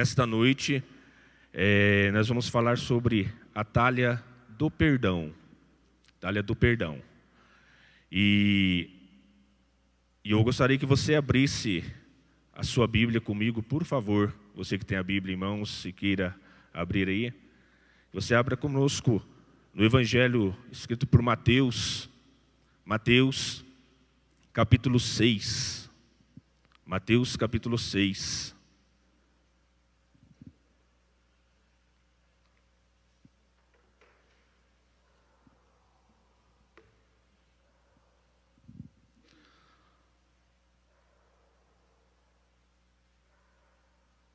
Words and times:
nesta 0.00 0.26
noite 0.26 0.82
é, 1.52 2.10
nós 2.12 2.26
vamos 2.26 2.48
falar 2.48 2.78
sobre 2.78 3.30
a 3.54 3.62
talha 3.62 4.24
do 4.48 4.70
perdão. 4.70 5.30
Talha 6.18 6.42
do 6.42 6.56
perdão. 6.56 7.02
E, 8.10 8.88
e 10.24 10.30
eu 10.30 10.42
gostaria 10.42 10.78
que 10.78 10.86
você 10.86 11.14
abrisse 11.16 11.84
a 12.54 12.62
sua 12.62 12.86
Bíblia 12.86 13.20
comigo, 13.20 13.62
por 13.62 13.84
favor. 13.84 14.34
Você 14.54 14.78
que 14.78 14.86
tem 14.86 14.96
a 14.96 15.02
Bíblia 15.02 15.34
em 15.34 15.36
mãos, 15.36 15.82
se 15.82 15.92
queira 15.92 16.34
abrir 16.72 17.06
aí. 17.06 17.30
Você 18.10 18.34
abra 18.34 18.56
conosco 18.56 19.22
no 19.74 19.84
Evangelho 19.84 20.56
escrito 20.72 21.06
por 21.06 21.20
Mateus, 21.20 22.08
Mateus, 22.86 23.62
capítulo 24.50 24.98
6. 24.98 25.90
Mateus, 26.86 27.36
capítulo 27.36 27.76
6. 27.76 28.58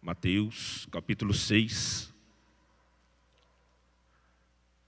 Mateus, 0.05 0.87
capítulo 0.91 1.33
6. 1.33 2.13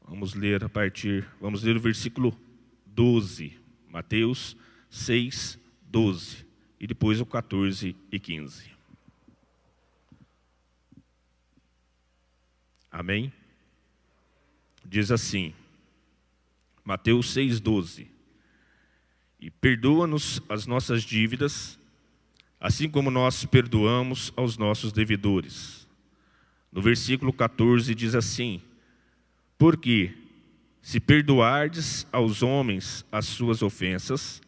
Vamos 0.07 0.35
ler 0.35 0.63
a 0.63 0.69
partir, 0.69 1.27
vamos 1.41 1.63
ler 1.63 1.75
o 1.75 1.79
versículo 1.79 2.39
12. 2.85 3.59
Mateus 3.89 4.55
6, 4.91 5.57
12. 5.89 6.45
E 6.79 6.85
depois 6.85 7.19
o 7.19 7.25
14 7.25 7.95
e 8.11 8.19
15. 8.19 8.69
Amém? 12.91 13.33
Diz 14.85 15.09
assim, 15.09 15.51
Mateus 16.85 17.33
6, 17.33 17.59
12. 17.59 18.07
E 19.39 19.49
perdoa-nos 19.49 20.39
as 20.47 20.67
nossas 20.67 21.01
dívidas, 21.01 21.76
assim 22.59 22.89
como 22.89 23.11
nós 23.11 23.45
perdoamos 23.45 24.31
aos 24.35 24.57
nossos 24.57 24.91
devedores. 24.91 25.87
No 26.71 26.81
versículo 26.81 27.31
14 27.31 27.93
diz 27.95 28.15
assim: 28.15 28.61
porque 29.57 30.13
se 30.81 30.99
perdoardes 30.99 32.07
aos 32.11 32.43
homens 32.43 33.03
as 33.11 33.25
suas 33.25 33.61
ofensas, 33.61 34.41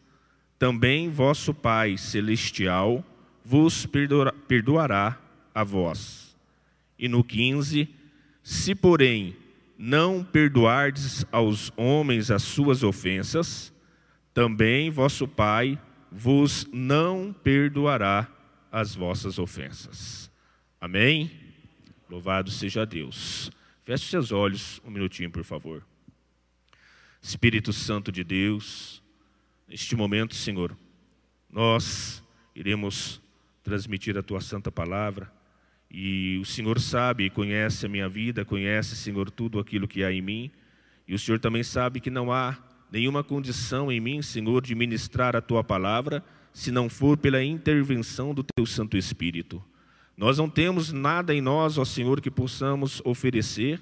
também 0.58 1.08
vosso 1.10 1.52
Pai 1.52 1.96
celestial 1.96 3.04
vos 3.44 3.86
perdoará 4.46 5.18
a 5.54 5.64
vós. 5.64 6.36
E 6.98 7.08
no 7.08 7.24
15, 7.24 7.88
se 8.42 8.74
porém 8.74 9.36
não 9.76 10.22
perdoardes 10.22 11.24
aos 11.32 11.72
homens 11.76 12.30
as 12.30 12.42
suas 12.42 12.82
ofensas, 12.82 13.72
também 14.32 14.90
vosso 14.90 15.26
Pai 15.26 15.78
vos 16.10 16.66
não 16.72 17.32
perdoará 17.32 18.28
as 18.70 18.94
vossas 18.94 19.38
ofensas. 19.38 20.30
Amém? 20.80 21.30
Louvado 22.08 22.50
seja 22.50 22.84
Deus. 22.84 23.50
Feche 23.84 24.06
seus 24.06 24.32
olhos 24.32 24.80
um 24.84 24.90
minutinho, 24.90 25.30
por 25.30 25.44
favor. 25.44 25.86
Espírito 27.22 27.72
Santo 27.72 28.10
de 28.10 28.24
Deus, 28.24 29.02
neste 29.68 29.94
momento, 29.94 30.34
Senhor, 30.34 30.76
nós 31.50 32.22
iremos 32.54 33.20
transmitir 33.62 34.16
a 34.16 34.22
tua 34.22 34.40
santa 34.40 34.72
palavra 34.72 35.30
e 35.90 36.38
o 36.40 36.44
Senhor 36.44 36.80
sabe 36.80 37.28
conhece 37.28 37.84
a 37.84 37.88
minha 37.88 38.08
vida, 38.08 38.44
conhece, 38.44 38.96
Senhor, 38.96 39.30
tudo 39.30 39.58
aquilo 39.58 39.86
que 39.86 40.02
há 40.02 40.12
em 40.12 40.22
mim 40.22 40.50
e 41.06 41.14
o 41.14 41.18
Senhor 41.18 41.38
também 41.38 41.62
sabe 41.62 42.00
que 42.00 42.10
não 42.10 42.32
há 42.32 42.56
nenhuma 42.90 43.22
condição 43.22 43.90
em 43.90 44.00
mim, 44.00 44.22
Senhor, 44.22 44.62
de 44.62 44.74
ministrar 44.74 45.36
a 45.36 45.40
tua 45.40 45.62
palavra 45.62 46.24
se 46.52 46.70
não 46.70 46.88
for 46.88 47.16
pela 47.16 47.42
intervenção 47.42 48.34
do 48.34 48.42
teu 48.42 48.66
Santo 48.66 48.96
Espírito. 48.96 49.62
Nós 50.16 50.38
não 50.38 50.50
temos 50.50 50.92
nada 50.92 51.34
em 51.34 51.40
nós, 51.40 51.78
ó 51.78 51.84
Senhor, 51.84 52.20
que 52.20 52.30
possamos 52.30 53.00
oferecer, 53.04 53.80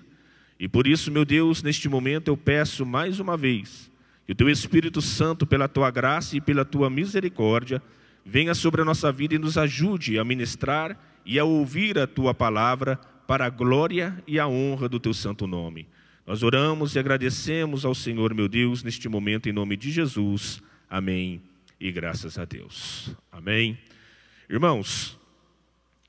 e 0.60 0.68
por 0.68 0.86
isso, 0.86 1.10
meu 1.10 1.24
Deus, 1.24 1.62
neste 1.62 1.88
momento 1.88 2.28
eu 2.28 2.36
peço 2.36 2.84
mais 2.84 3.20
uma 3.20 3.36
vez 3.36 3.90
que 4.26 4.32
o 4.32 4.34
Teu 4.34 4.50
Espírito 4.50 5.00
Santo, 5.00 5.46
pela 5.46 5.68
Tua 5.68 5.90
graça 5.90 6.36
e 6.36 6.40
pela 6.40 6.64
Tua 6.64 6.90
misericórdia, 6.90 7.82
venha 8.26 8.54
sobre 8.54 8.82
a 8.82 8.84
nossa 8.84 9.10
vida 9.10 9.34
e 9.34 9.38
nos 9.38 9.56
ajude 9.56 10.18
a 10.18 10.24
ministrar 10.24 10.98
e 11.24 11.38
a 11.38 11.44
ouvir 11.44 11.98
a 11.98 12.06
Tua 12.06 12.34
palavra 12.34 13.00
para 13.26 13.46
a 13.46 13.50
glória 13.50 14.22
e 14.26 14.38
a 14.38 14.46
honra 14.46 14.88
do 14.88 15.00
Teu 15.00 15.14
santo 15.14 15.46
nome. 15.46 15.86
Nós 16.28 16.42
oramos 16.42 16.94
e 16.94 16.98
agradecemos 16.98 17.86
ao 17.86 17.94
Senhor, 17.94 18.34
meu 18.34 18.50
Deus, 18.50 18.82
neste 18.82 19.08
momento, 19.08 19.48
em 19.48 19.52
nome 19.52 19.78
de 19.78 19.90
Jesus. 19.90 20.60
Amém. 20.86 21.40
E 21.80 21.90
graças 21.90 22.36
a 22.38 22.44
Deus. 22.44 23.16
Amém. 23.32 23.78
Irmãos, 24.46 25.18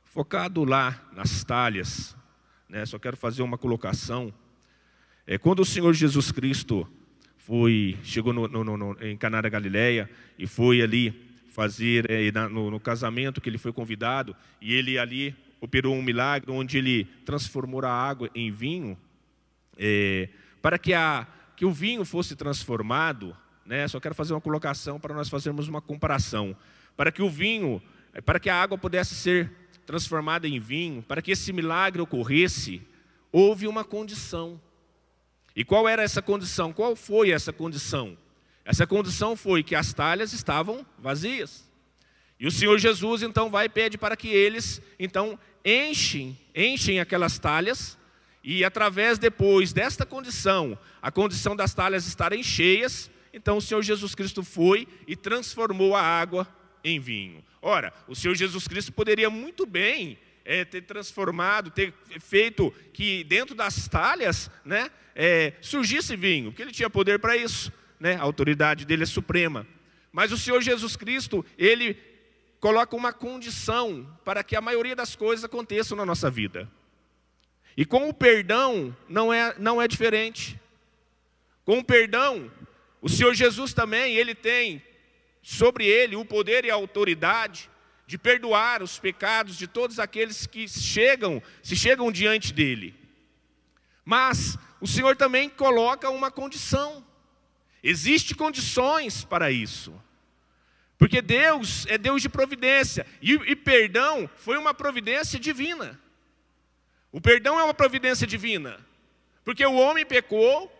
Focado 0.04 0.66
lá 0.66 1.02
nas 1.16 1.46
talhas, 1.46 2.18
né, 2.68 2.86
só 2.86 3.00
quero 3.00 3.16
fazer 3.16 3.44
uma 3.44 3.58
colocação. 3.58 4.34
É, 5.26 5.38
quando 5.38 5.62
o 5.62 5.66
Senhor 5.66 5.94
Jesus 5.94 6.34
Cristo 6.34 6.86
foi, 7.38 7.98
chegou 8.04 8.34
no, 8.34 8.46
no, 8.46 8.76
no, 8.76 8.98
em 9.02 9.16
Caná 9.16 9.40
da 9.40 9.48
Galileia 9.48 10.10
e 10.38 10.46
foi 10.46 10.82
ali 10.82 11.14
fazer 11.48 12.12
é, 12.12 12.30
no, 12.50 12.70
no 12.70 12.80
casamento 12.82 13.40
que 13.40 13.48
ele 13.48 13.58
foi 13.58 13.72
convidado 13.72 14.36
e 14.60 14.74
ele 14.74 15.00
ali 15.00 15.34
operou 15.62 15.96
um 15.96 16.04
milagre 16.04 16.52
onde 16.52 16.78
ele 16.78 17.06
transformou 17.24 17.86
a 17.86 17.90
água 17.90 18.30
em 18.36 18.52
vinho, 18.52 18.98
é, 19.80 20.28
para 20.62 20.78
que, 20.78 20.94
a, 20.94 21.26
que 21.56 21.66
o 21.66 21.72
vinho 21.72 22.04
fosse 22.04 22.36
transformado, 22.36 23.36
né, 23.66 23.88
só 23.88 24.00
quero 24.00 24.14
fazer 24.14 24.34
uma 24.34 24.42
colocação 24.42 25.00
para 25.00 25.16
nós 25.16 25.30
fazermos 25.30 25.70
uma 25.70 25.82
comparação, 25.82 26.56
para 26.98 27.12
que 27.12 27.22
o 27.22 27.30
vinho, 27.30 27.82
para 28.26 28.40
que 28.40 28.50
a 28.50 28.62
água 28.62 28.78
pudesse 28.78 29.16
ser 29.16 29.50
transformada 29.86 30.48
em 30.48 30.60
vinho, 30.60 31.02
para 31.02 31.22
que 31.22 31.32
esse 31.32 31.54
milagre 31.54 32.02
ocorresse, 32.02 32.82
houve 33.32 33.68
uma 33.68 33.86
condição. 33.86 34.60
E 35.56 35.64
qual 35.64 35.88
era 35.88 36.04
essa 36.04 36.22
condição? 36.22 36.74
Qual 36.74 36.96
foi 36.96 37.32
essa 37.32 37.54
condição? 37.54 38.18
Essa 38.66 38.86
condição 38.86 39.36
foi 39.36 39.64
que 39.64 39.76
as 39.76 39.94
talhas 39.94 40.34
estavam 40.34 40.86
vazias. 40.98 41.68
E 42.40 42.46
o 42.46 42.52
Senhor 42.52 42.78
Jesus 42.78 43.24
então 43.24 43.50
vai 43.50 43.66
e 43.66 43.70
pede 43.70 43.98
para 43.98 44.16
que 44.16 44.28
eles 44.28 44.82
então 45.00 45.40
enchem, 45.66 46.38
enchem 46.54 47.00
aquelas 47.00 47.40
talhas 47.40 47.98
e 48.44 48.64
através 48.64 49.18
depois 49.18 49.74
desta 49.74 50.06
condição, 50.06 50.78
a 51.02 51.12
condição 51.12 51.56
das 51.56 51.74
talhas 51.74 52.08
estarem 52.08 52.42
cheias, 52.42 53.12
então 53.34 53.58
o 53.58 53.62
Senhor 53.62 53.82
Jesus 53.82 54.16
Cristo 54.16 54.44
foi 54.44 54.88
e 55.08 55.16
transformou 55.16 55.96
a 55.96 56.02
água 56.02 56.48
em 56.84 57.00
vinho. 57.00 57.44
Ora, 57.62 57.94
o 58.08 58.16
Senhor 58.16 58.36
Jesus 58.36 58.68
Cristo 58.68 58.94
poderia 58.94 59.30
muito 59.30 59.66
bem 59.66 60.18
é, 60.46 60.64
ter 60.64 60.82
transformado, 60.82 61.70
ter 61.70 61.94
feito 62.20 62.74
que 62.94 63.24
dentro 63.26 63.54
das 63.54 63.88
talhas 63.88 64.50
né, 64.64 64.90
é, 65.14 65.54
surgisse 65.62 66.16
vinho, 66.16 66.52
porque 66.52 66.62
ele 66.62 66.72
tinha 66.72 66.90
poder 66.90 67.20
para 67.20 67.36
isso, 67.36 67.72
né, 68.00 68.16
a 68.16 68.22
autoridade 68.22 68.86
dele 68.86 69.04
é 69.04 69.06
suprema. 69.06 69.68
Mas 70.12 70.32
o 70.32 70.38
Senhor 70.38 70.62
Jesus 70.62 70.96
Cristo, 70.96 71.46
ele 71.58 71.98
coloca 72.60 72.96
uma 72.96 73.14
condição 73.14 74.08
para 74.24 74.44
que 74.44 74.56
a 74.56 74.62
maioria 74.62 74.96
das 74.96 75.16
coisas 75.16 75.46
aconteçam 75.46 75.98
na 75.98 76.06
nossa 76.06 76.32
vida. 76.32 76.70
E 77.76 77.86
com 77.86 78.10
o 78.10 78.14
perdão 78.14 78.96
não 79.08 79.32
é, 79.32 79.56
não 79.58 79.82
é 79.82 79.88
diferente. 79.88 80.60
Com 81.64 81.80
o 81.80 81.84
perdão, 81.84 82.52
o 83.02 83.08
Senhor 83.08 83.34
Jesus 83.34 83.74
também, 83.74 84.16
ele 84.16 84.36
tem 84.36 84.84
sobre 85.42 85.86
ele 85.86 86.16
o 86.16 86.26
poder 86.26 86.66
e 86.66 86.72
a 86.72 86.76
autoridade 86.76 87.70
de 88.06 88.18
perdoar 88.18 88.82
os 88.82 88.98
pecados 88.98 89.56
de 89.56 89.68
todos 89.68 90.00
aqueles 90.00 90.48
que 90.48 90.68
chegam, 90.68 91.42
se 91.62 91.76
chegam 91.76 92.12
diante 92.12 92.52
dele. 92.52 92.96
Mas 94.04 94.58
o 94.82 94.88
Senhor 94.88 95.16
também 95.16 95.48
coloca 95.48 96.10
uma 96.10 96.32
condição. 96.32 97.06
Existem 97.84 98.36
condições 98.36 99.24
para 99.24 99.52
isso. 99.52 99.94
Porque 100.98 101.22
Deus 101.22 101.86
é 101.88 101.98
Deus 101.98 102.22
de 102.22 102.28
providência. 102.28 103.06
E, 103.22 103.34
e, 103.34 103.56
perdão 103.56 104.30
foi 104.36 104.58
uma 104.58 104.74
providência 104.74 105.40
divina. 105.40 106.00
O 107.12 107.20
perdão 107.20 107.60
é 107.60 107.64
uma 107.64 107.74
providência 107.74 108.28
divina. 108.28 108.80
Porque 109.44 109.66
o 109.66 109.76
homem 109.76 110.06
pecou, 110.06 110.72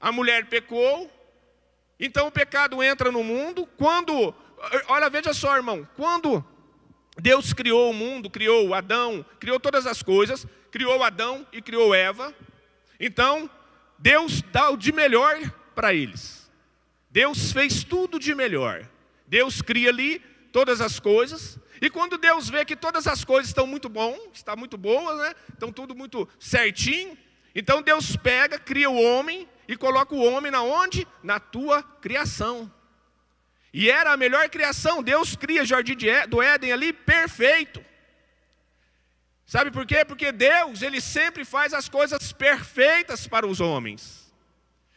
a 0.00 0.12
mulher 0.12 0.46
pecou, 0.46 1.10
então 1.98 2.26
o 2.26 2.32
pecado 2.32 2.82
entra 2.82 3.10
no 3.10 3.22
mundo 3.22 3.66
quando, 3.76 4.34
olha, 4.88 5.08
veja 5.08 5.32
só, 5.32 5.56
irmão, 5.56 5.86
quando 5.96 6.44
Deus 7.18 7.52
criou 7.52 7.90
o 7.90 7.94
mundo, 7.94 8.30
criou 8.30 8.74
Adão, 8.74 9.24
criou 9.38 9.60
todas 9.60 9.86
as 9.86 10.02
coisas, 10.02 10.46
criou 10.70 11.02
Adão 11.02 11.46
e 11.52 11.60
criou 11.60 11.94
Eva. 11.94 12.34
Então, 12.98 13.48
Deus 13.98 14.42
dá 14.42 14.70
o 14.70 14.76
de 14.76 14.92
melhor 14.92 15.38
para 15.74 15.92
eles. 15.92 16.50
Deus 17.10 17.52
fez 17.52 17.84
tudo 17.84 18.18
de 18.18 18.34
melhor. 18.34 18.88
Deus 19.26 19.60
cria 19.60 19.90
ali 19.90 20.20
todas 20.52 20.80
as 20.80 20.98
coisas, 20.98 21.58
E 21.80 21.88
quando 21.88 22.18
Deus 22.18 22.48
vê 22.48 22.64
que 22.64 22.76
todas 22.76 23.06
as 23.06 23.24
coisas 23.24 23.48
estão 23.48 23.66
muito 23.66 23.88
bom, 23.88 24.16
está 24.34 24.54
muito 24.54 24.76
boas, 24.76 25.18
né? 25.18 25.34
Estão 25.52 25.72
tudo 25.72 25.94
muito 25.94 26.28
certinho. 26.38 27.16
Então 27.54 27.80
Deus 27.80 28.16
pega, 28.16 28.58
cria 28.58 28.90
o 28.90 29.00
homem 29.00 29.48
e 29.66 29.76
coloca 29.76 30.14
o 30.14 30.22
homem 30.22 30.50
na 30.50 30.62
onde? 30.62 31.06
Na 31.22 31.40
tua 31.40 31.82
criação. 31.82 32.70
E 33.72 33.90
era 33.90 34.12
a 34.12 34.16
melhor 34.16 34.48
criação. 34.50 35.02
Deus 35.02 35.36
cria 35.36 35.62
o 35.62 35.66
jardim 35.66 35.96
do 36.28 36.42
Éden 36.42 36.72
ali 36.72 36.92
perfeito. 36.92 37.84
Sabe 39.46 39.70
por 39.70 39.86
quê? 39.86 40.04
Porque 40.04 40.30
Deus, 40.30 40.82
ele 40.82 41.00
sempre 41.00 41.44
faz 41.44 41.72
as 41.72 41.88
coisas 41.88 42.32
perfeitas 42.32 43.26
para 43.26 43.46
os 43.46 43.60
homens. 43.60 44.32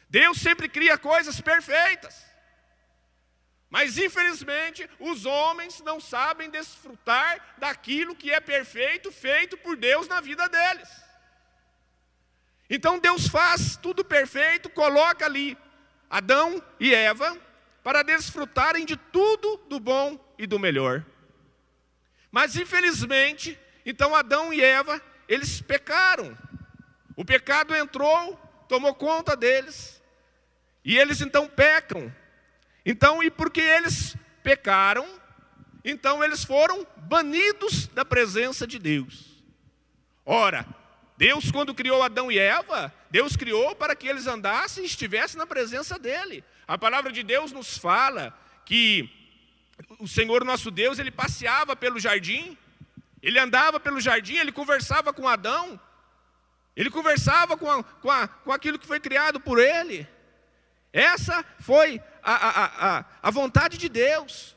Deus 0.10 0.38
sempre 0.38 0.70
cria 0.70 0.98
coisas 0.98 1.42
perfeitas. 1.42 2.24
Mas 3.74 3.98
infelizmente, 3.98 4.88
os 5.00 5.25
homens 5.25 5.81
não 5.81 6.00
sabem 6.00 6.48
desfrutar 6.48 7.56
daquilo 7.58 8.16
que 8.16 8.30
é 8.30 8.40
perfeito 8.40 9.12
feito 9.12 9.58
por 9.58 9.75
Deus 9.75 10.08
na 10.08 10.22
vida 10.22 10.48
deles. 10.48 10.88
Então 12.70 13.00
Deus 13.00 13.28
faz 13.28 13.75
tudo 13.75 14.06
perfeito, 14.06 14.70
coloca 14.70 15.25
ali 15.25 15.58
Adão 16.08 16.62
e 16.80 16.94
Eva 16.94 17.36
para 17.84 18.04
desfrutarem 18.04 18.86
de 18.86 18.96
tudo 18.96 19.58
do 19.68 19.80
bom 19.80 20.24
e 20.38 20.46
do 20.46 20.60
melhor. 20.60 21.04
Mas 22.31 22.56
infelizmente, 22.56 23.60
então 23.84 24.14
Adão 24.14 24.54
e 24.54 24.62
Eva, 24.62 25.02
eles 25.28 25.64
pecaram. 25.64 26.38
O 27.16 27.25
pecado 27.25 27.75
entrou, 27.75 28.36
tomou 28.70 28.94
conta 28.94 29.36
deles. 29.36 30.00
E 30.86 30.96
eles 30.96 31.22
então 31.22 31.48
pecam. 31.48 32.14
Então, 32.86 33.24
e 33.24 33.32
porque 33.32 33.62
eles 33.62 34.16
pecaram, 34.44 35.08
então 35.84 36.24
eles 36.24 36.44
foram 36.44 36.86
banidos 36.98 37.88
da 37.88 38.04
presença 38.04 38.68
de 38.68 38.78
Deus. 38.78 39.44
Ora, 40.26 40.66
Deus, 41.18 41.52
quando 41.52 41.74
criou 41.74 42.02
Adão 42.02 42.32
e 42.32 42.38
Eva, 42.38 42.94
Deus 43.10 43.36
criou 43.36 43.76
para 43.76 43.96
que 43.96 44.08
eles 44.08 44.28
andassem 44.28 44.84
e 44.84 44.88
estivessem 44.88 45.38
na 45.38 45.46
presença 45.46 46.00
dEle. 46.00 46.44
A 46.68 46.78
palavra 46.78 47.12
de 47.12 47.24
Deus 47.24 47.52
nos 47.52 47.78
fala 47.78 48.38
que 48.66 49.10
o 50.00 50.08
Senhor 50.08 50.44
nosso 50.44 50.72
Deus, 50.72 51.00
ele 51.00 51.12
passeava 51.12 51.76
pelo 51.76 52.00
jardim, 52.00 52.58
ele 53.22 53.40
andava 53.40 53.80
pelo 53.80 54.02
jardim, 54.02 54.36
ele 54.36 54.52
conversava 54.52 55.14
com 55.14 55.28
Adão, 55.28 55.80
ele 56.76 56.90
conversava 56.90 57.56
com, 57.56 57.70
a, 57.70 57.84
com, 57.84 58.10
a, 58.10 58.28
com 58.28 58.52
aquilo 58.52 58.80
que 58.80 58.88
foi 58.88 59.00
criado 59.00 59.40
por 59.40 59.60
ele. 59.60 60.08
Essa 60.92 61.46
foi 61.60 62.02
a, 62.24 62.34
a, 62.34 62.98
a, 63.00 63.06
a 63.22 63.31
vontade 63.31 63.78
de 63.78 63.90
Deus. 63.90 64.56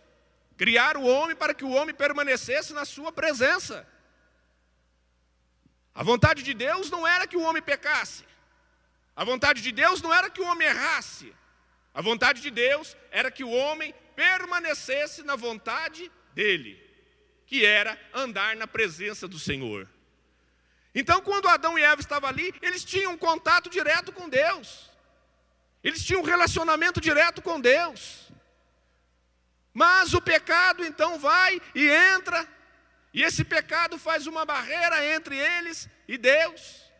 Criar 0.56 0.96
o 0.96 1.04
homem 1.04 1.36
para 1.36 1.52
que 1.52 1.64
o 1.64 1.70
homem 1.70 1.94
permanecesse 1.94 2.72
na 2.72 2.84
sua 2.84 3.12
presença. 3.12 3.86
A 5.94 6.02
vontade 6.02 6.42
de 6.42 6.54
Deus 6.54 6.90
não 6.90 7.06
era 7.06 7.26
que 7.26 7.36
o 7.36 7.42
homem 7.42 7.62
pecasse. 7.62 8.24
A 9.14 9.24
vontade 9.24 9.60
de 9.62 9.72
Deus 9.72 10.00
não 10.00 10.12
era 10.12 10.30
que 10.30 10.40
o 10.40 10.46
homem 10.46 10.68
errasse. 10.68 11.34
A 11.92 12.02
vontade 12.02 12.42
de 12.42 12.50
Deus 12.50 12.96
era 13.10 13.30
que 13.30 13.42
o 13.42 13.50
homem 13.50 13.94
permanecesse 14.14 15.22
na 15.22 15.36
vontade 15.36 16.12
dele, 16.34 16.78
que 17.46 17.64
era 17.64 17.98
andar 18.12 18.54
na 18.56 18.66
presença 18.66 19.26
do 19.26 19.38
Senhor. 19.38 19.88
Então, 20.94 21.20
quando 21.22 21.48
Adão 21.48 21.78
e 21.78 21.82
Eva 21.82 22.00
estavam 22.00 22.28
ali, 22.28 22.54
eles 22.60 22.84
tinham 22.84 23.12
um 23.12 23.18
contato 23.18 23.68
direto 23.70 24.12
com 24.12 24.28
Deus. 24.28 24.90
Eles 25.86 26.02
tinham 26.04 26.20
um 26.20 26.24
relacionamento 26.24 27.00
direto 27.00 27.40
com 27.40 27.60
Deus. 27.60 28.28
Mas 29.72 30.14
o 30.14 30.20
pecado 30.20 30.84
então 30.84 31.16
vai 31.16 31.62
e 31.76 31.88
entra, 31.88 32.44
e 33.14 33.22
esse 33.22 33.44
pecado 33.44 33.96
faz 33.96 34.26
uma 34.26 34.44
barreira 34.44 35.06
entre 35.14 35.38
eles 35.38 35.88
e 36.08 36.18
Deus. 36.18 36.90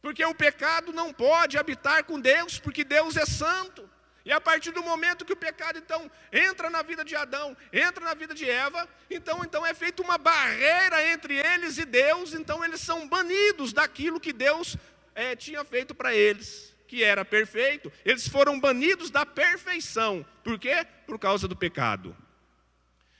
Porque 0.00 0.24
o 0.24 0.36
pecado 0.36 0.92
não 0.92 1.12
pode 1.12 1.58
habitar 1.58 2.04
com 2.04 2.20
Deus, 2.20 2.60
porque 2.60 2.84
Deus 2.84 3.16
é 3.16 3.26
santo. 3.26 3.90
E 4.24 4.30
a 4.30 4.40
partir 4.40 4.70
do 4.70 4.84
momento 4.84 5.24
que 5.24 5.32
o 5.32 5.42
pecado 5.48 5.80
então 5.80 6.08
entra 6.30 6.70
na 6.70 6.82
vida 6.82 7.04
de 7.04 7.16
Adão, 7.16 7.56
entra 7.72 8.04
na 8.04 8.14
vida 8.14 8.34
de 8.34 8.48
Eva, 8.48 8.88
então 9.10 9.42
então 9.44 9.66
é 9.66 9.74
feita 9.74 10.00
uma 10.00 10.16
barreira 10.16 11.04
entre 11.12 11.44
eles 11.44 11.76
e 11.76 11.84
Deus, 11.84 12.34
então 12.34 12.64
eles 12.64 12.80
são 12.80 13.08
banidos 13.08 13.72
daquilo 13.72 14.20
que 14.20 14.32
Deus 14.32 14.76
é, 15.12 15.34
tinha 15.34 15.64
feito 15.64 15.92
para 15.92 16.14
eles 16.14 16.75
que 16.86 17.02
era 17.02 17.24
perfeito, 17.24 17.92
eles 18.04 18.28
foram 18.28 18.58
banidos 18.58 19.10
da 19.10 19.26
perfeição. 19.26 20.24
Por 20.44 20.58
quê? 20.58 20.86
Por 21.06 21.18
causa 21.18 21.46
do 21.48 21.56
pecado. 21.56 22.16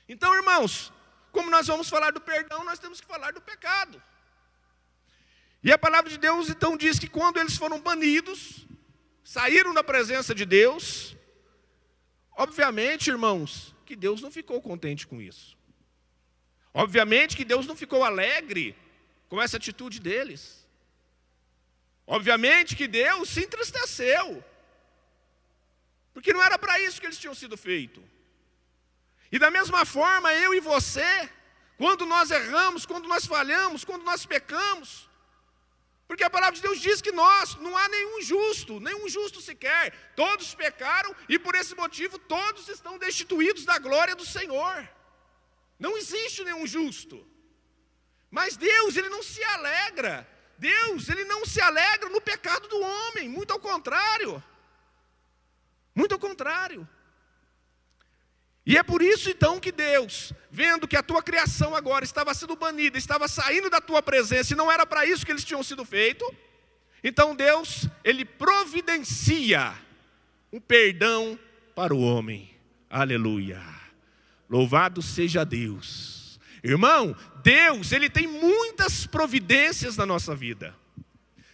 Então, 0.07 0.33
irmãos, 0.35 0.93
como 1.31 1.49
nós 1.49 1.67
vamos 1.67 1.89
falar 1.89 2.11
do 2.11 2.21
perdão, 2.21 2.63
nós 2.63 2.79
temos 2.79 3.01
que 3.01 3.07
falar 3.07 3.31
do 3.31 3.41
pecado. 3.41 4.01
E 5.63 5.71
a 5.71 5.77
palavra 5.77 6.09
de 6.09 6.17
Deus 6.17 6.49
então 6.49 6.77
diz 6.77 6.97
que 6.97 7.07
quando 7.07 7.37
eles 7.37 7.57
foram 7.57 7.79
banidos, 7.79 8.65
saíram 9.23 9.73
da 9.73 9.83
presença 9.83 10.33
de 10.33 10.45
Deus, 10.45 11.15
obviamente, 12.37 13.09
irmãos, 13.09 13.75
que 13.85 13.95
Deus 13.95 14.21
não 14.21 14.31
ficou 14.31 14.61
contente 14.61 15.05
com 15.05 15.21
isso. 15.21 15.57
Obviamente 16.73 17.35
que 17.35 17.43
Deus 17.43 17.65
não 17.65 17.75
ficou 17.75 18.03
alegre 18.03 18.75
com 19.27 19.41
essa 19.41 19.57
atitude 19.57 19.99
deles. 19.99 20.66
Obviamente 22.07 22.73
que 22.73 22.87
Deus 22.87 23.29
se 23.29 23.43
entristeceu, 23.43 24.41
porque 26.13 26.31
não 26.31 26.41
era 26.41 26.57
para 26.57 26.79
isso 26.79 27.01
que 27.01 27.05
eles 27.05 27.19
tinham 27.19 27.35
sido 27.35 27.57
feitos. 27.57 28.03
E 29.29 29.37
da 29.37 29.51
mesma 29.51 29.83
forma, 29.83 30.33
eu 30.33 30.53
e 30.53 30.61
você, 30.61 31.29
quando 31.77 32.05
nós 32.05 32.31
erramos, 32.31 32.85
quando 32.85 33.09
nós 33.09 33.25
falhamos, 33.25 33.83
quando 33.83 34.05
nós 34.05 34.25
pecamos, 34.25 35.09
porque 36.07 36.23
a 36.23 36.29
palavra 36.29 36.55
de 36.55 36.61
Deus 36.61 36.79
diz 36.79 37.01
que 37.01 37.11
nós, 37.11 37.55
não 37.55 37.75
há 37.75 37.89
nenhum 37.89 38.21
justo, 38.21 38.79
nenhum 38.79 39.09
justo 39.09 39.41
sequer, 39.41 40.13
todos 40.15 40.55
pecaram 40.55 41.13
e 41.27 41.37
por 41.37 41.53
esse 41.55 41.75
motivo 41.75 42.17
todos 42.17 42.69
estão 42.69 42.97
destituídos 42.97 43.65
da 43.65 43.77
glória 43.77 44.15
do 44.15 44.25
Senhor. 44.25 44.89
Não 45.77 45.97
existe 45.97 46.45
nenhum 46.45 46.65
justo. 46.65 47.27
Mas 48.31 48.55
Deus, 48.55 48.95
Ele 48.95 49.09
não 49.09 49.21
se 49.21 49.43
alegra 49.43 50.25
Deus, 50.57 51.09
ele 51.09 51.23
não 51.25 51.45
se 51.45 51.61
alegra 51.61 52.09
no 52.09 52.19
pecado 52.19 52.67
do 52.67 52.79
homem, 52.79 53.29
muito 53.29 53.51
ao 53.51 53.59
contrário. 53.59 54.43
Muito 55.93 56.13
ao 56.13 56.19
contrário. 56.19 56.87
E 58.65 58.77
é 58.77 58.83
por 58.83 59.01
isso 59.01 59.29
então 59.29 59.59
que 59.59 59.71
Deus, 59.71 60.33
vendo 60.51 60.87
que 60.87 60.97
a 60.97 61.01
tua 61.01 61.23
criação 61.23 61.73
agora 61.73 62.03
estava 62.03 62.33
sendo 62.33 62.55
banida, 62.55 62.97
estava 62.97 63.27
saindo 63.27 63.69
da 63.69 63.79
tua 63.79 64.01
presença 64.01 64.53
e 64.53 64.57
não 64.57 64.69
era 64.69 64.85
para 64.85 65.05
isso 65.05 65.25
que 65.25 65.31
eles 65.31 65.45
tinham 65.45 65.63
sido 65.63 65.85
feitos, 65.85 66.27
então 67.01 67.35
Deus, 67.35 67.87
ele 68.03 68.25
providencia 68.25 69.73
um 70.51 70.59
perdão 70.59 71.39
para 71.73 71.95
o 71.95 72.01
homem. 72.01 72.53
Aleluia. 72.89 73.61
Louvado 74.49 75.01
seja 75.01 75.45
Deus. 75.45 76.16
Irmão, 76.63 77.15
Deus, 77.43 77.91
ele 77.91 78.09
tem 78.09 78.27
muitas 78.27 79.05
providências 79.05 79.95
na 79.97 80.05
nossa 80.05 80.35
vida. 80.35 80.75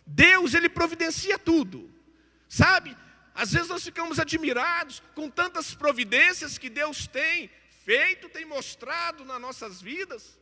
Deus, 0.05 0.53
ele 0.53 0.69
providencia 0.69 1.37
tudo. 1.37 1.89
Sabe? 2.47 2.95
Às 3.33 3.51
vezes 3.51 3.69
nós 3.69 3.83
ficamos 3.83 4.19
admirados 4.19 5.01
com 5.15 5.29
tantas 5.29 5.73
providências 5.73 6.57
que 6.57 6.69
Deus 6.69 7.07
tem 7.07 7.49
feito, 7.83 8.29
tem 8.29 8.45
mostrado 8.45 9.25
nas 9.25 9.41
nossas 9.41 9.81
vidas. 9.81 10.37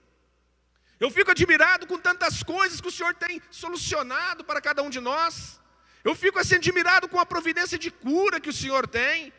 Eu 1.00 1.10
fico 1.10 1.32
admirado 1.32 1.88
com 1.88 1.98
tantas 1.98 2.44
coisas 2.44 2.80
que 2.80 2.88
o 2.88 2.92
Senhor 2.92 3.16
tem 3.16 3.42
solucionado 3.50 4.44
para 4.44 4.62
cada 4.62 4.84
um 4.84 4.90
de 4.90 5.00
nós. 5.00 5.60
Eu 6.04 6.14
fico 6.14 6.38
assim 6.38 6.56
admirado 6.56 7.08
com 7.08 7.20
a 7.20 7.26
providência 7.26 7.78
de 7.78 7.90
cura 7.90 8.40
que 8.40 8.50
o 8.50 8.54
Senhor 8.54 8.88
tem 8.88 9.34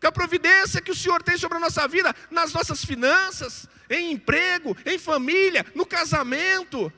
com 0.00 0.06
a 0.06 0.12
providência 0.12 0.80
que 0.80 0.90
o 0.90 0.94
Senhor 0.94 1.22
tem 1.22 1.36
sobre 1.36 1.56
a 1.56 1.60
nossa 1.60 1.86
vida, 1.88 2.14
nas 2.30 2.52
nossas 2.52 2.84
finanças, 2.84 3.68
em 3.90 4.12
emprego, 4.12 4.76
em 4.86 4.98
família, 4.98 5.66
no 5.74 5.84
casamento, 5.84 6.92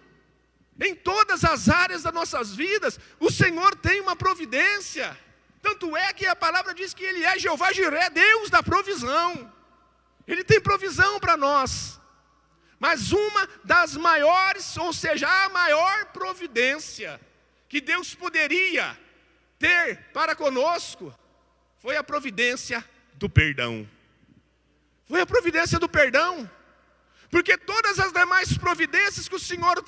em 0.81 0.95
todas 0.95 1.45
as 1.45 1.69
áreas 1.69 2.03
das 2.03 2.13
nossas 2.13 2.55
vidas, 2.55 2.99
o 3.19 3.31
Senhor 3.31 3.75
tem 3.77 4.01
uma 4.01 4.17
providência. 4.17 5.17
Tanto 5.63 5.97
é 5.97 6.13
que 6.13 6.27
a 6.27 6.35
palavra 6.35 6.73
diz 6.73 6.95
que 6.95 7.05
Ele 7.05 7.23
é 7.23 7.39
Jeová 7.39 7.73
Jiré, 7.73 8.09
Deus 8.09 8.49
da 8.49 8.63
provisão. 8.63 9.53
Ele 10.27 10.43
tem 10.43 10.61
provisão 10.61 11.21
para 11.21 11.37
nós. 11.37 12.01
Mas 12.79 13.13
uma 13.13 13.49
das 13.63 13.95
maiores, 13.95 14.75
ou 14.79 14.91
seja, 14.93 15.29
a 15.29 15.51
maior 15.51 16.07
providência 16.07 17.21
que 17.69 17.79
Deus 17.81 18.15
poderia 18.15 18.99
ter 19.59 20.11
para 20.15 20.35
conosco, 20.35 21.15
foi 21.81 21.97
a 21.97 22.05
providência 22.05 22.85
do 23.15 23.29
perdão. 23.29 23.89
Foi 25.09 25.21
a 25.21 25.27
providência 25.27 25.79
do 25.79 25.89
perdão. 25.89 26.49
Porque 27.31 27.57
todas 27.57 27.99
as 27.99 28.13
demais 28.13 28.57
providências 28.57 29.29
que 29.29 29.35
o 29.35 29.47
Senhor 29.51 29.83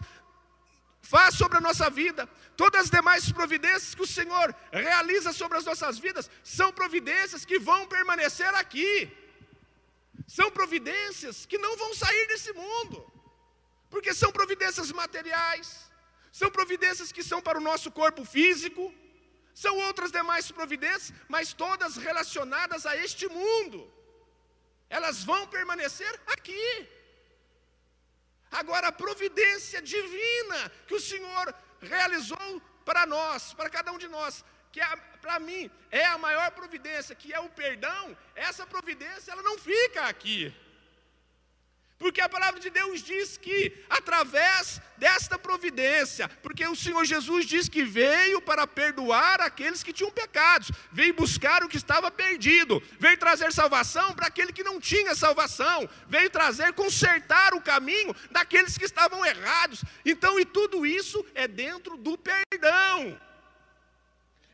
faz 1.02 1.34
sobre 1.34 1.58
a 1.58 1.60
nossa 1.60 1.90
vida, 1.90 2.26
todas 2.56 2.84
as 2.84 2.90
demais 2.90 3.30
providências 3.30 3.94
que 3.94 4.02
o 4.02 4.06
Senhor 4.06 4.54
realiza 4.72 5.32
sobre 5.32 5.58
as 5.58 5.64
nossas 5.64 5.98
vidas, 5.98 6.30
são 6.42 6.72
providências 6.72 7.44
que 7.44 7.58
vão 7.58 7.86
permanecer 7.86 8.52
aqui. 8.54 9.10
São 10.26 10.50
providências 10.50 11.44
que 11.44 11.58
não 11.58 11.76
vão 11.76 11.92
sair 11.94 12.26
desse 12.28 12.52
mundo, 12.52 12.96
porque 13.90 14.14
são 14.14 14.32
providências 14.32 14.90
materiais, 14.92 15.90
são 16.30 16.50
providências 16.50 17.12
que 17.12 17.22
são 17.22 17.42
para 17.42 17.58
o 17.58 17.66
nosso 17.70 17.90
corpo 17.90 18.24
físico, 18.24 18.94
são 19.54 19.76
outras 19.78 20.10
demais 20.10 20.50
providências, 20.50 21.12
mas 21.28 21.52
todas 21.52 21.96
relacionadas 21.96 22.86
a 22.86 22.96
este 22.96 23.28
mundo. 23.28 23.92
Elas 24.88 25.24
vão 25.24 25.46
permanecer 25.46 26.20
aqui. 26.26 26.88
Agora, 28.50 28.88
a 28.88 28.92
providência 28.92 29.80
divina 29.80 30.70
que 30.86 30.94
o 30.94 31.00
Senhor 31.00 31.54
realizou 31.80 32.62
para 32.84 33.06
nós, 33.06 33.54
para 33.54 33.70
cada 33.70 33.92
um 33.92 33.98
de 33.98 34.08
nós, 34.08 34.44
que 34.70 34.80
é, 34.80 34.96
para 35.20 35.38
mim 35.38 35.70
é 35.90 36.04
a 36.06 36.18
maior 36.18 36.50
providência, 36.50 37.14
que 37.14 37.32
é 37.32 37.40
o 37.40 37.48
perdão, 37.48 38.16
essa 38.34 38.66
providência 38.66 39.32
ela 39.32 39.42
não 39.42 39.58
fica 39.58 40.02
aqui. 40.02 40.54
Porque 42.02 42.20
a 42.20 42.28
palavra 42.28 42.58
de 42.58 42.68
Deus 42.68 43.00
diz 43.00 43.36
que 43.36 43.72
através 43.88 44.80
desta 44.96 45.38
providência, 45.38 46.28
porque 46.42 46.66
o 46.66 46.74
Senhor 46.74 47.04
Jesus 47.04 47.46
diz 47.46 47.68
que 47.68 47.84
veio 47.84 48.42
para 48.42 48.66
perdoar 48.66 49.40
aqueles 49.40 49.84
que 49.84 49.92
tinham 49.92 50.10
pecados, 50.10 50.72
veio 50.90 51.14
buscar 51.14 51.62
o 51.62 51.68
que 51.68 51.76
estava 51.76 52.10
perdido, 52.10 52.82
veio 52.98 53.16
trazer 53.16 53.52
salvação 53.52 54.14
para 54.14 54.26
aquele 54.26 54.52
que 54.52 54.64
não 54.64 54.80
tinha 54.80 55.14
salvação, 55.14 55.88
veio 56.08 56.28
trazer 56.28 56.72
consertar 56.72 57.54
o 57.54 57.62
caminho 57.62 58.12
daqueles 58.32 58.76
que 58.76 58.84
estavam 58.84 59.24
errados. 59.24 59.84
Então, 60.04 60.40
e 60.40 60.44
tudo 60.44 60.84
isso 60.84 61.24
é 61.36 61.46
dentro 61.46 61.96
do 61.96 62.18
perdão. 62.18 63.16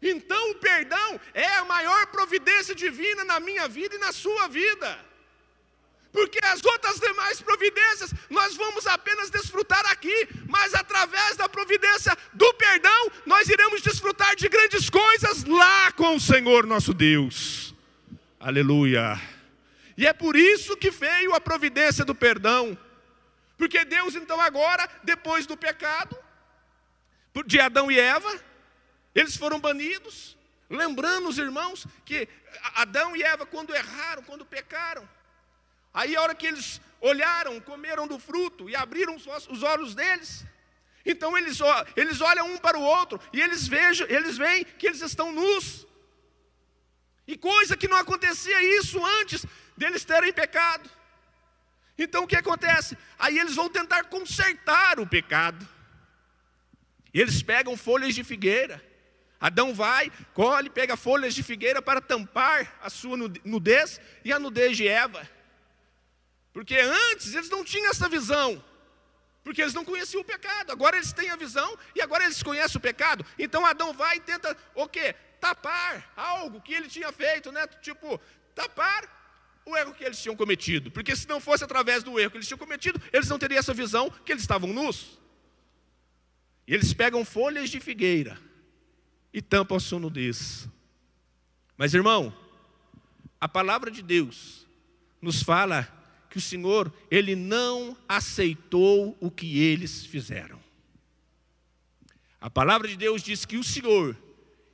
Então, 0.03 0.51
o 0.51 0.57
perdão 0.57 1.19
é 1.33 1.47
a 1.57 1.65
maior 1.65 2.09
providência 2.09 2.75
divina 2.75 3.25
na 3.25 3.41
minha 3.41 3.67
vida 3.67 3.95
e 3.95 3.99
na 3.99 4.13
sua 4.13 4.49
vida 4.49 5.08
porque 6.13 6.39
as 6.43 6.65
outras 6.65 6.99
demais 6.99 7.41
providências 7.41 8.13
nós 8.31 8.57
vamos 8.57 8.87
apenas 8.87 9.31
desfrutar 9.31 9.85
aqui, 9.87 10.29
mas 10.49 10.75
através 10.75 11.37
da 11.37 11.49
providência 11.49 12.17
do 12.33 12.53
perdão, 12.55 13.11
nós 13.27 13.49
iremos 13.49 13.83
desfrutar 13.83 14.35
de 14.37 14.49
grandes 14.49 14.89
coisas 14.89 15.45
lá 15.45 15.93
com 15.93 16.17
o 16.17 16.21
Senhor 16.21 16.67
nosso 16.67 16.95
Deus. 16.95 17.75
Aleluia. 18.41 19.21
E 19.97 20.07
é 20.07 20.13
por 20.13 20.37
isso 20.37 20.77
que 20.77 20.91
veio 20.91 21.35
a 21.35 21.41
providência 21.41 22.05
do 22.05 22.15
perdão, 22.15 22.79
porque 23.57 23.85
Deus, 23.85 24.15
então, 24.15 24.41
agora, 24.41 24.89
depois 25.03 25.45
do 25.45 25.57
pecado, 25.57 26.17
de 27.45 27.61
Adão 27.61 27.91
e 27.91 27.99
Eva, 27.99 28.33
eles 29.15 29.37
foram 29.37 29.59
banidos, 29.61 30.37
lembrando 30.71 31.29
os 31.29 31.39
irmãos 31.39 31.87
que 32.05 32.29
Adão 32.75 33.17
e 33.17 33.23
Eva, 33.23 33.45
quando 33.45 33.75
erraram, 33.75 34.23
quando 34.23 34.45
pecaram, 34.45 35.09
Aí 35.93 36.17
a 36.17 36.23
hora 36.23 36.35
que 36.35 36.47
eles 36.47 36.81
olharam, 37.01 37.61
comeram 37.61 38.07
do 38.07 38.19
fruto 38.19 38.69
e 38.69 38.77
abriram 38.77 39.17
os 39.17 39.63
olhos 39.63 39.95
deles, 39.95 40.45
então 41.05 41.37
eles, 41.39 41.59
eles 41.97 42.21
olham 42.21 42.53
um 42.53 42.59
para 42.59 42.79
o 42.79 42.83
outro 42.83 43.21
e 43.33 43.41
eles 43.41 43.67
vejam, 43.67 44.07
eles 44.09 44.37
veem 44.37 44.65
que 44.65 44.87
eles 44.87 45.01
estão 45.01 45.33
nus. 45.33 45.87
E 47.27 47.37
coisa 47.37 47.77
que 47.77 47.89
não 47.89 47.97
acontecia 47.97 48.79
isso 48.79 49.05
antes 49.21 49.45
deles 49.77 50.05
terem 50.05 50.33
pecado. 50.33 50.89
Então 51.97 52.25
o 52.25 52.27
que 52.27 52.37
acontece? 52.37 52.97
Aí 53.19 53.39
eles 53.39 53.55
vão 53.55 53.69
tentar 53.69 54.05
consertar 54.05 55.01
o 55.01 55.07
pecado. 55.07 55.67
Eles 57.13 57.43
pegam 57.43 57.77
folhas 57.77 58.15
de 58.15 58.23
figueira. 58.23 58.83
Adão 59.41 59.73
vai, 59.73 60.11
colhe, 60.35 60.69
pega 60.69 60.97
folhas 60.97 61.35
de 61.35 61.43
figueira 61.43 61.81
para 61.81 62.01
tampar 62.01 62.77
a 62.83 62.91
sua 62.91 63.17
nudez 63.17 64.01
e 64.25 64.33
a 64.33 64.39
nudez 64.39 64.77
de 64.77 64.87
Eva. 64.87 65.29
Porque 66.59 66.75
antes 66.75 67.37
eles 67.37 67.49
não 67.49 67.63
tinham 67.63 67.89
essa 67.89 68.09
visão. 68.09 68.61
Porque 69.45 69.63
eles 69.63 69.73
não 69.75 69.85
conheciam 69.85 70.23
o 70.23 70.25
pecado. 70.25 70.73
Agora 70.73 70.97
eles 70.97 71.13
têm 71.13 71.31
a 71.31 71.37
visão 71.37 71.79
e 71.95 72.03
agora 72.03 72.25
eles 72.25 72.43
conhecem 72.43 72.77
o 72.77 72.81
pecado. 72.81 73.25
Então 73.39 73.65
Adão 73.65 73.93
vai 73.93 74.17
e 74.17 74.21
tenta 74.21 74.57
o 74.75 74.89
quê? 74.89 75.15
Tapar 75.41 76.13
algo 76.17 76.61
que 76.61 76.75
ele 76.75 76.89
tinha 76.89 77.13
feito, 77.13 77.53
né? 77.53 77.65
Tipo, 77.81 78.21
tapar 78.57 79.09
o 79.65 79.77
erro 79.77 79.95
que 79.95 80.03
eles 80.03 80.21
tinham 80.21 80.35
cometido. 80.35 80.91
Porque 80.91 81.15
se 81.15 81.29
não 81.29 81.39
fosse 81.39 81.63
através 81.63 82.03
do 82.03 82.19
erro 82.19 82.33
que 82.33 82.39
eles 82.39 82.49
tinham 82.49 82.59
cometido, 82.59 83.01
eles 83.13 83.29
não 83.29 83.39
teriam 83.39 83.61
essa 83.61 83.73
visão 83.73 84.11
que 84.11 84.33
eles 84.33 84.43
estavam 84.43 84.73
nus. 84.73 85.17
E 86.67 86.75
eles 86.75 86.93
pegam 86.93 87.25
folhas 87.25 87.71
de 87.71 87.79
figueira 87.79 88.37
e 89.33 89.41
tampam 89.41 89.77
a 89.77 89.81
sua 89.81 90.01
nudez. 90.01 90.67
Mas 91.77 91.95
irmão, 91.95 92.37
a 93.41 93.49
palavra 93.49 93.93
de 93.93 94.03
Deus 94.03 94.67
nos 95.23 95.41
fala 95.41 95.97
que 96.39 96.41
o 96.41 96.41
Senhor, 96.41 96.93
ele 97.11 97.35
não 97.35 97.97
aceitou 98.09 99.17
o 99.21 99.29
que 99.29 99.59
eles 99.59 100.07
fizeram. 100.07 100.61
A 102.41 102.49
palavra 102.49 102.87
de 102.87 102.97
Deus 102.97 103.23
diz 103.23 103.45
que 103.45 103.57
o 103.57 103.65
Senhor, 103.65 104.17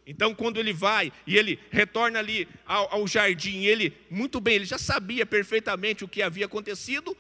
então 0.07 0.35
quando 0.35 0.61
ele 0.61 0.75
vai 0.75 1.11
e 1.27 1.39
ele 1.39 1.59
retorna 1.71 2.19
ali 2.19 2.47
ao, 2.67 2.97
ao 2.97 3.09
jardim, 3.09 3.65
ele, 3.65 3.97
muito 4.11 4.39
bem, 4.41 4.57
ele 4.57 4.67
já 4.67 4.77
sabia 4.77 5.25
perfeitamente 5.25 6.05
o 6.05 6.09
que 6.09 6.21
havia 6.21 6.45
acontecido, 6.45 7.17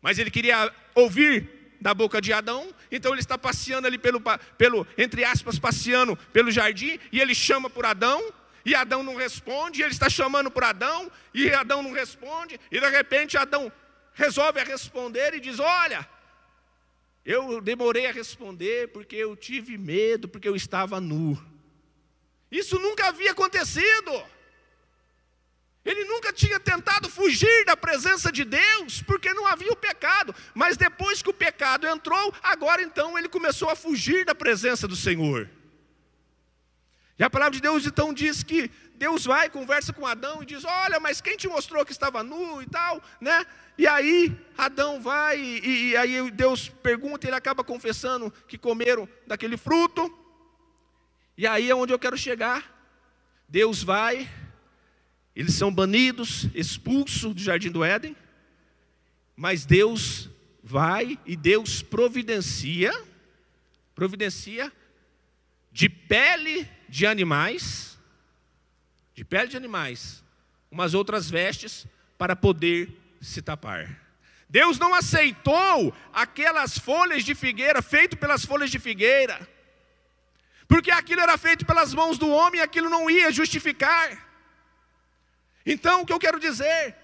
mas 0.00 0.18
ele 0.18 0.30
queria 0.30 0.72
ouvir 0.94 1.76
da 1.78 1.92
boca 1.92 2.22
de 2.22 2.32
Adão, 2.32 2.74
então 2.90 3.12
ele 3.12 3.20
está 3.20 3.36
passeando 3.36 3.86
ali 3.86 3.98
pelo, 3.98 4.22
pelo 4.56 4.86
entre 4.96 5.22
aspas, 5.24 5.58
passeando 5.58 6.16
pelo 6.32 6.50
jardim, 6.50 6.98
e 7.12 7.20
ele 7.20 7.34
chama 7.34 7.68
por 7.68 7.84
Adão, 7.84 8.32
e 8.64 8.74
Adão 8.74 9.02
não 9.02 9.16
responde, 9.16 9.82
ele 9.82 9.92
está 9.92 10.08
chamando 10.08 10.50
por 10.50 10.64
Adão, 10.64 11.10
e 11.32 11.50
Adão 11.50 11.82
não 11.82 11.92
responde, 11.92 12.58
e 12.70 12.80
de 12.80 12.88
repente 12.88 13.36
Adão 13.36 13.70
resolve 14.14 14.62
responder 14.64 15.34
e 15.34 15.40
diz: 15.40 15.58
Olha, 15.58 16.08
eu 17.24 17.60
demorei 17.60 18.06
a 18.06 18.12
responder 18.12 18.88
porque 18.88 19.16
eu 19.16 19.36
tive 19.36 19.76
medo, 19.76 20.28
porque 20.28 20.48
eu 20.48 20.56
estava 20.56 21.00
nu. 21.00 21.42
Isso 22.50 22.78
nunca 22.78 23.08
havia 23.08 23.32
acontecido. 23.32 24.22
Ele 25.84 26.04
nunca 26.04 26.32
tinha 26.32 26.58
tentado 26.58 27.10
fugir 27.10 27.64
da 27.66 27.76
presença 27.76 28.32
de 28.32 28.42
Deus, 28.42 29.02
porque 29.02 29.34
não 29.34 29.46
havia 29.46 29.70
o 29.70 29.76
pecado. 29.76 30.34
Mas 30.54 30.78
depois 30.78 31.20
que 31.20 31.28
o 31.28 31.34
pecado 31.34 31.86
entrou, 31.86 32.32
agora 32.42 32.80
então 32.80 33.18
ele 33.18 33.28
começou 33.28 33.68
a 33.68 33.76
fugir 33.76 34.24
da 34.24 34.34
presença 34.34 34.88
do 34.88 34.96
Senhor. 34.96 35.50
E 37.18 37.22
a 37.22 37.30
palavra 37.30 37.52
de 37.52 37.60
Deus 37.60 37.86
então 37.86 38.12
diz 38.12 38.42
que 38.42 38.70
Deus 38.96 39.24
vai, 39.24 39.48
conversa 39.48 39.92
com 39.92 40.06
Adão 40.06 40.42
e 40.42 40.46
diz: 40.46 40.64
Olha, 40.64 40.98
mas 40.98 41.20
quem 41.20 41.36
te 41.36 41.48
mostrou 41.48 41.84
que 41.84 41.92
estava 41.92 42.22
nu 42.22 42.60
e 42.60 42.66
tal, 42.66 43.02
né? 43.20 43.44
E 43.78 43.86
aí 43.86 44.36
Adão 44.56 45.00
vai, 45.00 45.40
e, 45.40 45.90
e 45.90 45.96
aí 45.96 46.30
Deus 46.30 46.68
pergunta, 46.68 47.26
e 47.26 47.28
ele 47.28 47.36
acaba 47.36 47.62
confessando 47.62 48.32
que 48.48 48.58
comeram 48.58 49.08
daquele 49.26 49.56
fruto. 49.56 50.12
E 51.36 51.46
aí 51.46 51.70
é 51.70 51.74
onde 51.74 51.92
eu 51.92 51.98
quero 51.98 52.16
chegar. 52.16 52.72
Deus 53.48 53.82
vai, 53.82 54.28
eles 55.34 55.54
são 55.54 55.72
banidos, 55.72 56.48
expulsos 56.54 57.34
do 57.34 57.40
jardim 57.40 57.70
do 57.70 57.84
Éden, 57.84 58.16
mas 59.36 59.66
Deus 59.66 60.30
vai 60.62 61.18
e 61.26 61.36
Deus 61.36 61.82
providencia, 61.82 62.92
providencia 63.94 64.72
de 65.70 65.88
pele 65.88 66.68
de 66.94 67.08
animais, 67.08 67.98
de 69.16 69.24
pele 69.24 69.48
de 69.48 69.56
animais, 69.56 70.22
umas 70.70 70.94
outras 70.94 71.28
vestes 71.28 71.88
para 72.16 72.36
poder 72.36 72.88
se 73.20 73.42
tapar. 73.42 74.00
Deus 74.48 74.78
não 74.78 74.94
aceitou 74.94 75.92
aquelas 76.12 76.78
folhas 76.78 77.24
de 77.24 77.34
figueira, 77.34 77.82
feito 77.82 78.16
pelas 78.16 78.44
folhas 78.44 78.70
de 78.70 78.78
figueira, 78.78 79.36
porque 80.68 80.92
aquilo 80.92 81.20
era 81.20 81.36
feito 81.36 81.66
pelas 81.66 81.92
mãos 81.92 82.16
do 82.16 82.28
homem 82.28 82.60
e 82.60 82.62
aquilo 82.62 82.88
não 82.88 83.10
ia 83.10 83.32
justificar. 83.32 84.16
Então, 85.66 86.02
o 86.02 86.06
que 86.06 86.12
eu 86.12 86.20
quero 86.20 86.38
dizer? 86.38 86.94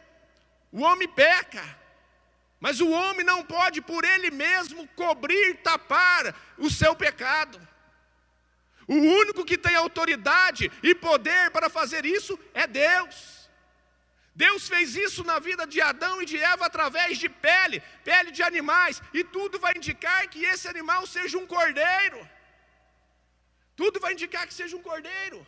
O 0.71 0.83
homem 0.83 1.09
peca, 1.09 1.65
mas 2.61 2.81
o 2.81 2.89
homem 2.89 3.27
não 3.27 3.45
pode 3.45 3.83
por 3.83 4.05
ele 4.05 4.31
mesmo 4.31 4.87
cobrir, 4.95 5.57
tapar 5.65 6.33
o 6.57 6.71
seu 6.71 6.95
pecado. 6.95 7.70
O 8.91 8.97
único 9.23 9.45
que 9.45 9.57
tem 9.57 9.77
autoridade 9.77 10.69
e 10.83 10.93
poder 10.97 11.53
para 11.53 11.71
fazer 11.71 12.05
isso 12.05 12.37
é 12.53 12.67
Deus. 12.67 13.49
Deus 14.35 14.67
fez 14.67 14.97
isso 14.97 15.23
na 15.23 15.39
vida 15.39 15.65
de 15.65 15.81
Adão 15.81 16.21
e 16.21 16.27
de 16.27 16.37
Eva 16.37 16.67
através 16.67 17.17
de 17.17 17.29
pele, 17.29 17.81
pele 18.03 18.33
de 18.33 18.43
animais, 18.43 19.01
e 19.15 19.23
tudo 19.23 19.61
vai 19.61 19.75
indicar 19.77 20.27
que 20.27 20.45
esse 20.45 20.67
animal 20.67 21.07
seja 21.07 21.39
um 21.39 21.47
cordeiro. 21.47 22.29
Tudo 23.77 24.01
vai 24.01 24.15
indicar 24.15 24.45
que 24.49 24.55
seja 24.55 24.77
um 24.77 24.83
cordeiro. 24.83 25.47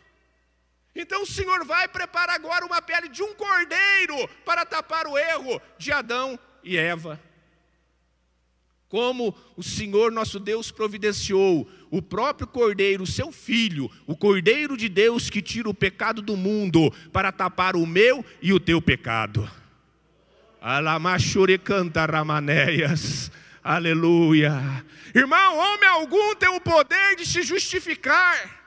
Então 0.95 1.23
o 1.23 1.27
Senhor 1.27 1.65
vai 1.65 1.85
preparar 1.89 2.35
agora 2.35 2.65
uma 2.65 2.81
pele 2.81 3.09
de 3.09 3.21
um 3.21 3.33
cordeiro 3.33 4.25
para 4.45 4.65
tapar 4.65 5.05
o 5.05 5.17
erro 5.17 5.61
de 5.77 5.91
Adão 5.91 6.39
e 6.63 6.77
Eva 6.77 7.19
como 8.93 9.35
o 9.57 9.63
Senhor 9.63 10.11
nosso 10.11 10.39
Deus 10.39 10.69
providenciou 10.69 11.67
o 11.89 11.99
próprio 11.99 12.45
Cordeiro, 12.45 13.07
seu 13.07 13.31
filho, 13.31 13.89
o 14.05 14.15
Cordeiro 14.15 14.77
de 14.77 14.87
Deus 14.87 15.31
que 15.31 15.41
tira 15.41 15.67
o 15.67 15.73
pecado 15.73 16.21
do 16.21 16.37
mundo 16.37 16.93
para 17.11 17.31
tapar 17.31 17.75
o 17.75 17.87
meu 17.87 18.23
e 18.39 18.53
o 18.53 18.59
teu 18.59 18.79
pecado. 18.79 19.49
Alamachure 20.61 21.57
canta 21.57 22.05
ramanéias. 22.05 23.31
Aleluia. 23.63 24.85
Irmão, 25.15 25.57
homem 25.57 25.89
algum 25.89 26.35
tem 26.35 26.49
o 26.49 26.61
poder 26.61 27.15
de 27.15 27.25
se 27.25 27.41
justificar. 27.41 28.61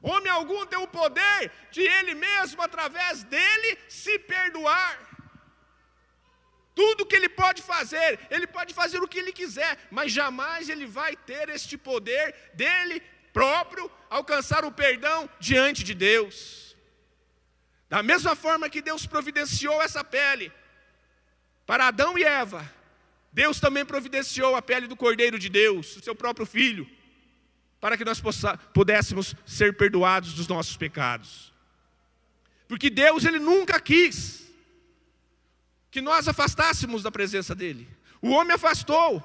Homem 0.00 0.32
algum 0.32 0.64
tem 0.64 0.78
o 0.78 0.88
poder 0.88 1.52
de 1.70 1.82
ele 1.82 2.14
mesmo, 2.14 2.62
através 2.62 3.24
dele, 3.24 3.76
se 3.90 4.18
perdoar. 4.20 5.11
Tudo 6.74 7.04
que 7.04 7.14
ele 7.14 7.28
pode 7.28 7.60
fazer, 7.62 8.18
ele 8.30 8.46
pode 8.46 8.72
fazer 8.72 8.98
o 8.98 9.08
que 9.08 9.18
ele 9.18 9.32
quiser, 9.32 9.78
mas 9.90 10.12
jamais 10.12 10.68
ele 10.68 10.86
vai 10.86 11.14
ter 11.14 11.48
este 11.50 11.76
poder 11.76 12.34
dele 12.54 13.02
próprio 13.32 13.90
alcançar 14.08 14.64
o 14.64 14.72
perdão 14.72 15.28
diante 15.38 15.84
de 15.84 15.94
Deus. 15.94 16.76
Da 17.88 18.02
mesma 18.02 18.34
forma 18.34 18.70
que 18.70 18.80
Deus 18.80 19.06
providenciou 19.06 19.82
essa 19.82 20.02
pele 20.02 20.50
para 21.66 21.88
Adão 21.88 22.18
e 22.18 22.24
Eva, 22.24 22.70
Deus 23.30 23.60
também 23.60 23.84
providenciou 23.84 24.56
a 24.56 24.62
pele 24.62 24.86
do 24.86 24.96
Cordeiro 24.96 25.38
de 25.38 25.48
Deus, 25.48 25.96
o 25.96 26.02
seu 26.02 26.14
próprio 26.14 26.46
filho, 26.46 26.88
para 27.80 27.96
que 27.96 28.04
nós 28.04 28.20
possa, 28.20 28.56
pudéssemos 28.56 29.34
ser 29.44 29.76
perdoados 29.76 30.32
dos 30.32 30.48
nossos 30.48 30.76
pecados. 30.76 31.52
Porque 32.66 32.88
Deus 32.88 33.24
ele 33.26 33.38
nunca 33.38 33.78
quis 33.78 34.41
que 35.92 36.00
nós 36.00 36.26
afastássemos 36.26 37.02
da 37.02 37.10
presença 37.12 37.54
dele. 37.54 37.86
O 38.22 38.30
homem 38.30 38.54
afastou. 38.54 39.22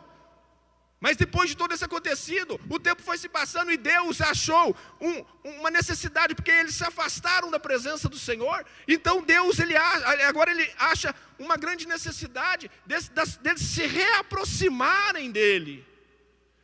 Mas 0.99 1.15
depois 1.15 1.49
de 1.49 1.55
todo 1.55 1.73
esse 1.73 1.85
acontecido, 1.85 2.59
o 2.69 2.79
tempo 2.79 3.03
foi 3.03 3.17
se 3.17 3.29
passando 3.29 3.71
e 3.71 3.77
Deus 3.77 4.19
achou 4.19 4.75
um, 4.99 5.23
uma 5.59 5.69
necessidade, 5.69 6.35
porque 6.35 6.51
eles 6.51 6.75
se 6.75 6.83
afastaram 6.83 7.49
da 7.51 7.59
presença 7.59 8.09
do 8.09 8.17
Senhor. 8.17 8.65
Então 8.87 9.21
Deus, 9.21 9.59
ele, 9.59 9.77
agora 9.77 10.51
ele 10.51 10.69
acha 10.77 11.15
uma 11.39 11.55
grande 11.55 11.87
necessidade 11.87 12.69
deles, 12.85 13.09
deles 13.41 13.61
se 13.61 13.85
reaproximarem 13.85 15.31
dele. 15.31 15.85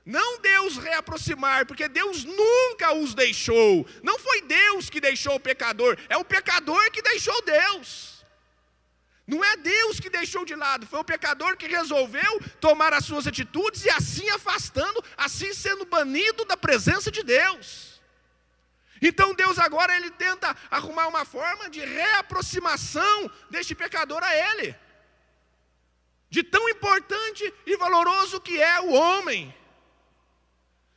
Não 0.05 0.41
Deus 0.41 0.75
reaproximar, 0.77 1.65
porque 1.65 1.87
Deus 1.87 2.25
nunca 2.25 2.93
os 2.93 3.13
deixou. 3.13 3.87
Não 4.01 4.19
foi 4.19 4.41
Deus 4.41 4.89
que 4.89 4.99
deixou 4.99 5.35
o 5.35 5.39
pecador, 5.39 5.97
é 6.09 6.17
o 6.17 6.25
pecador 6.25 6.91
que 6.91 7.01
deixou 7.01 7.39
Deus. 7.43 8.12
Não 9.25 9.43
é 9.43 9.55
Deus 9.55 9.99
que 10.01 10.09
deixou 10.09 10.43
de 10.43 10.53
lado, 10.53 10.85
foi 10.85 10.99
o 10.99 11.03
pecador 11.03 11.55
que 11.55 11.65
resolveu 11.65 12.41
tomar 12.59 12.93
as 12.93 13.05
suas 13.05 13.25
atitudes 13.25 13.85
e 13.85 13.89
assim 13.89 14.29
afastando, 14.31 15.03
assim 15.15 15.53
sendo 15.53 15.85
banido 15.85 16.43
da 16.43 16.57
presença 16.57 17.09
de 17.09 17.23
Deus. 17.23 18.01
Então 19.01 19.33
Deus 19.33 19.57
agora 19.57 19.95
ele 19.95 20.11
tenta 20.11 20.55
arrumar 20.69 21.07
uma 21.07 21.23
forma 21.23 21.69
de 21.69 21.79
reaproximação 21.79 23.31
deste 23.49 23.73
pecador 23.73 24.21
a 24.23 24.35
ele. 24.35 24.75
De 26.29 26.43
tão 26.43 26.67
importante 26.69 27.53
e 27.65 27.77
valoroso 27.77 28.41
que 28.41 28.61
é 28.61 28.81
o 28.81 28.91
homem. 28.91 29.55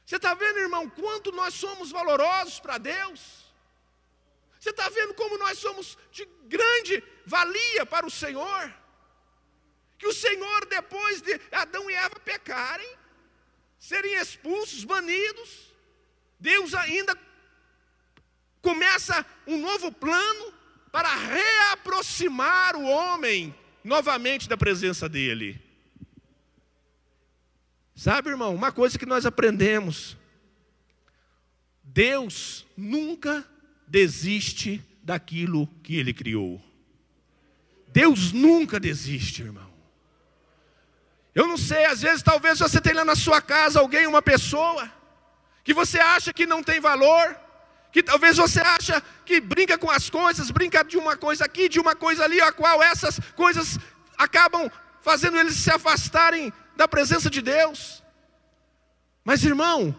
Você 0.05 0.17
está 0.17 0.35
vendo, 0.35 0.59
irmão, 0.59 0.89
quanto 0.89 1.31
nós 1.33 1.55
somos 1.55 1.91
valorosos 1.91 2.59
para 2.59 2.79
Deus? 2.79 3.46
Está 4.77 4.91
vendo 4.91 5.15
como 5.15 5.39
nós 5.39 5.59
somos 5.59 5.97
de 6.13 6.27
grande 6.45 7.03
valia 7.25 7.87
para 7.87 8.05
o 8.05 8.11
Senhor? 8.11 8.75
Que 9.97 10.07
o 10.07 10.13
Senhor, 10.13 10.67
depois 10.67 11.23
de 11.23 11.41
Adão 11.51 11.91
e 11.91 11.95
Eva 11.95 12.21
pecarem, 12.21 12.87
serem 13.79 14.13
expulsos, 14.17 14.85
banidos, 14.85 15.75
Deus 16.39 16.75
ainda 16.75 17.19
começa 18.61 19.25
um 19.47 19.59
novo 19.59 19.91
plano 19.91 20.53
para 20.93 21.09
reaproximar 21.09 22.77
o 22.77 22.85
homem 22.85 23.59
novamente 23.83 24.47
da 24.47 24.59
presença 24.59 25.09
dele. 25.09 25.59
Sabe, 27.95 28.29
irmão, 28.29 28.55
uma 28.55 28.71
coisa 28.71 28.99
que 28.99 29.07
nós 29.07 29.25
aprendemos: 29.25 30.19
Deus 31.83 32.67
nunca 32.77 33.56
desiste 33.87 34.83
daquilo 35.03 35.67
que 35.83 35.97
ele 35.97 36.13
criou. 36.13 36.61
Deus 37.89 38.33
nunca 38.33 38.79
desiste, 38.79 39.43
irmão. 39.43 39.73
Eu 41.35 41.47
não 41.47 41.57
sei, 41.57 41.85
às 41.85 42.01
vezes 42.01 42.23
talvez 42.23 42.59
você 42.59 42.81
tenha 42.81 42.97
lá 42.97 43.05
na 43.05 43.15
sua 43.15 43.41
casa 43.41 43.79
alguém, 43.79 44.07
uma 44.07 44.23
pessoa, 44.23 44.91
que 45.63 45.75
você 45.75 45.99
acha 45.99 46.33
que 46.33 46.47
não 46.47 46.63
tem 46.63 46.81
valor, 46.81 47.37
que 47.93 48.03
talvez 48.03 48.37
você 48.37 48.61
acha 48.61 49.03
que 49.25 49.41
brinca 49.41 49.79
com 49.79 49.91
as 49.91 50.09
coisas, 50.11 50.51
brinca 50.51 50.83
de 50.83 50.97
uma 50.97 51.17
coisa 51.17 51.45
aqui, 51.45 51.69
de 51.69 51.79
uma 51.79 51.95
coisa 51.95 52.25
ali, 52.25 52.41
a 52.41 52.53
qual 52.53 52.83
essas 52.83 53.21
coisas 53.35 53.79
acabam 54.17 54.71
fazendo 55.01 55.39
eles 55.39 55.57
se 55.57 55.71
afastarem 55.71 56.53
da 56.75 56.89
presença 56.89 57.31
de 57.31 57.41
Deus. 57.41 58.03
Mas 59.25 59.45
irmão, 59.45 59.95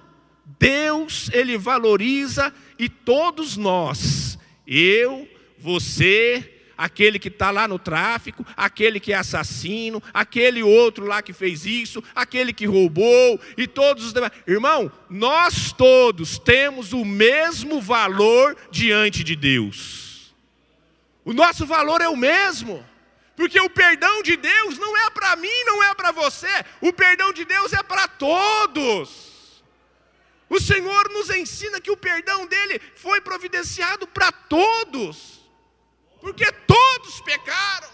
Deus 0.59 1.29
ele 1.33 1.57
valoriza 1.57 2.53
e 2.79 2.87
todos 2.87 3.57
nós, 3.57 4.39
eu, 4.65 5.27
você, 5.59 6.53
aquele 6.77 7.19
que 7.19 7.27
está 7.27 7.51
lá 7.51 7.67
no 7.67 7.77
tráfico, 7.77 8.45
aquele 8.55 8.99
que 8.99 9.11
é 9.11 9.17
assassino, 9.17 10.01
aquele 10.13 10.63
outro 10.63 11.05
lá 11.05 11.21
que 11.21 11.33
fez 11.33 11.65
isso, 11.65 12.03
aquele 12.15 12.53
que 12.53 12.65
roubou, 12.65 13.39
e 13.57 13.67
todos 13.67 14.05
os 14.05 14.13
demais. 14.13 14.31
Irmão, 14.47 14.91
nós 15.09 15.73
todos 15.73 16.39
temos 16.39 16.93
o 16.93 17.03
mesmo 17.03 17.81
valor 17.81 18.55
diante 18.71 19.23
de 19.23 19.35
Deus. 19.35 20.33
O 21.25 21.33
nosso 21.33 21.65
valor 21.65 22.01
é 22.01 22.07
o 22.07 22.15
mesmo. 22.15 22.85
Porque 23.35 23.59
o 23.59 23.69
perdão 23.69 24.23
de 24.23 24.35
Deus 24.35 24.79
não 24.79 24.97
é 24.97 25.09
para 25.11 25.35
mim, 25.35 25.63
não 25.65 25.83
é 25.83 25.93
para 25.93 26.11
você. 26.11 26.47
O 26.81 26.91
perdão 26.91 27.31
de 27.31 27.45
Deus 27.45 27.71
é 27.71 27.83
para 27.83 28.07
todos. 28.07 29.36
O 30.49 30.59
Senhor 30.59 31.09
nos 31.09 31.29
ensina 31.29 31.81
que 31.81 31.91
o 31.91 31.97
perdão 31.97 32.45
dele 32.45 32.79
foi 32.95 33.19
providenciado 33.19 34.07
para 34.07 34.31
todos, 34.31 35.41
porque 36.21 36.49
todos 36.51 37.21
pecaram 37.21 37.89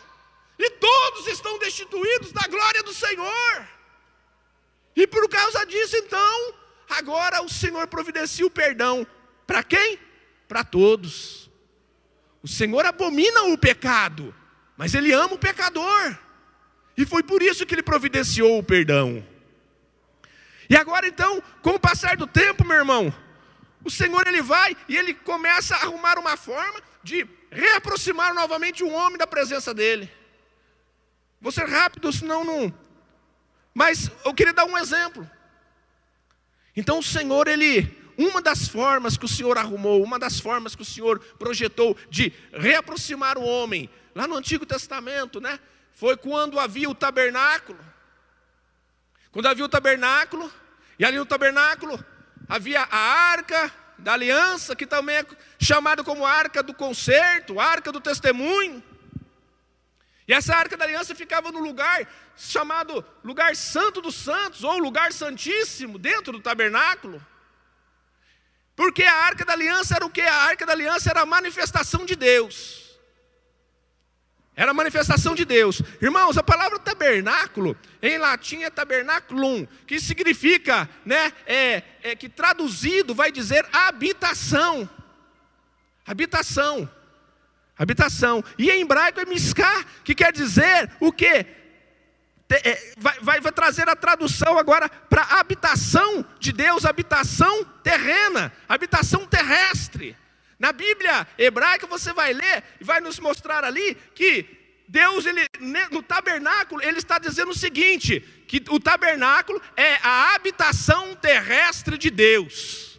e 0.60 0.70
todos 0.70 1.28
estão 1.28 1.58
destituídos 1.58 2.32
da 2.32 2.48
glória 2.48 2.84
do 2.84 2.94
Senhor. 2.94 3.68
E 4.96 5.08
por 5.08 5.28
causa 5.28 5.66
disso, 5.66 5.96
então, 5.98 6.54
agora 6.90 7.42
o 7.42 7.50
Senhor 7.50 7.88
providencia 7.88 8.46
o 8.46 8.52
perdão 8.52 9.06
para 9.48 9.64
quem? 9.64 10.00
Para 10.48 10.64
todos. 10.64 11.50
O 12.44 12.48
Senhor 12.48 12.86
abomina 12.86 13.46
o 13.46 13.58
pecado, 13.58 14.34
mas 14.78 14.94
Ele 14.94 15.12
ama 15.12 15.34
o 15.34 15.40
pecador, 15.40 16.18
e 16.96 17.06
foi 17.06 17.24
por 17.24 17.42
isso 17.42 17.66
que 17.66 17.74
Ele 17.74 17.82
providenciou 17.82 18.60
o 18.60 18.64
perdão. 18.64 19.26
E 20.70 20.76
agora 20.76 21.08
então, 21.08 21.42
com 21.62 21.72
o 21.72 21.80
passar 21.80 22.16
do 22.18 22.28
tempo, 22.28 22.66
meu 22.66 22.78
irmão, 22.78 23.14
o 23.84 23.92
Senhor 23.92 24.26
ele 24.28 24.42
vai 24.42 24.76
e 24.88 24.96
ele 24.96 25.14
começa 25.14 25.76
a 25.76 25.84
arrumar 25.84 26.18
uma 26.18 26.38
forma 26.38 26.82
de 27.04 27.28
reaproximar 27.52 28.34
novamente 28.34 28.84
o 28.84 28.90
homem 28.90 29.18
da 29.18 29.28
presença 29.28 29.74
dele. 29.74 30.10
Vou 31.42 31.52
ser 31.52 31.68
rápido, 31.68 32.12
senão 32.12 32.44
não. 32.44 32.74
Mas 33.74 34.10
eu 34.24 34.34
queria 34.34 34.54
dar 34.54 34.66
um 34.66 34.78
exemplo. 34.78 35.30
Então 36.76 37.00
o 37.00 37.04
Senhor, 37.04 37.48
ele, 37.48 37.96
uma 38.18 38.42
das 38.42 38.68
formas 38.68 39.18
que 39.18 39.26
o 39.26 39.28
Senhor 39.28 39.58
arrumou, 39.58 40.02
uma 40.02 40.18
das 40.18 40.40
formas 40.40 40.76
que 40.76 40.82
o 40.82 40.86
Senhor 40.86 41.20
projetou 41.38 41.98
de 42.10 42.32
reaproximar 42.54 43.38
o 43.38 43.44
homem, 43.44 43.90
lá 44.16 44.28
no 44.28 44.36
Antigo 44.36 44.66
Testamento, 44.66 45.42
né? 45.42 45.60
Foi 45.92 46.16
quando 46.16 46.60
havia 46.60 46.90
o 46.90 46.96
tabernáculo. 46.96 47.80
Quando 49.34 49.48
havia 49.48 49.66
o 49.66 49.70
tabernáculo, 49.70 50.50
e 50.98 51.04
ali 51.04 51.18
no 51.18 51.26
tabernáculo 51.26 52.04
havia 52.48 52.84
a 52.84 52.98
arca 52.98 53.74
da 53.98 54.14
aliança, 54.14 54.76
que 54.76 54.86
também 54.86 55.18
é 55.18 55.26
chamada 55.60 56.04
como 56.04 56.24
arca 56.24 56.62
do 56.62 56.72
concerto, 56.72 57.60
arca 57.60 57.92
do 57.92 58.00
testemunho. 58.00 58.82
E 60.28 60.34
essa 60.34 60.56
arca 60.56 60.78
da 60.78 60.86
aliança 60.86 61.16
ficava 61.16 61.52
no 61.52 61.60
lugar 61.60 62.08
chamado 62.38 63.04
lugar 63.24 63.56
santo 63.56 64.02
dos 64.02 64.14
santos, 64.14 64.64
ou 64.64 64.78
lugar 64.78 65.12
santíssimo, 65.12 65.98
dentro 65.98 66.32
do 66.32 66.40
tabernáculo. 66.40 67.20
Porque 68.76 69.04
a 69.04 69.16
arca 69.16 69.44
da 69.44 69.54
aliança 69.54 69.96
era 69.96 70.06
o 70.06 70.12
que? 70.12 70.22
A 70.22 70.44
arca 70.44 70.64
da 70.64 70.74
aliança 70.74 71.10
era 71.10 71.22
a 71.22 71.26
manifestação 71.26 72.06
de 72.06 72.16
Deus. 72.16 72.83
Era 74.56 74.72
a 74.72 74.74
manifestação 74.74 75.34
de 75.34 75.46
Deus. 75.46 75.82
Irmãos, 76.00 76.38
a 76.38 76.44
palavra 76.44 76.78
tabernáculo, 76.78 77.76
em 78.02 78.20
latim 78.20 78.62
é 78.62 78.70
tabernaculum, 78.70 79.66
que 79.88 80.00
significa, 80.00 80.88
né, 81.04 81.34
é, 81.48 81.82
é, 82.04 82.16
que 82.16 82.30
traduzido 82.30 83.16
vai 83.16 83.32
dizer 83.32 83.66
habitação. 83.74 84.88
Habitação. 86.06 86.90
Habitação. 87.76 88.44
E 88.58 88.70
em 88.70 88.82
hebraico 88.82 89.20
é 89.20 89.26
miskah, 89.26 89.86
que 90.04 90.14
quer 90.14 90.32
dizer 90.32 90.92
o 91.00 91.12
quê? 91.12 91.46
É, 92.50 92.94
vai, 92.98 93.20
vai, 93.20 93.42
vai, 93.42 93.52
trazer 93.52 93.90
a 93.90 93.96
tradução 93.96 94.60
agora 94.60 94.88
para 94.88 95.40
habitação 95.40 96.24
de 96.40 96.52
Deus, 96.52 96.86
habitação 96.86 97.64
terrena, 97.82 98.54
habitação 98.70 99.26
terrestre. 99.26 100.16
Na 100.64 100.72
Bíblia 100.72 101.28
hebraica 101.38 101.86
você 101.86 102.14
vai 102.14 102.32
ler 102.32 102.64
e 102.80 102.86
vai 102.86 103.02
nos 103.02 103.20
mostrar 103.20 103.66
ali 103.66 103.96
que 104.16 104.32
Deus, 104.88 105.26
ele, 105.26 105.46
no 105.92 106.02
tabernáculo, 106.02 106.82
ele 106.82 107.00
está 107.00 107.20
dizendo 107.20 107.52
o 107.52 107.62
seguinte: 107.66 108.22
que 108.48 108.64
o 108.70 108.80
tabernáculo 108.80 109.62
é 109.76 109.96
a 110.02 110.34
habitação 110.34 111.16
terrestre 111.16 111.98
de 111.98 112.10
Deus. 112.10 112.98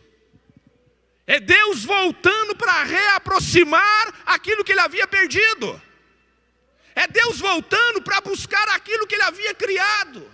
É 1.27 1.41
Deus 1.41 1.87
voltando 1.87 2.55
para 2.55 2.83
reaproximar 2.83 4.13
aquilo 4.27 4.63
que 4.63 4.73
ele 4.73 4.81
havia 4.81 5.09
perdido. 5.09 5.81
É 6.95 7.07
Deus 7.07 7.41
voltando 7.41 8.03
para 8.03 8.21
buscar 8.21 8.69
aquilo 8.77 9.07
que 9.07 9.15
ele 9.15 9.23
havia 9.23 9.55
criado. 9.55 10.31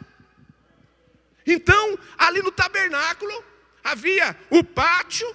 Então, 1.47 1.97
ali 2.19 2.43
no 2.43 2.51
tabernáculo, 2.51 3.45
havia 3.85 4.37
o 4.51 4.65
pátio, 4.65 5.33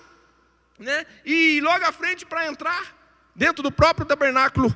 né? 0.77 1.05
e 1.25 1.59
logo 1.61 1.85
à 1.85 1.91
frente 1.91 2.25
para 2.25 2.47
entrar, 2.47 2.95
dentro 3.35 3.63
do 3.63 3.71
próprio 3.71 4.05
tabernáculo, 4.05 4.75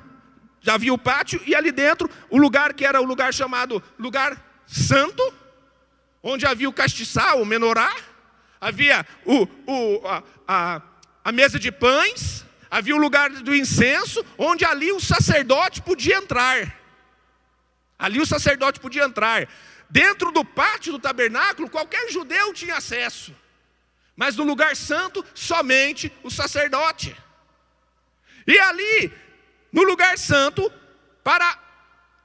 já 0.61 0.73
havia 0.73 0.93
o 0.93 0.97
pátio, 0.97 1.41
e 1.45 1.55
ali 1.55 1.71
dentro, 1.71 2.09
o 2.29 2.37
lugar 2.37 2.73
que 2.73 2.85
era 2.85 3.01
o 3.01 3.05
lugar 3.05 3.33
chamado 3.33 3.81
lugar 3.97 4.41
santo, 4.67 5.33
onde 6.21 6.45
havia 6.45 6.67
o 6.67 6.73
castiçal, 6.73 7.41
o 7.41 7.45
menorá, 7.45 7.93
havia 8.59 9.05
o, 9.25 9.47
o, 9.65 10.07
a, 10.07 10.23
a, 10.47 10.81
a 11.23 11.31
mesa 11.31 11.57
de 11.57 11.71
pães, 11.71 12.45
havia 12.69 12.95
o 12.95 12.99
lugar 12.99 13.29
do 13.29 13.55
incenso, 13.55 14.23
onde 14.37 14.65
ali 14.65 14.91
o 14.91 14.99
sacerdote 14.99 15.81
podia 15.81 16.17
entrar. 16.17 16.75
Ali 17.97 18.19
o 18.19 18.25
sacerdote 18.25 18.79
podia 18.79 19.03
entrar. 19.03 19.47
Dentro 19.89 20.31
do 20.31 20.45
pátio 20.45 20.93
do 20.93 20.99
tabernáculo, 20.99 21.69
qualquer 21.69 22.11
judeu 22.11 22.53
tinha 22.53 22.75
acesso. 22.75 23.33
Mas 24.19 24.35
no 24.35 24.43
lugar 24.43 24.75
santo, 24.75 25.25
somente 25.33 26.11
o 26.21 26.29
sacerdote. 26.29 27.15
E 28.45 28.59
ali 28.59 29.13
no 29.71 29.81
lugar 29.83 30.17
santo, 30.17 30.69
para 31.23 31.57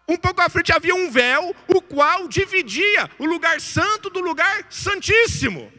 um 0.09 0.16
pouco 0.16 0.40
à 0.40 0.48
frente 0.48 0.72
havia 0.72 0.92
um 0.92 1.09
véu, 1.09 1.54
o 1.68 1.80
qual 1.80 2.26
dividia 2.26 3.09
o 3.16 3.24
lugar 3.24 3.61
santo 3.61 4.11
do 4.11 4.18
lugar 4.18 4.66
santíssimo. 4.70 5.72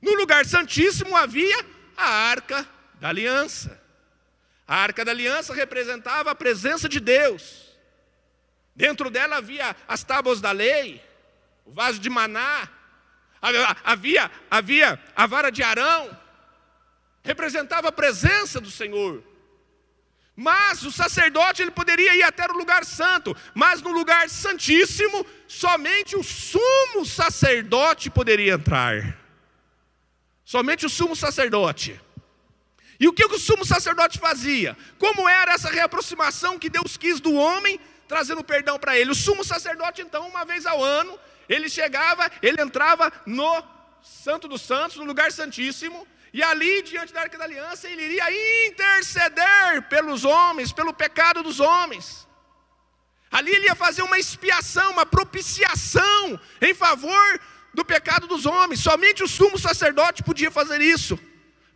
No 0.00 0.14
lugar 0.14 0.46
santíssimo 0.46 1.16
havia 1.16 1.66
a 1.96 2.08
arca 2.08 2.64
da 3.00 3.08
aliança. 3.08 3.82
A 4.68 4.76
arca 4.76 5.04
da 5.04 5.10
aliança 5.10 5.52
representava 5.52 6.30
a 6.30 6.34
presença 6.36 6.88
de 6.88 7.00
Deus. 7.00 7.76
Dentro 8.72 9.10
dela 9.10 9.38
havia 9.38 9.74
as 9.88 10.04
tábuas 10.04 10.40
da 10.40 10.52
lei, 10.52 11.04
o 11.66 11.72
vaso 11.72 11.98
de 11.98 12.08
maná, 12.08 12.68
havia, 13.84 14.30
havia 14.50 15.00
a 15.16 15.26
vara 15.26 15.50
de 15.50 15.62
Arão, 15.62 16.16
representava 17.24 17.88
a 17.88 17.92
presença 17.92 18.60
do 18.60 18.70
Senhor. 18.70 19.22
Mas 20.34 20.82
o 20.82 20.90
sacerdote 20.90 21.60
ele 21.60 21.70
poderia 21.70 22.14
ir 22.14 22.22
até 22.22 22.46
o 22.46 22.56
lugar 22.56 22.84
santo, 22.84 23.36
mas 23.54 23.82
no 23.82 23.90
lugar 23.90 24.30
santíssimo, 24.30 25.26
somente 25.46 26.16
o 26.16 26.22
sumo 26.22 27.04
sacerdote 27.04 28.08
poderia 28.08 28.54
entrar. 28.54 29.18
Somente 30.44 30.86
o 30.86 30.90
sumo 30.90 31.14
sacerdote. 31.14 32.00
E 32.98 33.08
o 33.08 33.12
que 33.12 33.24
o 33.24 33.38
sumo 33.38 33.64
sacerdote 33.64 34.18
fazia? 34.18 34.76
Como 34.98 35.28
era 35.28 35.52
essa 35.52 35.68
reaproximação 35.68 36.58
que 36.58 36.70
Deus 36.70 36.96
quis 36.96 37.20
do 37.20 37.34
homem, 37.34 37.78
trazendo 38.08 38.42
perdão 38.44 38.78
para 38.78 38.96
ele? 38.96 39.10
O 39.10 39.14
sumo 39.14 39.44
sacerdote, 39.44 40.00
então, 40.00 40.26
uma 40.28 40.44
vez 40.44 40.64
ao 40.64 40.82
ano, 40.82 41.18
ele 41.54 41.68
chegava, 41.68 42.30
ele 42.40 42.60
entrava 42.62 43.12
no 43.26 43.62
Santo 44.02 44.48
dos 44.48 44.62
Santos, 44.62 44.96
no 44.96 45.04
lugar 45.04 45.30
santíssimo, 45.30 46.06
e 46.32 46.42
ali, 46.42 46.82
diante 46.82 47.12
da 47.12 47.20
arca 47.20 47.36
da 47.36 47.44
aliança, 47.44 47.88
ele 47.88 48.04
iria 48.04 48.68
interceder 48.68 49.82
pelos 49.88 50.24
homens, 50.24 50.72
pelo 50.72 50.94
pecado 50.94 51.42
dos 51.42 51.60
homens. 51.60 52.26
Ali 53.30 53.50
ele 53.50 53.66
ia 53.66 53.74
fazer 53.74 54.02
uma 54.02 54.18
expiação, 54.18 54.92
uma 54.92 55.04
propiciação 55.04 56.40
em 56.60 56.72
favor 56.74 57.40
do 57.74 57.84
pecado 57.84 58.26
dos 58.26 58.46
homens. 58.46 58.80
Somente 58.80 59.22
o 59.22 59.28
sumo 59.28 59.58
sacerdote 59.58 60.22
podia 60.22 60.50
fazer 60.50 60.80
isso, 60.80 61.18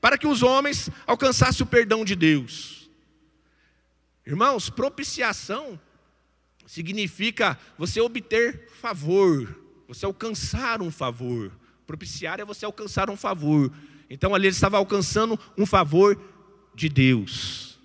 para 0.01 0.17
que 0.17 0.27
os 0.27 0.43
homens 0.43 0.89
alcançassem 1.07 1.63
o 1.63 1.69
perdão 1.69 2.03
de 2.05 2.17
Deus. 2.17 2.91
Irmãos, 4.27 4.71
propiciação 4.71 5.79
significa 6.67 7.59
você 7.79 8.01
obter 8.01 8.69
favor, 8.81 9.66
você 9.87 10.05
alcançar 10.05 10.83
um 10.83 10.91
favor. 10.91 11.53
Propiciar 11.87 12.41
é 12.41 12.45
você 12.45 12.65
alcançar 12.65 13.09
um 13.09 13.17
favor. 13.17 13.73
Então 14.11 14.35
ali 14.35 14.47
ele 14.49 14.55
estava 14.55 14.77
alcançando 14.77 15.39
um 15.57 15.65
favor 15.65 16.21
de 16.75 16.89
Deus. 16.89 17.79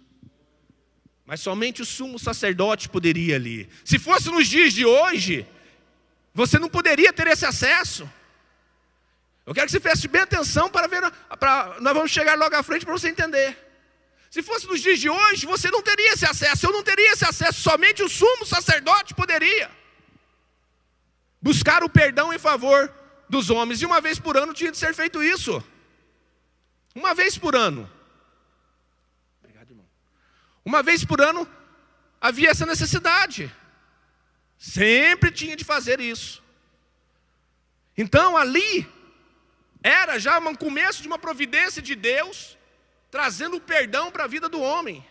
Mas 1.26 1.40
somente 1.40 1.82
o 1.82 1.86
sumo 1.86 2.20
sacerdote 2.20 2.90
poderia 2.90 3.36
ali. 3.36 3.70
Se 3.86 3.98
fosse 4.00 4.30
nos 4.30 4.48
dias 4.48 4.74
de 4.74 4.86
hoje, 4.86 5.46
você 6.34 6.60
não 6.60 6.68
poderia 6.68 7.14
ter 7.14 7.28
esse 7.28 7.46
acesso. 7.46 8.10
Eu 9.46 9.54
quero 9.54 9.68
que 9.68 9.72
você 9.72 9.80
preste 9.80 10.08
bem 10.08 10.22
atenção 10.22 10.70
para 10.70 10.88
ver, 10.88 11.02
para, 11.40 11.80
nós 11.80 11.94
vamos 11.94 12.12
chegar 12.12 12.38
logo 12.38 12.56
à 12.56 12.64
frente 12.64 12.86
para 12.86 12.94
você 12.94 13.10
entender. 13.10 13.58
Se 14.30 14.42
fosse 14.42 14.66
nos 14.68 14.82
dias 14.82 15.00
de 15.00 15.10
hoje, 15.10 15.46
você 15.46 15.70
não 15.70 15.82
teria 15.82 16.14
esse 16.14 16.26
acesso, 16.26 16.66
eu 16.66 16.72
não 16.72 16.84
teria 16.84 17.12
esse 17.12 17.26
acesso, 17.26 17.62
somente 17.62 18.02
o 18.02 18.10
sumo 18.10 18.46
sacerdote 18.46 19.14
poderia 19.14 19.81
buscar 21.42 21.84
o 21.84 21.90
perdão 21.90 22.34
em 22.34 22.40
favor 22.40 22.94
dos 23.28 23.50
homens, 23.50 23.82
e 23.82 23.86
uma 23.86 24.02
vez 24.02 24.20
por 24.20 24.38
ano 24.38 24.54
tinha 24.54 24.72
de 24.72 24.78
ser 24.78 24.94
feito 24.94 25.24
isso. 25.24 25.64
Uma 26.94 27.14
vez 27.14 27.38
por 27.38 27.56
ano. 27.56 27.90
Obrigado, 29.40 29.72
irmão. 29.72 29.86
Uma 30.66 30.84
vez 30.84 31.06
por 31.06 31.22
ano 31.22 31.48
havia 32.20 32.50
essa 32.50 32.66
necessidade. 32.66 33.52
Sempre 34.58 35.32
tinha 35.32 35.56
de 35.56 35.64
fazer 35.64 36.00
isso. 36.00 36.44
Então 37.98 38.38
ali 38.38 38.88
era 39.82 40.20
já 40.20 40.38
um 40.40 40.56
começo 40.56 41.02
de 41.02 41.08
uma 41.08 41.18
providência 41.18 41.82
de 41.82 41.96
Deus 41.96 42.58
trazendo 43.10 43.60
perdão 43.60 44.12
para 44.12 44.26
a 44.26 44.28
vida 44.28 44.48
do 44.48 44.62
homem. 44.62 45.06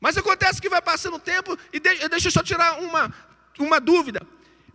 Mas 0.00 0.16
acontece 0.16 0.60
que 0.60 0.68
vai 0.68 0.80
passando 0.80 1.16
o 1.16 1.20
tempo, 1.20 1.56
e 1.72 1.78
deixa 1.78 2.28
eu 2.28 2.32
só 2.32 2.42
tirar 2.42 2.80
uma, 2.80 3.14
uma 3.58 3.78
dúvida. 3.78 4.26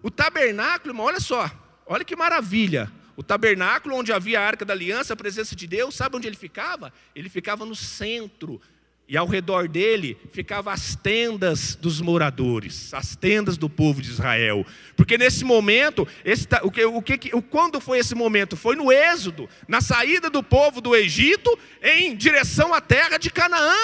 O 0.01 0.11
tabernáculo, 0.11 0.91
irmão, 0.91 1.05
olha 1.05 1.19
só, 1.19 1.49
olha 1.85 2.03
que 2.03 2.15
maravilha. 2.15 2.91
O 3.17 3.23
tabernáculo, 3.23 3.95
onde 3.95 4.11
havia 4.11 4.39
a 4.39 4.45
arca 4.45 4.65
da 4.65 4.73
aliança, 4.73 5.13
a 5.13 5.17
presença 5.17 5.55
de 5.55 5.65
Deus, 5.65 5.95
sabe 5.95 6.17
onde 6.17 6.27
ele 6.27 6.35
ficava? 6.35 6.91
Ele 7.15 7.29
ficava 7.29 7.65
no 7.65 7.75
centro. 7.75 8.61
E 9.07 9.15
ao 9.15 9.27
redor 9.27 9.69
dele 9.69 10.17
ficavam 10.33 10.73
as 10.73 10.95
tendas 10.95 11.75
dos 11.75 12.01
moradores, 12.01 12.91
as 12.91 13.15
tendas 13.15 13.55
do 13.55 13.69
povo 13.69 14.01
de 14.01 14.09
Israel. 14.09 14.65
Porque 14.97 15.15
nesse 15.15 15.45
momento, 15.45 16.07
esse, 16.25 16.47
o 16.63 16.71
que, 16.71 16.85
o 16.85 17.01
que, 17.01 17.17
quando 17.43 17.79
foi 17.79 17.99
esse 17.99 18.15
momento? 18.15 18.57
Foi 18.57 18.75
no 18.75 18.91
Êxodo, 18.91 19.47
na 19.67 19.79
saída 19.79 20.27
do 20.27 20.41
povo 20.41 20.81
do 20.81 20.95
Egito 20.95 21.57
em 21.83 22.15
direção 22.15 22.73
à 22.73 22.81
terra 22.81 23.17
de 23.17 23.29
Canaã. 23.29 23.75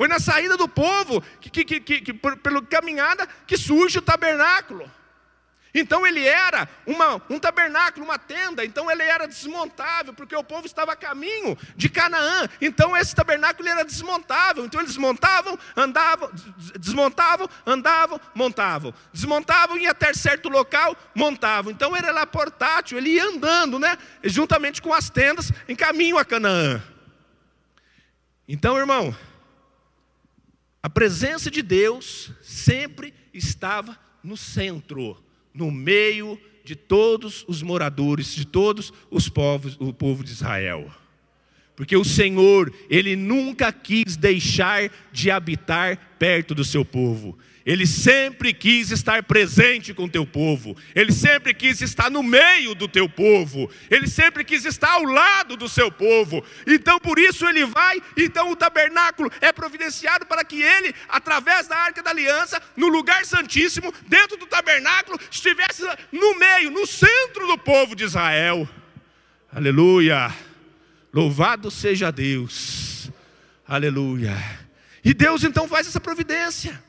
Foi 0.00 0.08
na 0.08 0.18
saída 0.18 0.56
do 0.56 0.66
povo, 0.66 1.20
que, 1.42 1.62
que, 1.62 1.78
que, 1.78 2.00
que, 2.00 2.14
pela 2.14 2.62
caminhada, 2.62 3.28
que 3.46 3.54
surge 3.58 3.98
o 3.98 4.00
tabernáculo. 4.00 4.90
Então 5.74 6.06
ele 6.06 6.26
era 6.26 6.66
uma, 6.86 7.20
um 7.28 7.38
tabernáculo, 7.38 8.06
uma 8.06 8.18
tenda, 8.18 8.64
então 8.64 8.90
ele 8.90 9.02
era 9.02 9.28
desmontável, 9.28 10.14
porque 10.14 10.34
o 10.34 10.42
povo 10.42 10.64
estava 10.64 10.92
a 10.92 10.96
caminho 10.96 11.54
de 11.76 11.90
Canaã. 11.90 12.48
Então 12.62 12.96
esse 12.96 13.14
tabernáculo 13.14 13.68
era 13.68 13.84
desmontável. 13.84 14.64
Então 14.64 14.80
eles 14.80 14.96
montavam, 14.96 15.58
andavam, 15.76 16.30
desmontavam, 16.78 17.46
andavam, 17.66 18.18
montavam. 18.34 18.94
Desmontavam, 19.12 19.76
ia 19.76 19.90
até 19.90 20.14
certo 20.14 20.48
local, 20.48 20.96
montavam. 21.14 21.70
Então 21.70 21.94
ele 21.94 22.06
era 22.06 22.26
portátil, 22.26 22.96
ele 22.96 23.10
ia 23.10 23.26
andando, 23.26 23.78
né? 23.78 23.98
Juntamente 24.24 24.80
com 24.80 24.94
as 24.94 25.10
tendas, 25.10 25.52
em 25.68 25.76
caminho 25.76 26.16
a 26.16 26.24
Canaã. 26.24 26.82
Então, 28.48 28.78
irmão, 28.78 29.14
a 30.82 30.88
presença 30.88 31.50
de 31.50 31.62
Deus 31.62 32.32
sempre 32.42 33.12
estava 33.32 33.98
no 34.22 34.36
centro 34.36 35.16
no 35.52 35.70
meio 35.70 36.40
de 36.64 36.76
todos 36.76 37.44
os 37.48 37.62
moradores, 37.62 38.34
de 38.34 38.46
todos 38.46 38.92
os 39.10 39.28
povos, 39.28 39.76
o 39.80 39.92
povo 39.92 40.22
de 40.22 40.30
Israel. 40.30 40.90
Porque 41.74 41.96
o 41.96 42.04
Senhor, 42.04 42.72
Ele 42.88 43.16
nunca 43.16 43.72
quis 43.72 44.16
deixar 44.16 44.90
de 45.12 45.30
habitar 45.30 46.16
perto 46.18 46.54
do 46.54 46.64
seu 46.64 46.84
povo. 46.84 47.38
Ele 47.64 47.86
sempre 47.86 48.54
quis 48.54 48.90
estar 48.90 49.22
presente 49.22 49.92
com 49.92 50.04
o 50.04 50.08
teu 50.08 50.26
povo, 50.26 50.76
ele 50.94 51.12
sempre 51.12 51.52
quis 51.52 51.82
estar 51.82 52.10
no 52.10 52.22
meio 52.22 52.74
do 52.74 52.88
teu 52.88 53.08
povo, 53.08 53.70
ele 53.90 54.06
sempre 54.06 54.44
quis 54.44 54.64
estar 54.64 54.92
ao 54.92 55.04
lado 55.04 55.56
do 55.56 55.68
seu 55.68 55.90
povo. 55.90 56.42
Então 56.66 56.98
por 56.98 57.18
isso 57.18 57.46
ele 57.46 57.66
vai, 57.66 58.00
então 58.16 58.50
o 58.50 58.56
tabernáculo 58.56 59.30
é 59.40 59.52
providenciado 59.52 60.24
para 60.24 60.42
que 60.42 60.62
ele, 60.62 60.94
através 61.08 61.68
da 61.68 61.76
arca 61.76 62.02
da 62.02 62.10
aliança, 62.10 62.60
no 62.76 62.88
lugar 62.88 63.26
santíssimo, 63.26 63.92
dentro 64.08 64.38
do 64.38 64.46
tabernáculo, 64.46 65.18
estivesse 65.30 65.82
no 66.10 66.38
meio, 66.38 66.70
no 66.70 66.86
centro 66.86 67.46
do 67.46 67.58
povo 67.58 67.94
de 67.94 68.04
Israel. 68.04 68.68
Aleluia! 69.52 70.34
Louvado 71.12 71.70
seja 71.70 72.10
Deus. 72.10 73.10
Aleluia. 73.66 74.36
E 75.04 75.12
Deus 75.12 75.44
então 75.44 75.68
faz 75.68 75.86
essa 75.86 76.00
providência. 76.00 76.80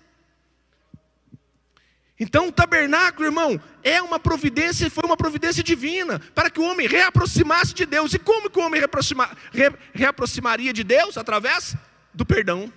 Então 2.21 2.49
o 2.49 2.51
tabernáculo, 2.51 3.27
irmão, 3.27 3.59
é 3.83 3.99
uma 3.99 4.19
providência, 4.19 4.87
foi 4.91 5.03
uma 5.03 5.17
providência 5.17 5.63
divina, 5.63 6.21
para 6.35 6.51
que 6.51 6.59
o 6.59 6.63
homem 6.63 6.87
reaproximasse 6.87 7.73
de 7.73 7.83
Deus. 7.83 8.13
E 8.13 8.19
como 8.19 8.47
que 8.47 8.59
o 8.59 8.61
homem 8.61 8.79
reaproxima, 8.79 9.27
re, 9.51 9.73
reaproximaria 9.91 10.71
de 10.71 10.83
Deus? 10.83 11.17
Através 11.17 11.75
do 12.13 12.23
perdão, 12.23 12.71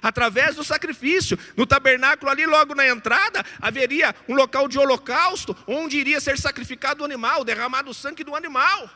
através 0.00 0.56
do 0.56 0.64
sacrifício. 0.64 1.38
No 1.54 1.66
tabernáculo, 1.66 2.30
ali 2.30 2.46
logo 2.46 2.74
na 2.74 2.88
entrada, 2.88 3.44
haveria 3.60 4.14
um 4.26 4.34
local 4.34 4.66
de 4.66 4.78
holocausto, 4.78 5.54
onde 5.66 5.98
iria 5.98 6.18
ser 6.18 6.38
sacrificado 6.38 7.02
o 7.02 7.04
animal, 7.04 7.44
derramado 7.44 7.90
o 7.90 7.94
sangue 7.94 8.24
do 8.24 8.34
animal 8.34 8.88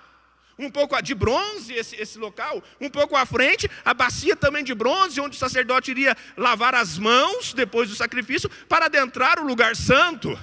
um 0.60 0.70
pouco 0.70 1.00
de 1.00 1.14
bronze 1.14 1.72
esse, 1.72 1.96
esse 1.96 2.18
local, 2.18 2.62
um 2.80 2.90
pouco 2.90 3.16
à 3.16 3.24
frente, 3.24 3.68
a 3.84 3.94
bacia 3.94 4.36
também 4.36 4.62
de 4.62 4.74
bronze, 4.74 5.20
onde 5.20 5.36
o 5.36 5.38
sacerdote 5.38 5.90
iria 5.90 6.16
lavar 6.36 6.74
as 6.74 6.98
mãos 6.98 7.54
depois 7.54 7.88
do 7.88 7.96
sacrifício 7.96 8.50
para 8.68 8.86
adentrar 8.86 9.40
o 9.40 9.46
lugar 9.46 9.74
santo. 9.74 10.38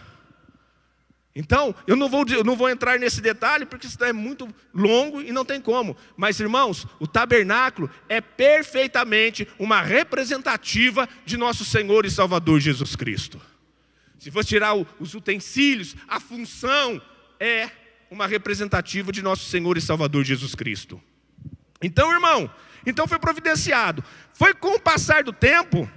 Então, 1.39 1.75
eu 1.85 1.95
não 1.95 2.09
vou, 2.09 2.25
eu 2.29 2.43
não 2.43 2.55
vou 2.55 2.67
entrar 2.67 2.97
nesse 2.97 3.21
detalhe, 3.21 3.63
porque 3.63 3.85
isso 3.85 4.03
é 4.03 4.11
muito 4.11 4.47
longo 4.73 5.21
e 5.21 5.31
não 5.31 5.45
tem 5.45 5.61
como. 5.61 5.95
Mas, 6.15 6.39
irmãos, 6.39 6.87
o 6.99 7.05
tabernáculo 7.05 7.91
é 8.09 8.19
perfeitamente 8.19 9.47
uma 9.59 9.79
representativa 9.79 11.07
de 11.27 11.37
nosso 11.37 11.63
Senhor 11.63 12.07
e 12.07 12.09
Salvador 12.09 12.59
Jesus 12.59 12.95
Cristo. 12.95 13.39
Se 14.17 14.31
fosse 14.31 14.49
tirar 14.49 14.73
os 14.73 15.13
utensílios, 15.13 15.95
a 16.07 16.19
função 16.19 16.99
é 17.39 17.69
uma 18.09 18.27
representativa 18.27 19.11
de 19.11 19.21
nosso 19.21 19.49
Senhor 19.49 19.77
e 19.77 19.81
Salvador 19.81 20.23
Jesus 20.23 20.55
Cristo. 20.55 21.01
Então, 21.81 22.11
irmão, 22.11 22.49
então 22.85 23.07
foi 23.07 23.19
providenciado. 23.19 24.03
Foi 24.33 24.53
com 24.53 24.75
o 24.75 24.79
passar 24.79 25.23
do 25.23 25.33
tempo, 25.33 25.89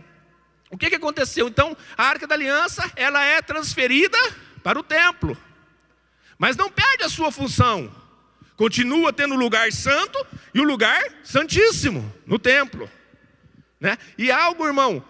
o 0.70 0.76
que, 0.76 0.90
que 0.90 0.96
aconteceu? 0.96 1.48
Então, 1.48 1.76
a 1.96 2.04
Arca 2.04 2.26
da 2.26 2.34
Aliança, 2.34 2.90
ela 2.96 3.24
é 3.24 3.40
transferida 3.40 4.18
para 4.62 4.78
o 4.78 4.82
templo. 4.82 5.36
Mas 6.38 6.56
não 6.56 6.70
perde 6.70 7.04
a 7.04 7.08
sua 7.08 7.30
função. 7.32 7.94
Continua 8.56 9.12
tendo 9.12 9.34
o 9.34 9.38
lugar 9.38 9.72
santo 9.72 10.18
e 10.54 10.60
o 10.60 10.64
lugar 10.64 11.02
santíssimo 11.24 12.14
no 12.26 12.38
templo. 12.38 12.90
Né? 13.80 13.96
E 14.18 14.30
algo, 14.30 14.66
irmão, 14.66 15.02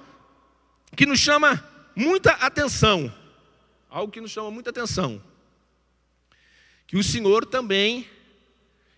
que 0.96 1.04
nos 1.04 1.18
chama 1.18 1.62
muita 1.94 2.32
atenção. 2.32 3.12
Algo 3.88 4.12
que 4.12 4.20
nos 4.20 4.30
chama 4.30 4.50
muita 4.50 4.70
atenção 4.70 5.20
que 6.90 6.96
o 6.96 7.04
Senhor 7.04 7.46
também, 7.46 8.04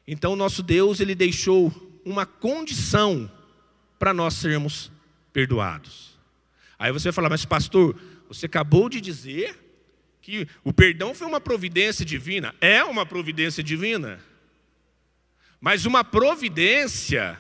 então 0.08 0.34
nosso 0.34 0.62
Deus, 0.62 0.98
ele 0.98 1.14
deixou 1.14 1.70
uma 2.06 2.24
condição 2.24 3.30
para 3.98 4.14
nós 4.14 4.32
sermos 4.32 4.90
perdoados. 5.30 6.18
Aí 6.78 6.90
você 6.90 7.08
vai 7.08 7.12
falar, 7.12 7.28
mas 7.28 7.44
pastor, 7.44 7.94
você 8.28 8.46
acabou 8.46 8.88
de 8.88 8.98
dizer 8.98 9.58
que 10.22 10.48
o 10.64 10.72
perdão 10.72 11.14
foi 11.14 11.26
uma 11.26 11.38
providência 11.38 12.02
divina. 12.02 12.54
É 12.62 12.82
uma 12.82 13.04
providência 13.04 13.62
divina. 13.62 14.18
Mas 15.60 15.84
uma 15.84 16.02
providência 16.02 17.38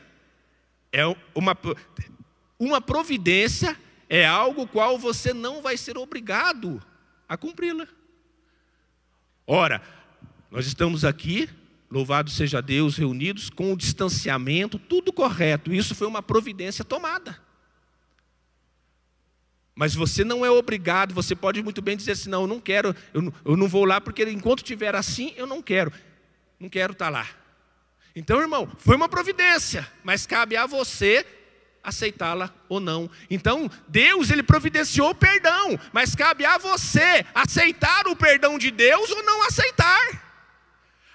é 0.92 1.06
uma 1.34 1.56
uma 2.58 2.78
providência 2.78 3.74
é 4.06 4.26
algo 4.26 4.68
qual 4.68 4.98
você 4.98 5.32
não 5.32 5.62
vai 5.62 5.78
ser 5.78 5.96
obrigado 5.96 6.82
a 7.26 7.38
cumpri-la. 7.38 7.88
Ora, 9.46 9.80
nós 10.52 10.66
estamos 10.66 11.02
aqui, 11.02 11.48
louvado 11.90 12.28
seja 12.28 12.60
Deus, 12.60 12.98
reunidos 12.98 13.48
com 13.48 13.72
o 13.72 13.76
distanciamento, 13.76 14.78
tudo 14.78 15.10
correto. 15.10 15.72
Isso 15.72 15.94
foi 15.94 16.06
uma 16.06 16.22
providência 16.22 16.84
tomada. 16.84 17.40
Mas 19.74 19.94
você 19.94 20.22
não 20.22 20.44
é 20.44 20.50
obrigado, 20.50 21.14
você 21.14 21.34
pode 21.34 21.62
muito 21.62 21.80
bem 21.80 21.96
dizer 21.96 22.12
assim: 22.12 22.28
não, 22.28 22.42
eu 22.42 22.46
não 22.46 22.60
quero, 22.60 22.94
eu 23.14 23.56
não, 23.56 23.66
vou 23.66 23.86
lá, 23.86 23.98
porque 23.98 24.22
enquanto 24.24 24.62
tiver 24.62 24.94
assim, 24.94 25.32
eu 25.38 25.46
não 25.46 25.62
quero, 25.62 25.90
não 26.60 26.68
quero 26.68 26.92
estar 26.92 27.08
lá. 27.08 27.26
Então, 28.14 28.38
irmão, 28.38 28.70
foi 28.76 28.94
uma 28.94 29.08
providência, 29.08 29.90
mas 30.04 30.26
cabe 30.26 30.54
a 30.54 30.66
você 30.66 31.24
aceitá-la 31.82 32.54
ou 32.68 32.78
não. 32.78 33.10
Então, 33.30 33.70
Deus 33.88 34.28
ele 34.28 34.42
providenciou 34.42 35.08
o 35.08 35.14
perdão, 35.14 35.80
mas 35.94 36.14
cabe 36.14 36.44
a 36.44 36.58
você 36.58 37.24
aceitar 37.34 38.06
o 38.06 38.14
perdão 38.14 38.58
de 38.58 38.70
Deus 38.70 39.10
ou 39.10 39.22
não 39.22 39.46
aceitar. 39.46 40.31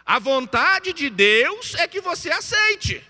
A 0.07 0.19
vontade 0.19 0.93
de 0.93 1.09
Deus 1.09 1.75
é 1.75 1.85
que 1.85 1.99
você 1.99 2.31
aceite. 2.31 3.05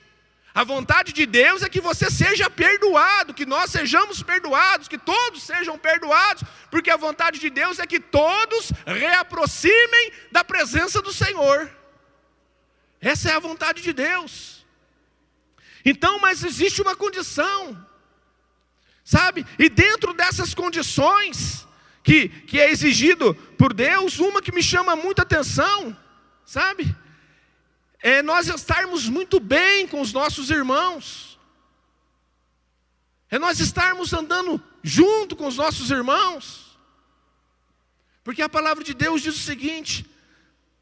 A 0.52 0.64
vontade 0.64 1.14
de 1.14 1.28
Deus 1.28 1.62
é 1.62 1.70
que 1.70 1.80
você 1.80 2.10
seja 2.10 2.50
perdoado, 2.50 3.36
que 3.36 3.46
nós 3.46 3.70
sejamos 3.70 4.24
perdoados, 4.24 4.88
que 4.88 4.98
todos 4.98 5.44
sejam 5.44 5.78
perdoados, 5.78 6.42
porque 6.72 6.90
a 6.90 6.98
vontade 6.98 7.38
de 7.38 7.52
Deus 7.52 7.78
é 7.78 7.86
que 7.86 8.00
todos 8.00 8.72
reaproximem 8.84 10.12
da 10.32 10.44
presença 10.44 11.00
do 11.00 11.14
Senhor. 11.14 11.70
Essa 13.00 13.30
é 13.30 13.34
a 13.36 13.40
vontade 13.40 13.84
de 13.84 13.94
Deus. 13.94 14.66
Então, 15.86 16.18
mas 16.18 16.44
existe 16.44 16.82
uma 16.82 16.96
condição, 16.96 17.78
sabe? 19.04 19.46
E 19.60 19.70
dentro 19.70 20.16
dessas 20.16 20.56
condições 20.56 21.68
que, 22.04 22.30
que 22.30 22.60
é 22.60 22.72
exigido 22.72 23.36
por 23.56 23.72
Deus, 23.72 24.18
uma 24.18 24.42
que 24.42 24.52
me 24.52 24.64
chama 24.64 24.96
muita 24.96 25.22
atenção 25.22 25.96
sabe? 26.48 26.96
É 28.00 28.22
nós 28.22 28.48
estarmos 28.48 29.10
muito 29.10 29.40
bem 29.40 29.86
com 29.86 30.00
os 30.00 30.14
nossos 30.14 30.50
irmãos, 30.50 31.38
é 33.30 33.38
nós 33.38 33.60
estarmos 33.60 34.14
andando 34.14 34.64
junto 34.82 35.36
com 35.36 35.46
os 35.46 35.58
nossos 35.58 35.92
irmãos, 35.92 36.80
porque 38.24 38.42
a 38.42 38.48
palavra 38.48 38.84
de 38.84 38.94
Deus 38.94 39.22
diz 39.22 39.36
o 39.36 39.44
seguinte: 39.44 40.06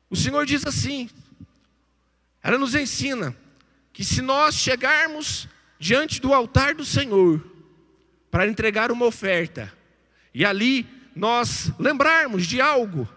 o 0.09 0.15
Senhor 0.15 0.45
diz 0.45 0.65
assim, 0.67 1.09
ela 2.43 2.59
nos 2.59 2.75
ensina 2.75 3.35
que 3.91 4.05
se 4.05 4.21
nós 4.21 4.55
chegarmos 4.55 5.47
diante 5.79 6.21
do 6.21 6.31
altar 6.31 6.75
do 6.75 6.85
Senhor 6.85 7.43
para 8.29 8.47
entregar 8.47 8.91
uma 8.91 9.05
oferta, 9.05 9.73
e 10.31 10.45
ali 10.45 10.87
nós 11.15 11.71
lembrarmos 11.79 12.45
de 12.45 12.61
algo 12.61 13.09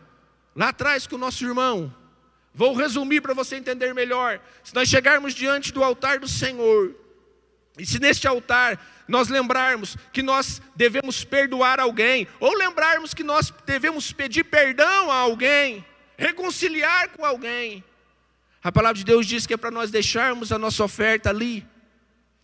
lá 0.56 0.70
atrás 0.70 1.06
com 1.06 1.16
o 1.16 1.18
nosso 1.18 1.44
irmão, 1.44 1.94
Vou 2.58 2.74
resumir 2.74 3.20
para 3.20 3.34
você 3.34 3.54
entender 3.54 3.94
melhor. 3.94 4.40
Se 4.64 4.74
nós 4.74 4.88
chegarmos 4.88 5.32
diante 5.32 5.72
do 5.72 5.84
altar 5.84 6.18
do 6.18 6.26
Senhor, 6.26 6.92
e 7.78 7.86
se 7.86 8.00
neste 8.00 8.26
altar 8.26 8.84
nós 9.06 9.28
lembrarmos 9.28 9.96
que 10.12 10.24
nós 10.24 10.60
devemos 10.74 11.22
perdoar 11.22 11.78
alguém, 11.78 12.26
ou 12.40 12.52
lembrarmos 12.56 13.14
que 13.14 13.22
nós 13.22 13.54
devemos 13.64 14.10
pedir 14.10 14.42
perdão 14.42 15.08
a 15.08 15.14
alguém, 15.14 15.86
reconciliar 16.16 17.10
com 17.10 17.24
alguém, 17.24 17.84
a 18.60 18.72
palavra 18.72 18.98
de 18.98 19.04
Deus 19.04 19.24
diz 19.24 19.46
que 19.46 19.54
é 19.54 19.56
para 19.56 19.70
nós 19.70 19.92
deixarmos 19.92 20.50
a 20.50 20.58
nossa 20.58 20.82
oferta 20.82 21.30
ali 21.30 21.64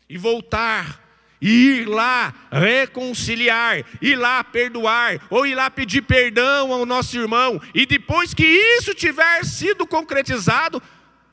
e 0.08 0.16
voltar 0.16 1.03
ir 1.46 1.86
lá 1.86 2.32
reconciliar, 2.50 3.84
ir 4.00 4.16
lá 4.16 4.42
perdoar, 4.42 5.20
ou 5.28 5.46
ir 5.46 5.54
lá 5.54 5.70
pedir 5.70 6.00
perdão 6.00 6.72
ao 6.72 6.86
nosso 6.86 7.18
irmão, 7.18 7.60
e 7.74 7.84
depois 7.84 8.32
que 8.32 8.46
isso 8.46 8.94
tiver 8.94 9.44
sido 9.44 9.86
concretizado, 9.86 10.82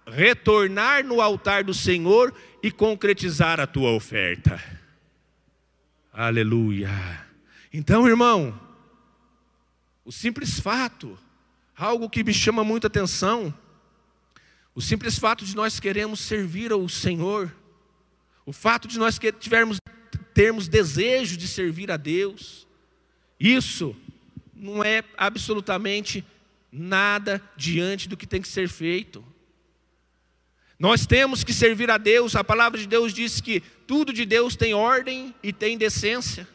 retornar 0.06 1.06
no 1.06 1.22
altar 1.22 1.64
do 1.64 1.74
Senhor 1.74 2.34
e 2.62 2.70
concretizar 2.70 3.62
a 3.62 3.66
tua 3.66 3.92
oferta. 3.92 4.62
Aleluia. 6.12 6.90
Então, 7.72 8.06
irmão, 8.06 8.60
o 10.04 10.12
simples 10.12 10.60
fato, 10.60 11.18
algo 11.78 12.10
que 12.10 12.22
me 12.22 12.34
chama 12.34 12.66
muita 12.66 12.88
atenção, 12.88 13.54
o 14.76 14.82
simples 14.82 15.18
fato 15.18 15.46
de 15.46 15.56
nós 15.56 15.80
queremos 15.80 16.20
servir 16.20 16.74
ao 16.74 16.90
Senhor, 16.90 17.54
o 18.46 18.52
fato 18.52 18.90
de 18.90 19.00
nós 19.00 19.18
tivermos 19.40 19.81
termos 20.34 20.68
desejo 20.68 21.38
de 21.38 21.48
servir 21.48 21.92
a 21.92 21.98
Deus. 21.98 22.68
Isso 23.40 23.96
não 24.56 24.84
é 24.84 25.04
absolutamente 25.18 26.24
nada 26.72 27.42
diante 27.58 28.08
do 28.08 28.16
que 28.16 28.28
tem 28.28 28.42
que 28.42 28.48
ser 28.48 28.70
feito. 28.70 29.24
Nós 30.80 31.06
temos 31.06 31.44
que 31.44 31.54
servir 31.54 31.92
a 31.92 31.98
Deus, 31.98 32.36
a 32.36 32.44
palavra 32.44 32.80
de 32.80 32.88
Deus 32.88 33.14
diz 33.14 33.40
que 33.40 33.62
tudo 33.86 34.12
de 34.12 34.26
Deus 34.26 34.56
tem 34.56 34.74
ordem 34.74 35.36
e 35.44 35.54
tem 35.54 35.78
decência. 35.78 36.48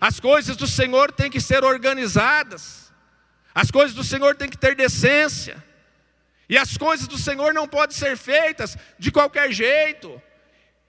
As 0.00 0.18
coisas 0.18 0.56
do 0.56 0.66
Senhor 0.66 1.12
têm 1.12 1.30
que 1.30 1.40
ser 1.40 1.62
organizadas, 1.62 2.90
as 3.54 3.70
coisas 3.70 3.94
do 3.94 4.02
Senhor 4.02 4.34
têm 4.34 4.48
que 4.48 4.56
ter 4.56 4.74
decência, 4.74 5.62
e 6.48 6.56
as 6.56 6.76
coisas 6.76 7.06
do 7.06 7.18
Senhor 7.18 7.52
não 7.52 7.68
podem 7.68 7.96
ser 7.96 8.16
feitas 8.16 8.76
de 8.98 9.10
qualquer 9.10 9.52
jeito. 9.52 10.20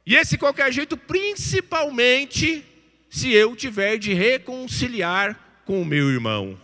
E 0.05 0.15
esse 0.15 0.37
qualquer 0.37 0.71
jeito, 0.71 0.97
principalmente 0.97 2.65
se 3.09 3.31
eu 3.31 3.55
tiver 3.55 3.97
de 3.97 4.13
reconciliar 4.13 5.61
com 5.65 5.81
o 5.81 5.85
meu 5.85 6.09
irmão. 6.09 6.59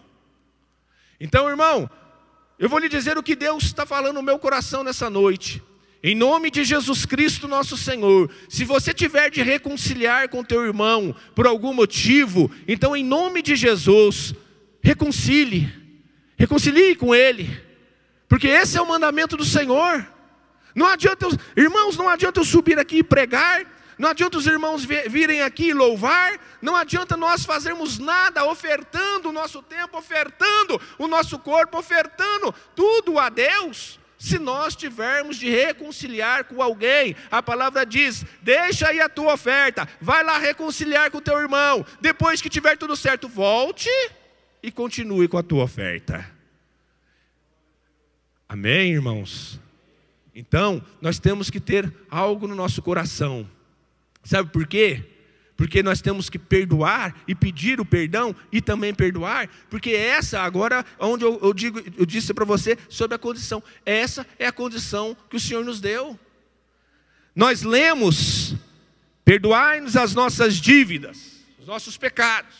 Então, 1.19 1.49
irmão, 1.49 1.89
eu 2.57 2.67
vou 2.67 2.79
lhe 2.79 2.89
dizer 2.89 3.17
o 3.17 3.23
que 3.23 3.35
Deus 3.35 3.63
está 3.63 3.85
falando 3.85 4.15
no 4.15 4.23
meu 4.23 4.37
coração 4.37 4.83
nessa 4.83 5.09
noite. 5.09 5.63
Em 6.01 6.15
nome 6.15 6.49
de 6.49 6.63
Jesus 6.63 7.05
Cristo, 7.05 7.47
nosso 7.47 7.77
Senhor, 7.77 8.31
se 8.47 8.63
você 8.63 8.93
tiver 8.93 9.29
de 9.29 9.41
reconciliar 9.41 10.29
com 10.29 10.43
teu 10.43 10.65
irmão 10.65 11.15
por 11.35 11.45
algum 11.45 11.73
motivo, 11.73 12.49
então 12.67 12.95
em 12.95 13.03
nome 13.03 13.41
de 13.41 13.55
Jesus, 13.55 14.33
reconcilie. 14.81 15.69
Reconcilie 16.37 16.95
com 16.95 17.13
ele. 17.13 17.49
Porque 18.29 18.47
esse 18.47 18.77
é 18.77 18.81
o 18.81 18.87
mandamento 18.87 19.35
do 19.35 19.43
Senhor. 19.43 20.07
Não 20.75 20.87
adianta, 20.87 21.25
eu, 21.25 21.63
irmãos, 21.63 21.97
não 21.97 22.07
adianta 22.07 22.39
eu 22.39 22.45
subir 22.45 22.77
aqui 22.79 22.97
e 22.97 23.03
pregar, 23.03 23.65
não 23.97 24.09
adianta 24.09 24.37
os 24.37 24.47
irmãos 24.47 24.85
virem 24.85 25.41
aqui 25.41 25.69
e 25.69 25.73
louvar, 25.73 26.39
não 26.61 26.75
adianta 26.75 27.17
nós 27.17 27.43
fazermos 27.43 27.99
nada 27.99 28.45
ofertando 28.45 29.27
o 29.27 29.33
nosso 29.33 29.61
tempo, 29.61 29.97
ofertando 29.97 30.79
o 30.97 31.05
nosso 31.05 31.37
corpo, 31.37 31.77
ofertando 31.77 32.55
tudo 32.73 33.19
a 33.19 33.27
Deus, 33.27 33.99
se 34.17 34.39
nós 34.39 34.73
tivermos 34.75 35.37
de 35.37 35.49
reconciliar 35.49 36.45
com 36.45 36.61
alguém. 36.61 37.13
A 37.29 37.43
palavra 37.43 37.85
diz: 37.85 38.25
deixa 38.41 38.87
aí 38.87 39.01
a 39.01 39.09
tua 39.09 39.33
oferta, 39.33 39.87
vai 39.99 40.23
lá 40.23 40.37
reconciliar 40.37 41.11
com 41.11 41.17
o 41.17 41.21
teu 41.21 41.37
irmão, 41.37 41.85
depois 41.99 42.41
que 42.41 42.49
tiver 42.49 42.77
tudo 42.77 42.95
certo, 42.95 43.27
volte 43.27 43.89
e 44.63 44.71
continue 44.71 45.27
com 45.27 45.37
a 45.37 45.43
tua 45.43 45.63
oferta. 45.63 46.25
Amém, 48.47 48.93
irmãos? 48.93 49.59
Então, 50.39 50.81
nós 51.01 51.19
temos 51.19 51.49
que 51.49 51.59
ter 51.59 51.93
algo 52.09 52.47
no 52.47 52.55
nosso 52.55 52.81
coração 52.81 53.47
Sabe 54.23 54.51
por 54.51 54.67
quê? 54.67 55.03
Porque 55.55 55.83
nós 55.83 56.01
temos 56.01 56.29
que 56.29 56.39
perdoar 56.39 57.15
e 57.27 57.35
pedir 57.35 57.81
o 57.81 57.85
perdão 57.85 58.35
e 58.51 58.61
também 58.61 58.93
perdoar, 58.93 59.49
porque 59.69 59.91
essa 59.91 60.39
agora, 60.39 60.85
onde 60.99 61.25
eu, 61.25 61.37
eu 61.41 61.53
digo, 61.53 61.81
eu 61.97 62.05
disse 62.05 62.33
para 62.33 62.45
você 62.45 62.77
sobre 62.87 63.15
a 63.15 63.19
condição, 63.19 63.61
essa 63.85 64.25
é 64.37 64.45
a 64.45 64.51
condição 64.51 65.17
que 65.29 65.35
o 65.35 65.39
Senhor 65.39 65.65
nos 65.65 65.81
deu. 65.81 66.17
Nós 67.35 67.63
lemos, 67.63 68.55
perdoai-nos 69.25 69.97
as 69.97 70.13
nossas 70.13 70.55
dívidas, 70.55 71.43
os 71.59 71.67
nossos 71.67 71.97
pecados. 71.97 72.55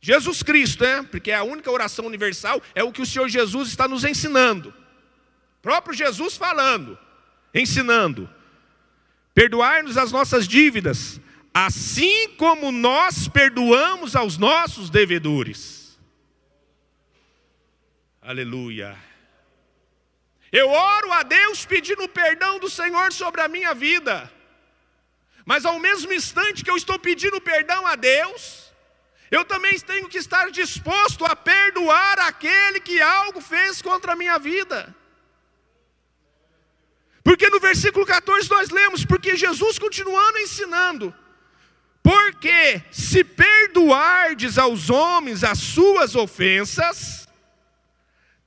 Jesus 0.00 0.42
Cristo, 0.42 0.84
né? 0.84 1.02
Porque 1.02 1.30
é 1.30 1.36
a 1.36 1.42
única 1.42 1.70
oração 1.70 2.06
universal, 2.06 2.62
é 2.74 2.84
o 2.84 2.92
que 2.92 3.02
o 3.02 3.06
Senhor 3.06 3.28
Jesus 3.28 3.70
está 3.70 3.88
nos 3.88 4.04
ensinando. 4.04 4.72
Próprio 5.66 5.92
Jesus 5.96 6.36
falando, 6.36 6.96
ensinando. 7.52 8.30
Perdoar-nos 9.34 9.98
as 9.98 10.12
nossas 10.12 10.46
dívidas, 10.46 11.20
assim 11.52 12.28
como 12.36 12.70
nós 12.70 13.26
perdoamos 13.26 14.14
aos 14.14 14.38
nossos 14.38 14.88
devedores. 14.90 15.98
Aleluia. 18.22 18.96
Eu 20.52 20.70
oro 20.70 21.12
a 21.12 21.24
Deus 21.24 21.66
pedindo 21.66 22.08
perdão 22.08 22.60
do 22.60 22.70
Senhor 22.70 23.12
sobre 23.12 23.40
a 23.40 23.48
minha 23.48 23.74
vida. 23.74 24.32
Mas 25.44 25.64
ao 25.64 25.80
mesmo 25.80 26.12
instante 26.12 26.62
que 26.62 26.70
eu 26.70 26.76
estou 26.76 26.96
pedindo 26.96 27.40
perdão 27.40 27.84
a 27.88 27.96
Deus, 27.96 28.72
eu 29.32 29.44
também 29.44 29.76
tenho 29.80 30.08
que 30.08 30.18
estar 30.18 30.48
disposto 30.52 31.24
a 31.24 31.34
perdoar 31.34 32.20
aquele 32.20 32.78
que 32.78 33.02
algo 33.02 33.40
fez 33.40 33.82
contra 33.82 34.12
a 34.12 34.16
minha 34.16 34.38
vida. 34.38 34.94
Porque 37.26 37.50
no 37.50 37.58
versículo 37.58 38.06
14 38.06 38.48
nós 38.48 38.70
lemos, 38.70 39.04
porque 39.04 39.36
Jesus 39.36 39.80
continuando 39.80 40.38
ensinando, 40.38 41.12
porque 42.00 42.80
se 42.92 43.24
perdoardes 43.24 44.56
aos 44.58 44.90
homens 44.90 45.42
as 45.42 45.58
suas 45.58 46.14
ofensas, 46.14 47.28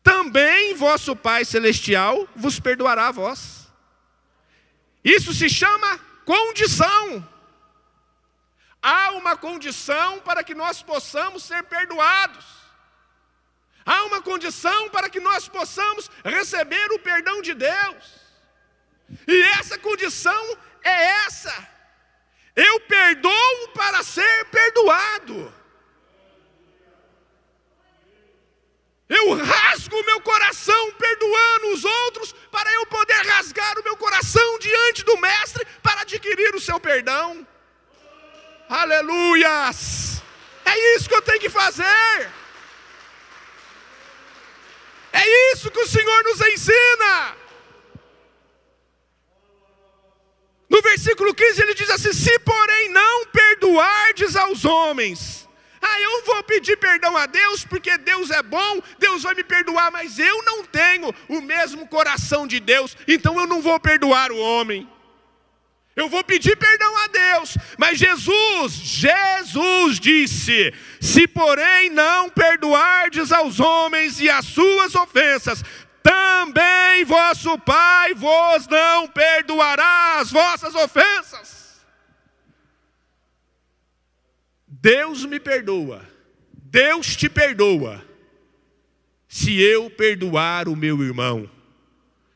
também 0.01 0.75
vosso 0.75 1.13
Pai 1.13 1.43
Celestial 1.43 2.25
vos 2.33 2.57
perdoará 2.57 3.09
a 3.09 3.11
vós. 3.11 3.67
Isso 5.03 5.33
se 5.33 5.49
chama 5.49 5.99
condição. 6.23 7.27
Há 8.81 9.11
uma 9.11 9.35
condição 9.35 10.21
para 10.21 10.41
que 10.41 10.55
nós 10.55 10.81
possamos 10.81 11.43
ser 11.43 11.63
perdoados. 11.63 12.45
Há 13.85 14.05
uma 14.05 14.21
condição 14.21 14.89
para 14.89 15.09
que 15.09 15.19
nós 15.19 15.49
possamos 15.49 16.09
receber 16.23 16.93
o 16.93 16.99
perdão 16.99 17.41
de 17.41 17.53
Deus. 17.53 18.18
E 19.27 19.41
essa 19.59 19.77
condição 19.77 20.57
é 20.83 21.05
essa. 21.25 21.67
Eu 22.55 22.79
perdoo 22.81 23.67
para 23.73 24.03
ser 24.03 24.45
perdoado. 24.45 25.53
Eu 29.07 29.33
rasgo 29.33 29.99
o 29.99 30.05
meu 30.05 30.21
coração 30.21 30.91
perdoando 30.93 31.73
os 31.73 31.83
outros 31.83 32.31
para 32.51 32.71
eu 32.73 32.85
poder 32.85 33.25
rasgar 33.25 33.79
o 33.79 33.83
meu 33.83 33.97
coração 33.97 34.59
diante 34.59 35.03
do 35.03 35.17
Mestre 35.17 35.65
para 35.81 36.01
adquirir 36.01 36.53
o 36.53 36.61
seu 36.61 36.79
perdão. 36.79 37.47
Aleluias! 38.69 40.21
É 40.63 40.95
isso 40.95 41.09
que 41.09 41.15
eu 41.15 41.23
tenho 41.23 41.39
que 41.39 41.49
fazer. 41.49 42.31
É 45.11 45.53
isso 45.53 45.71
que 45.71 45.79
o 45.79 45.87
Senhor 45.87 46.23
nos 46.23 46.39
ensina. 46.41 47.35
No 50.69 50.81
versículo 50.81 51.33
15 51.33 51.61
ele 51.61 51.73
diz 51.73 51.89
assim: 51.89 52.13
Se 52.13 52.37
porém 52.39 52.89
não 52.89 53.25
perdoardes 53.27 54.35
aos 54.35 54.63
homens, 54.65 55.49
ah, 55.81 55.99
eu 56.01 56.23
vou 56.25 56.43
pedir 56.43 56.77
perdão 56.77 57.17
a 57.17 57.25
Deus 57.25 57.65
porque 57.65 57.97
Deus 57.97 58.29
é 58.29 58.43
bom, 58.43 58.81
Deus 58.99 59.23
vai 59.23 59.33
me 59.33 59.43
perdoar, 59.43 59.91
mas 59.91 60.19
eu 60.19 60.43
não 60.43 60.63
tenho 60.63 61.13
o 61.27 61.41
mesmo 61.41 61.87
coração 61.87 62.45
de 62.45 62.59
Deus, 62.59 62.95
então 63.07 63.39
eu 63.39 63.47
não 63.47 63.61
vou 63.61 63.79
perdoar 63.79 64.31
o 64.31 64.37
homem. 64.37 64.87
Eu 65.95 66.07
vou 66.07 66.23
pedir 66.23 66.55
perdão 66.55 66.95
a 66.97 67.07
Deus, 67.07 67.57
mas 67.77 67.97
Jesus, 67.97 68.73
Jesus 68.73 69.99
disse: 69.99 70.73
Se 71.01 71.27
porém 71.27 71.89
não 71.89 72.29
perdoardes 72.29 73.31
aos 73.31 73.59
homens 73.59 74.19
e 74.21 74.29
as 74.29 74.45
suas 74.45 74.95
ofensas, 74.95 75.63
também 76.01 77.03
vosso 77.05 77.57
Pai 77.59 78.13
vos 78.13 78.67
não 78.67 79.07
perdoará 79.07 80.19
as 80.19 80.31
vossas 80.31 80.75
ofensas. 80.75 81.85
Deus 84.67 85.25
me 85.25 85.39
perdoa, 85.39 86.07
Deus 86.53 87.15
te 87.15 87.27
perdoa, 87.29 88.03
se 89.27 89.59
eu 89.59 89.89
perdoar 89.89 90.69
o 90.69 90.75
meu 90.75 91.03
irmão, 91.03 91.49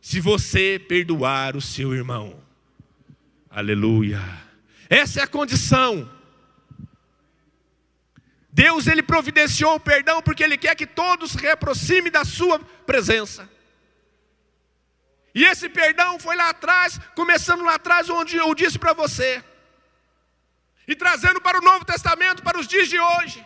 se 0.01 0.19
você 0.19 0.83
perdoar 0.87 1.55
o 1.55 1.61
seu 1.61 1.93
irmão. 1.93 2.43
Aleluia. 3.49 4.21
Essa 4.89 5.21
é 5.21 5.23
a 5.23 5.27
condição. 5.27 6.09
Deus 8.53 8.85
ele 8.85 9.01
providenciou 9.01 9.73
o 9.75 9.79
perdão 9.79 10.21
porque 10.21 10.43
ele 10.43 10.57
quer 10.57 10.75
que 10.75 10.85
todos 10.85 11.31
se 11.31 11.37
reaproximem 11.39 12.11
da 12.11 12.23
sua 12.23 12.59
presença. 12.59 13.49
E 15.33 15.43
esse 15.43 15.67
perdão 15.67 16.19
foi 16.19 16.35
lá 16.35 16.49
atrás, 16.49 16.99
começando 17.15 17.63
lá 17.63 17.73
atrás, 17.73 18.11
onde 18.11 18.37
eu 18.37 18.53
disse 18.53 18.77
para 18.77 18.93
você, 18.93 19.43
e 20.87 20.95
trazendo 20.95 21.41
para 21.41 21.57
o 21.57 21.63
Novo 21.63 21.83
Testamento, 21.83 22.43
para 22.43 22.59
os 22.59 22.67
dias 22.67 22.87
de 22.87 22.99
hoje. 22.99 23.43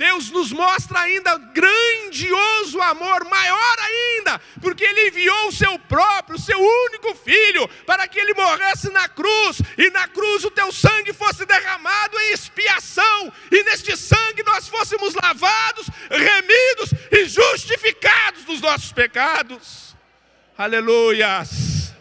Deus 0.00 0.30
nos 0.30 0.50
mostra 0.50 1.00
ainda 1.00 1.36
grandioso 1.36 2.80
amor, 2.80 3.22
maior 3.26 3.76
ainda, 3.80 4.40
porque 4.58 4.82
Ele 4.82 5.08
enviou 5.08 5.48
o 5.48 5.52
seu 5.52 5.78
próprio, 5.80 6.36
o 6.36 6.40
seu 6.40 6.58
único 6.58 7.14
filho, 7.16 7.68
para 7.84 8.08
que 8.08 8.18
Ele 8.18 8.32
morresse 8.32 8.88
na 8.88 9.06
cruz, 9.10 9.60
e 9.76 9.90
na 9.90 10.08
cruz 10.08 10.42
o 10.42 10.50
teu 10.50 10.72
sangue 10.72 11.12
fosse 11.12 11.44
derramado 11.44 12.18
em 12.18 12.32
expiação, 12.32 13.30
e 13.52 13.62
neste 13.64 13.94
sangue 13.94 14.42
nós 14.42 14.68
fôssemos 14.68 15.14
lavados, 15.14 15.86
remidos 16.08 16.94
e 17.12 17.26
justificados 17.26 18.44
dos 18.44 18.62
nossos 18.62 18.92
pecados. 18.92 19.94
Aleluias. 20.56 21.92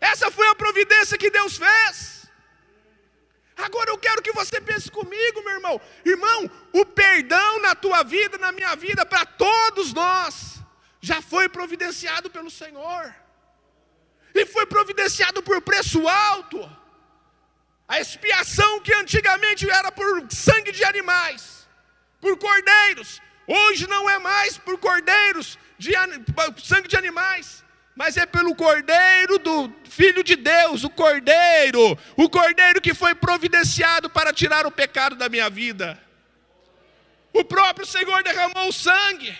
Essa 0.00 0.30
foi 0.30 0.46
a 0.46 0.54
providência 0.54 1.18
que 1.18 1.30
Deus 1.30 1.56
fez. 1.56 2.13
Agora 3.56 3.90
eu 3.90 3.98
quero 3.98 4.22
que 4.22 4.32
você 4.32 4.60
pense 4.60 4.90
comigo, 4.90 5.42
meu 5.42 5.54
irmão. 5.54 5.80
Irmão, 6.04 6.50
o 6.72 6.84
perdão 6.84 7.60
na 7.60 7.74
tua 7.74 8.02
vida, 8.02 8.36
na 8.38 8.50
minha 8.50 8.74
vida, 8.74 9.06
para 9.06 9.24
todos 9.24 9.92
nós, 9.92 10.60
já 11.00 11.22
foi 11.22 11.48
providenciado 11.48 12.28
pelo 12.30 12.50
Senhor. 12.50 13.14
E 14.34 14.44
foi 14.46 14.66
providenciado 14.66 15.42
por 15.42 15.62
preço 15.62 16.08
alto. 16.08 16.58
A 17.86 18.00
expiação 18.00 18.80
que 18.80 18.92
antigamente 18.92 19.68
era 19.70 19.92
por 19.92 20.26
sangue 20.30 20.72
de 20.72 20.82
animais, 20.84 21.68
por 22.20 22.36
cordeiros, 22.38 23.20
hoje 23.46 23.86
não 23.86 24.08
é 24.08 24.18
mais 24.18 24.56
por 24.58 24.78
cordeiros, 24.78 25.58
de 25.78 25.92
sangue 26.62 26.88
de 26.88 26.96
animais 26.96 27.63
mas 27.94 28.16
é 28.16 28.26
pelo 28.26 28.54
Cordeiro 28.54 29.38
do 29.38 29.72
Filho 29.88 30.24
de 30.24 30.34
Deus, 30.34 30.82
o 30.82 30.90
Cordeiro, 30.90 31.96
o 32.16 32.28
Cordeiro 32.28 32.80
que 32.80 32.92
foi 32.92 33.14
providenciado 33.14 34.10
para 34.10 34.32
tirar 34.32 34.66
o 34.66 34.70
pecado 34.70 35.14
da 35.14 35.28
minha 35.28 35.48
vida. 35.48 36.00
O 37.32 37.44
próprio 37.44 37.86
Senhor 37.86 38.22
derramou 38.22 38.68
o 38.68 38.72
sangue. 38.72 39.36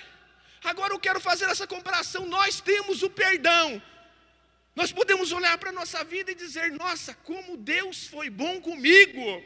Agora 0.63 0.93
eu 0.93 0.99
quero 0.99 1.21
fazer 1.21 1.47
essa 1.47 1.67
comparação. 1.67 2.27
Nós 2.27 2.61
temos 2.61 3.03
o 3.03 3.11
perdão. 3.11 3.83
Nós 4.75 4.91
podemos 4.93 5.31
olhar 5.31 5.57
para 5.59 5.71
a 5.71 5.73
nossa 5.73 6.03
vida 6.03 6.33
e 6.33 6.35
dizer: 6.35 6.73
nossa, 6.73 7.15
como 7.23 7.57
Deus 7.57 8.07
foi 8.07 8.31
bom 8.31 8.61
comigo. 8.61 9.43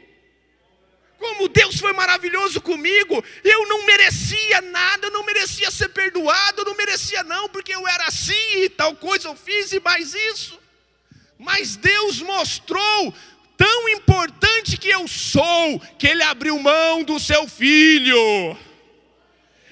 Como 1.19 1.49
Deus 1.49 1.77
foi 1.77 1.91
maravilhoso 1.91 2.61
comigo. 2.61 3.23
Eu 3.43 3.67
não 3.67 3.85
merecia 3.85 4.61
nada, 4.61 5.07
eu 5.07 5.11
não 5.11 5.25
merecia 5.25 5.69
ser 5.69 5.89
perdoado, 5.89 6.61
eu 6.61 6.65
não 6.65 6.75
merecia, 6.75 7.23
não, 7.23 7.49
porque 7.49 7.75
eu 7.75 7.87
era 7.87 8.05
assim 8.05 8.63
e 8.63 8.69
tal 8.69 8.95
coisa 8.95 9.27
eu 9.27 9.35
fiz 9.35 9.71
e 9.73 9.79
mais 9.81 10.13
isso. 10.13 10.57
Mas 11.37 11.75
Deus 11.75 12.21
mostrou 12.21 13.13
tão 13.57 13.89
importante 13.89 14.77
que 14.77 14.89
eu 14.89 15.07
sou, 15.07 15.79
que 15.97 16.07
Ele 16.07 16.23
abriu 16.23 16.57
mão 16.57 17.03
do 17.03 17.19
seu 17.19 17.47
filho. 17.47 18.57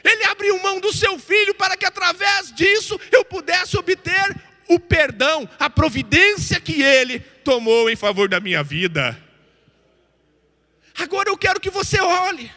Ele 0.03 0.23
abriu 0.25 0.61
mão 0.61 0.79
do 0.79 0.93
seu 0.93 1.17
filho 1.17 1.53
para 1.55 1.75
que 1.75 1.85
através 1.85 2.53
disso 2.53 2.99
eu 3.11 3.25
pudesse 3.25 3.77
obter 3.77 4.35
o 4.69 4.79
perdão, 4.79 5.49
a 5.59 5.69
providência 5.69 6.59
que 6.59 6.81
ele 6.81 7.19
tomou 7.19 7.89
em 7.89 7.95
favor 7.95 8.27
da 8.27 8.39
minha 8.39 8.63
vida. 8.63 9.17
Agora 10.97 11.29
eu 11.29 11.37
quero 11.37 11.59
que 11.59 11.69
você 11.69 12.01
olhe, 12.01 12.51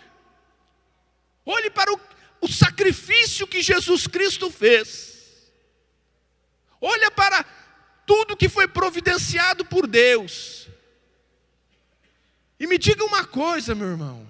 olhe 1.44 1.68
para 1.68 1.92
o, 1.92 2.00
o 2.40 2.48
sacrifício 2.48 3.46
que 3.46 3.60
Jesus 3.60 4.06
Cristo 4.06 4.50
fez, 4.50 5.52
olha 6.80 7.10
para 7.10 7.44
tudo 8.06 8.36
que 8.36 8.48
foi 8.48 8.66
providenciado 8.66 9.62
por 9.64 9.86
Deus, 9.86 10.68
e 12.58 12.66
me 12.66 12.78
diga 12.78 13.04
uma 13.04 13.26
coisa, 13.26 13.74
meu 13.74 13.88
irmão: 13.88 14.26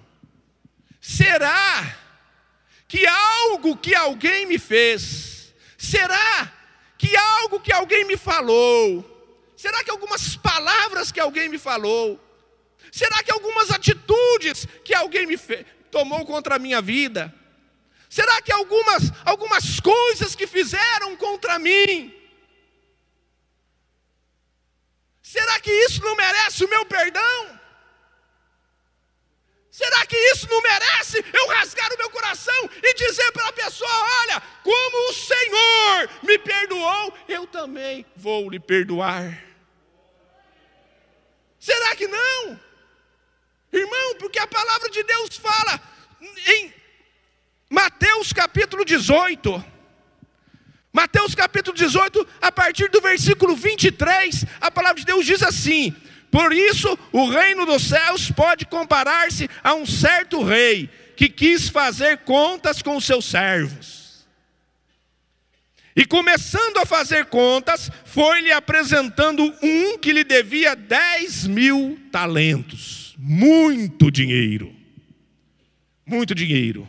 será 0.99 1.97
que 2.87 3.07
algo 3.07 3.77
que 3.77 3.95
alguém 3.95 4.45
me 4.45 4.59
fez, 4.59 5.53
será 5.77 6.51
que 6.97 7.15
algo 7.15 7.61
que 7.61 7.71
alguém 7.71 8.03
me 8.03 8.17
falou, 8.17 9.07
será 9.55 9.81
que 9.85 9.89
algumas 9.89 10.35
palavras 10.35 11.13
que 11.13 11.19
alguém 11.19 11.47
me 11.47 11.57
falou, 11.57 12.19
será 12.91 13.23
que 13.23 13.31
algumas 13.31 13.71
atitudes 13.71 14.67
que 14.83 14.93
alguém 14.93 15.25
me 15.25 15.37
fez, 15.37 15.65
tomou 15.89 16.25
contra 16.25 16.55
a 16.55 16.59
minha 16.59 16.81
vida, 16.81 17.33
será 18.09 18.41
que 18.41 18.51
algumas, 18.51 19.11
algumas 19.23 19.79
coisas 19.79 20.35
que 20.35 20.45
fizeram 20.45 21.15
contra 21.15 21.57
mim, 21.57 22.13
será 25.23 25.59
que 25.61 25.71
isso 25.71 26.03
não 26.03 26.15
merece 26.15 26.65
o 26.65 26.69
meu 26.69 26.85
perdão? 26.85 27.61
Será 29.71 30.05
que 30.05 30.17
isso 30.33 30.49
não 30.49 30.61
merece 30.61 31.23
eu 31.33 31.47
rasgar 31.47 31.93
o 31.93 31.97
meu 31.97 32.09
coração 32.09 32.69
e 32.83 32.93
dizer 32.93 33.31
para 33.31 33.47
a 33.47 33.53
pessoa: 33.53 33.89
olha, 34.21 34.41
como 34.61 35.09
o 35.09 35.13
Senhor 35.13 36.09
me 36.23 36.37
perdoou, 36.37 37.13
eu 37.29 37.47
também 37.47 38.05
vou 38.17 38.49
lhe 38.49 38.59
perdoar? 38.59 39.41
Será 41.57 41.95
que 41.95 42.05
não? 42.05 42.59
Irmão, 43.71 44.15
porque 44.19 44.39
a 44.39 44.47
palavra 44.47 44.89
de 44.89 45.03
Deus 45.03 45.37
fala 45.37 45.79
em 46.47 46.73
Mateus 47.69 48.33
capítulo 48.33 48.83
18. 48.83 49.63
Mateus 50.93 51.33
capítulo 51.33 51.75
18, 51.77 52.27
a 52.41 52.51
partir 52.51 52.89
do 52.89 52.99
versículo 52.99 53.55
23, 53.55 54.45
a 54.59 54.69
palavra 54.69 54.99
de 54.99 55.05
Deus 55.05 55.25
diz 55.25 55.41
assim: 55.41 55.95
por 56.31 56.53
isso, 56.53 56.97
o 57.11 57.29
reino 57.29 57.65
dos 57.65 57.83
céus 57.83 58.31
pode 58.31 58.65
comparar-se 58.65 59.49
a 59.61 59.73
um 59.73 59.85
certo 59.85 60.41
rei 60.41 60.89
que 61.17 61.27
quis 61.27 61.67
fazer 61.67 62.19
contas 62.19 62.81
com 62.81 62.99
seus 63.01 63.25
servos. 63.25 64.25
E 65.93 66.05
começando 66.05 66.77
a 66.77 66.85
fazer 66.85 67.25
contas, 67.25 67.91
foi-lhe 68.05 68.49
apresentando 68.49 69.43
um 69.61 69.97
que 69.97 70.13
lhe 70.13 70.23
devia 70.23 70.73
dez 70.73 71.45
mil 71.45 71.99
talentos. 72.09 73.10
Muito 73.23 74.09
dinheiro. 74.09 74.75
Muito 76.03 76.33
dinheiro. 76.33 76.87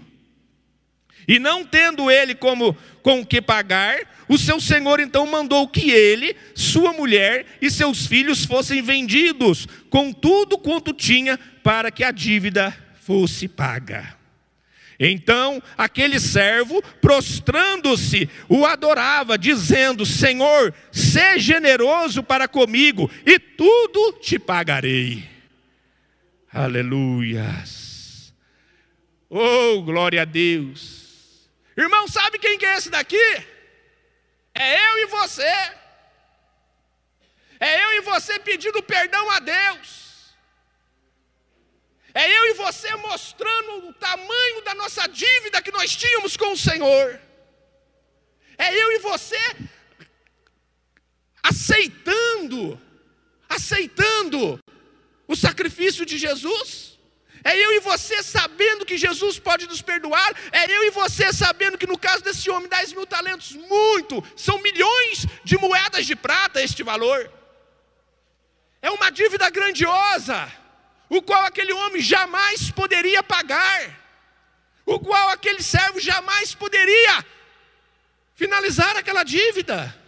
E 1.29 1.39
não 1.39 1.63
tendo 1.63 2.11
ele 2.11 2.35
como 2.35 2.75
com 3.03 3.21
o 3.21 3.27
que 3.27 3.43
pagar, 3.43 3.99
o 4.27 4.39
seu 4.39 4.59
senhor 4.59 4.99
então 4.99 5.27
mandou 5.27 5.69
que 5.69 5.91
ele, 5.91 6.35
sua 6.55 6.95
mulher 6.95 7.45
e 7.61 7.71
seus 7.71 8.07
filhos 8.07 8.47
fossem 8.47 8.81
vendidos, 8.81 9.69
com 9.91 10.11
tudo 10.11 10.57
quanto 10.57 10.95
tinha, 10.95 11.39
para 11.63 11.91
que 11.91 12.03
a 12.03 12.11
dívida 12.11 12.75
fosse 13.03 13.47
paga. 13.47 14.17
Então 14.99 15.63
aquele 15.77 16.19
servo, 16.19 16.83
prostrando-se, 17.03 18.27
o 18.49 18.65
adorava, 18.65 19.37
dizendo: 19.37 20.07
Senhor, 20.07 20.73
sê 20.91 21.39
generoso 21.39 22.23
para 22.23 22.49
comigo, 22.49 23.11
e 23.27 23.39
tudo 23.39 24.15
te 24.15 24.39
pagarei. 24.39 25.32
Aleluias. 26.53 28.35
Oh, 29.31 29.81
glória 29.83 30.21
a 30.21 30.25
Deus. 30.27 31.49
Irmão, 31.75 32.07
sabe 32.07 32.39
quem 32.39 32.59
que 32.59 32.67
é 32.67 32.77
esse 32.77 32.91
daqui? 32.91 33.47
É 34.55 34.91
eu 34.91 34.99
e 34.99 35.07
você. 35.07 35.53
É 37.59 37.85
eu 37.85 37.93
e 37.95 38.01
você 38.03 38.39
pedindo 38.39 38.83
perdão 38.83 39.31
a 39.31 39.39
Deus. 39.39 40.35
É 42.13 42.31
eu 42.31 42.47
e 42.51 42.53
você 42.55 42.95
mostrando 42.97 43.89
o 43.89 43.95
tamanho 43.95 44.63
da 44.63 44.75
nossa 44.75 45.07
dívida 45.07 45.63
que 45.63 45.73
nós 45.73 45.97
tínhamos 45.97 46.37
com 46.37 46.53
o 46.53 46.57
Senhor. 46.57 47.19
É 48.59 48.75
eu 48.75 48.93
e 48.93 48.99
você 48.99 49.39
aceitando, 51.43 52.79
aceitando 53.49 54.62
o 55.33 55.37
sacrifício 55.37 56.05
de 56.07 56.17
Jesus. 56.19 56.93
É 57.45 57.59
eu 57.59 57.73
e 57.73 57.81
você 57.81 58.23
sabendo 58.23 58.85
que 58.85 58.97
Jesus 58.97 59.39
pode 59.39 59.67
nos 59.67 59.83
perdoar. 59.83 60.33
É 60.53 60.71
eu 60.71 60.85
e 60.85 60.91
você 60.91 61.33
sabendo 61.33 61.77
que 61.77 61.87
no 61.87 61.99
caso 61.99 62.23
desse 62.23 62.49
homem, 62.51 62.69
10 62.69 62.93
mil 62.93 63.07
talentos, 63.07 63.53
muito, 63.53 64.23
são 64.37 64.59
milhões 64.59 65.27
de 65.43 65.59
moedas 65.59 66.07
de 66.07 66.15
prata 66.15 66.63
este 66.63 66.83
valor. 66.83 67.31
É 68.81 68.91
uma 68.91 69.11
dívida 69.11 69.49
grandiosa, 69.51 70.53
o 71.09 71.21
qual 71.23 71.45
aquele 71.45 71.73
homem 71.73 72.01
jamais 72.01 72.71
poderia 72.71 73.23
pagar, 73.23 73.99
o 74.85 74.99
qual 75.01 75.29
aquele 75.31 75.63
servo 75.63 75.99
jamais 76.01 76.55
poderia 76.55 77.25
finalizar 78.35 78.97
aquela 78.97 79.25
dívida. 79.25 80.02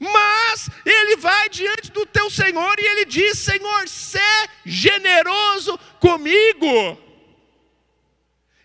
Mas 0.00 0.70
ele 0.86 1.16
vai 1.16 1.50
diante 1.50 1.90
do 1.92 2.06
teu 2.06 2.30
Senhor 2.30 2.74
e 2.80 2.86
ele 2.86 3.04
diz: 3.04 3.38
Senhor, 3.38 3.86
sê 3.86 4.48
generoso 4.64 5.78
comigo. 6.00 6.98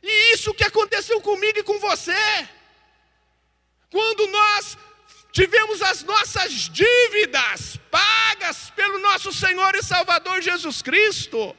E 0.01 0.33
isso 0.33 0.53
que 0.53 0.63
aconteceu 0.63 1.19
comigo 1.19 1.59
e 1.59 1.63
com 1.63 1.77
você. 1.77 2.47
Quando 3.91 4.27
nós 4.27 4.77
tivemos 5.33 5.81
as 5.81 6.03
nossas 6.03 6.53
dívidas 6.69 7.77
pagas 7.91 8.69
pelo 8.69 8.97
nosso 8.99 9.33
Senhor 9.33 9.75
e 9.75 9.83
Salvador 9.83 10.41
Jesus 10.41 10.81
Cristo. 10.81 11.53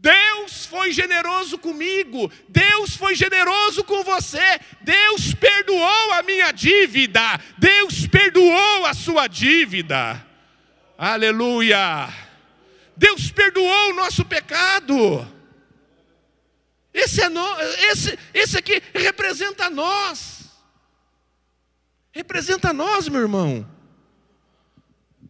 Deus 0.00 0.64
foi 0.64 0.92
generoso 0.92 1.58
comigo, 1.58 2.32
Deus 2.48 2.96
foi 2.96 3.14
generoso 3.14 3.84
com 3.84 4.02
você, 4.02 4.58
Deus 4.80 5.34
perdoou 5.34 6.12
a 6.12 6.22
minha 6.22 6.50
dívida, 6.52 7.20
Deus 7.58 8.06
perdoou 8.06 8.86
a 8.86 8.94
sua 8.94 9.26
dívida. 9.26 10.26
Aleluia! 10.96 12.08
Deus 12.96 13.30
perdoou 13.30 13.90
o 13.90 13.94
nosso 13.94 14.24
pecado. 14.24 15.26
Esse, 16.94 17.22
é 17.22 17.28
no, 17.28 17.60
esse, 17.90 18.18
esse 18.32 18.56
aqui 18.56 18.82
representa 18.94 19.68
nós. 19.68 20.50
Representa 22.10 22.72
nós, 22.72 23.06
meu 23.06 23.20
irmão. 23.20 23.68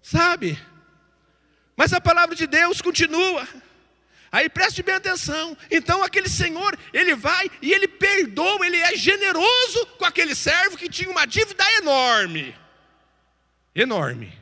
Sabe? 0.00 0.56
Mas 1.76 1.92
a 1.92 2.00
palavra 2.00 2.36
de 2.36 2.46
Deus 2.46 2.80
continua. 2.80 3.46
Aí 4.32 4.48
preste 4.48 4.82
bem 4.82 4.94
atenção. 4.94 5.56
Então 5.70 6.02
aquele 6.02 6.28
senhor, 6.28 6.78
ele 6.92 7.14
vai 7.14 7.50
e 7.60 7.72
ele 7.72 7.88
perdoa, 7.88 8.64
ele 8.64 8.76
é 8.76 8.96
generoso 8.96 9.86
com 9.98 10.04
aquele 10.04 10.34
servo 10.34 10.76
que 10.76 10.88
tinha 10.88 11.10
uma 11.10 11.26
dívida 11.26 11.64
enorme. 11.78 12.54
Enorme. 13.74 14.38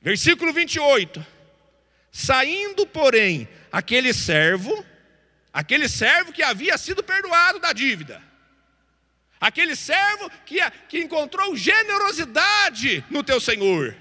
Versículo 0.00 0.52
28. 0.52 1.24
Saindo, 2.10 2.86
porém, 2.86 3.48
aquele 3.70 4.12
servo, 4.12 4.84
aquele 5.52 5.88
servo 5.88 6.32
que 6.32 6.42
havia 6.42 6.76
sido 6.78 7.02
perdoado 7.02 7.58
da 7.58 7.72
dívida, 7.72 8.22
aquele 9.40 9.74
servo 9.74 10.30
que, 10.44 10.58
que 10.88 11.00
encontrou 11.00 11.56
generosidade 11.56 13.04
no 13.10 13.22
teu 13.22 13.40
senhor, 13.40 13.96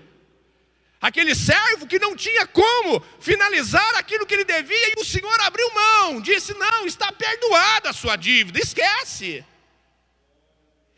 Aquele 1.03 1.35
servo 1.35 1.85
que 1.85 1.99
não 1.99 2.15
tinha 2.15 2.47
como 2.47 3.01
finalizar 3.19 3.93
aquilo 3.97 4.25
que 4.25 4.35
ele 4.35 4.45
devia, 4.45 4.87
e 4.87 5.01
o 5.01 5.03
Senhor 5.03 5.37
abriu 5.41 5.69
mão, 5.71 6.21
disse: 6.21 6.53
Não, 6.53 6.85
está 6.85 7.11
perdoada 7.11 7.89
a 7.89 7.93
sua 7.93 8.15
dívida, 8.15 8.57
esquece. 8.57 9.43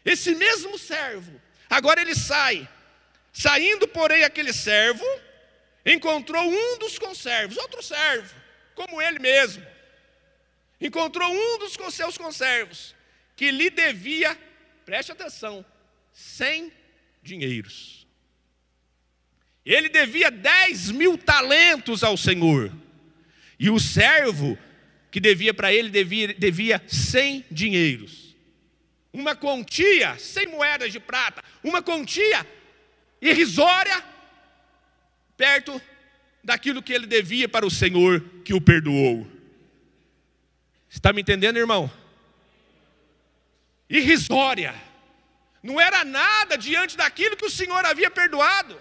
Esse 0.05 0.35
mesmo 0.35 0.77
servo, 0.77 1.41
agora 1.67 1.99
ele 1.99 2.13
sai, 2.13 2.69
saindo, 3.33 3.87
porém, 3.87 4.23
aquele 4.23 4.53
servo, 4.53 5.03
encontrou 5.83 6.43
um 6.47 6.77
dos 6.77 6.99
conservos, 6.99 7.57
outro 7.57 7.81
servo, 7.81 8.31
como 8.75 9.01
ele 9.01 9.17
mesmo, 9.17 9.65
encontrou 10.79 11.27
um 11.27 11.57
dos 11.57 11.75
seus 11.95 12.15
conservos, 12.15 12.93
que 13.35 13.49
lhe 13.49 13.71
devia, 13.71 14.39
preste 14.85 15.11
atenção, 15.11 15.65
cem 16.13 16.71
dinheiros. 17.23 18.04
Ele 19.65 19.89
devia 19.89 20.29
10 20.29 20.91
mil 20.91 21.17
talentos 21.17 22.03
ao 22.03 22.15
Senhor. 22.15 22.71
E 23.59 23.69
o 23.69 23.79
servo 23.79 24.57
que 25.09 25.19
devia 25.19 25.53
para 25.53 25.73
ele 25.73 25.89
devia, 25.89 26.33
devia 26.33 26.83
100 26.87 27.45
dinheiros. 27.49 28.35
Uma 29.11 29.35
quantia, 29.35 30.17
100 30.19 30.47
moedas 30.47 30.91
de 30.91 30.99
prata. 30.99 31.43
Uma 31.63 31.81
quantia 31.81 32.45
irrisória, 33.21 34.03
perto 35.37 35.81
daquilo 36.43 36.83
que 36.83 36.93
ele 36.93 37.07
devia 37.07 37.49
para 37.49 37.65
o 37.65 37.71
Senhor 37.71 38.21
que 38.43 38.53
o 38.53 38.61
perdoou. 38.61 39.25
Está 40.89 41.11
me 41.11 41.21
entendendo, 41.21 41.57
irmão? 41.57 41.91
Irrisória. 43.89 44.75
Não 45.63 45.81
era 45.81 46.03
nada 46.03 46.57
diante 46.57 46.95
daquilo 46.95 47.35
que 47.35 47.45
o 47.45 47.49
Senhor 47.49 47.83
havia 47.83 48.11
perdoado. 48.11 48.79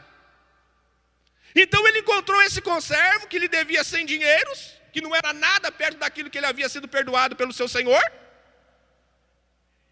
Então 1.55 1.87
ele 1.87 2.01
encontrou 2.01 2.43
esse 2.43 2.61
conservo 2.61 3.29
que 3.29 3.39
lhe 3.39 3.47
devia 3.47 3.85
100 3.85 4.07
dinheiros, 4.07 4.73
que 4.93 5.01
não 5.01 5.15
era 5.15 5.33
nada 5.33 5.71
perto 5.71 5.99
daquilo 5.99 6.29
que 6.29 6.39
ele 6.39 6.47
havia 6.47 6.69
sido 6.69 6.89
perdoado 6.89 7.37
pelo 7.37 7.53
seu 7.53 7.69
senhor. 7.69 8.03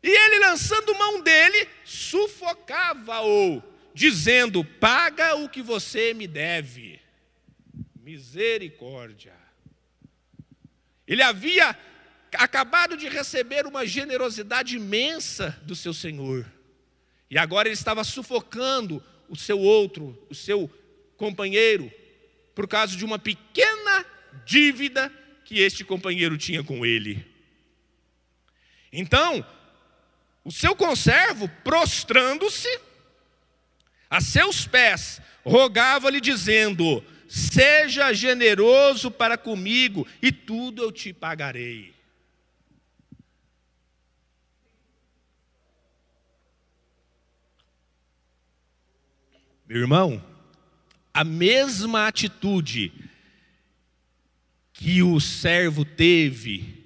E 0.03 0.09
ele, 0.09 0.41
lançando 0.41 0.99
mão 0.99 1.21
dele, 1.21 1.69
sufocava-o, 1.85 3.63
dizendo: 3.95 4.65
Paga 4.65 5.37
o 5.37 5.49
que 5.49 5.63
você 5.63 6.13
me 6.13 6.27
deve. 6.27 7.01
Misericórdia. 8.01 9.35
Ele 11.07 11.23
havia 11.23 11.79
acabado 12.35 12.97
de 12.97 13.09
receber 13.09 13.67
uma 13.67 13.87
generosidade 13.87 14.77
imensa 14.77 15.57
do 15.63 15.77
seu 15.77 15.95
senhor. 15.95 16.51
E 17.31 17.39
agora 17.39 17.69
ele 17.69 17.75
estava 17.75 18.03
sufocando 18.03 19.03
o 19.29 19.37
seu 19.37 19.59
outro, 19.59 20.27
o 20.29 20.35
seu 20.35 20.69
companheiro 21.23 21.89
por 22.53 22.67
causa 22.67 22.97
de 22.97 23.05
uma 23.05 23.17
pequena 23.17 24.05
dívida 24.45 25.09
que 25.45 25.61
este 25.61 25.85
companheiro 25.85 26.37
tinha 26.37 26.65
com 26.65 26.85
ele. 26.85 27.25
Então, 28.93 29.47
o 30.45 30.51
seu 30.51 30.75
conservo, 30.75 31.49
prostrando-se 31.63 32.69
a 34.11 34.21
seus 34.21 34.67
pés, 34.67 35.23
rogava-lhe, 35.45 36.21
dizendo: 36.21 37.05
Seja 37.29 38.13
generoso 38.13 39.09
para 39.09 39.39
comigo, 39.39 40.05
e 40.21 40.33
tudo 40.33 40.83
eu 40.83 40.91
te 40.91 41.13
pagarei. 41.13 41.95
Meu 49.69 49.83
irmão, 49.83 50.32
a 51.15 51.25
mesma 51.25 52.07
atitude 52.07 52.93
que 54.73 55.03
o 55.03 55.21
servo 55.21 55.85
teve 55.85 56.83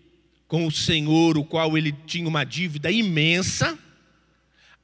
com 0.49 0.67
o 0.67 0.73
Senhor, 0.73 1.39
o 1.39 1.45
qual 1.45 1.77
ele 1.77 1.93
tinha 2.07 2.29
uma 2.29 2.45
dívida 2.45 2.91
imensa, 2.91 3.79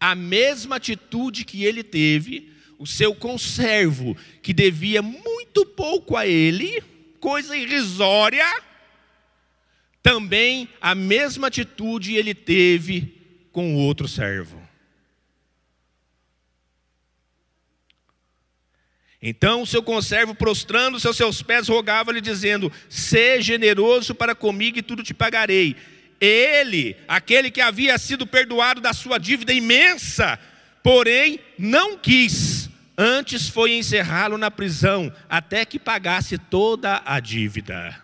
a 0.00 0.14
mesma 0.14 0.76
atitude 0.76 1.44
que 1.44 1.64
ele 1.64 1.82
teve, 1.82 2.52
o 2.78 2.86
seu 2.86 3.14
conservo, 3.14 4.16
que 4.42 4.52
devia 4.52 5.02
muito 5.02 5.64
pouco 5.64 6.16
a 6.16 6.26
ele, 6.26 6.82
coisa 7.20 7.56
irrisória, 7.56 8.44
também 10.02 10.68
a 10.80 10.94
mesma 10.94 11.46
atitude 11.46 12.14
ele 12.14 12.34
teve 12.34 13.20
com 13.52 13.74
o 13.74 13.78
outro 13.78 14.08
servo. 14.08 14.61
Então 19.22 19.62
o 19.62 19.66
seu 19.66 19.82
conservo, 19.84 20.34
prostrando-se 20.34 21.06
aos 21.06 21.16
seus 21.16 21.40
pés, 21.42 21.68
rogava-lhe, 21.68 22.20
dizendo: 22.20 22.72
Sê 22.88 23.40
generoso 23.40 24.16
para 24.16 24.34
comigo 24.34 24.78
e 24.78 24.82
tudo 24.82 25.04
te 25.04 25.14
pagarei. 25.14 25.76
Ele, 26.20 26.96
aquele 27.06 27.50
que 27.50 27.60
havia 27.60 27.96
sido 27.98 28.26
perdoado 28.26 28.80
da 28.80 28.92
sua 28.92 29.18
dívida 29.18 29.52
imensa, 29.52 30.38
porém 30.82 31.38
não 31.56 31.96
quis, 31.96 32.68
antes 32.98 33.48
foi 33.48 33.74
encerrá-lo 33.74 34.36
na 34.36 34.50
prisão, 34.50 35.12
até 35.28 35.64
que 35.64 35.78
pagasse 35.78 36.36
toda 36.36 37.00
a 37.04 37.20
dívida. 37.20 38.02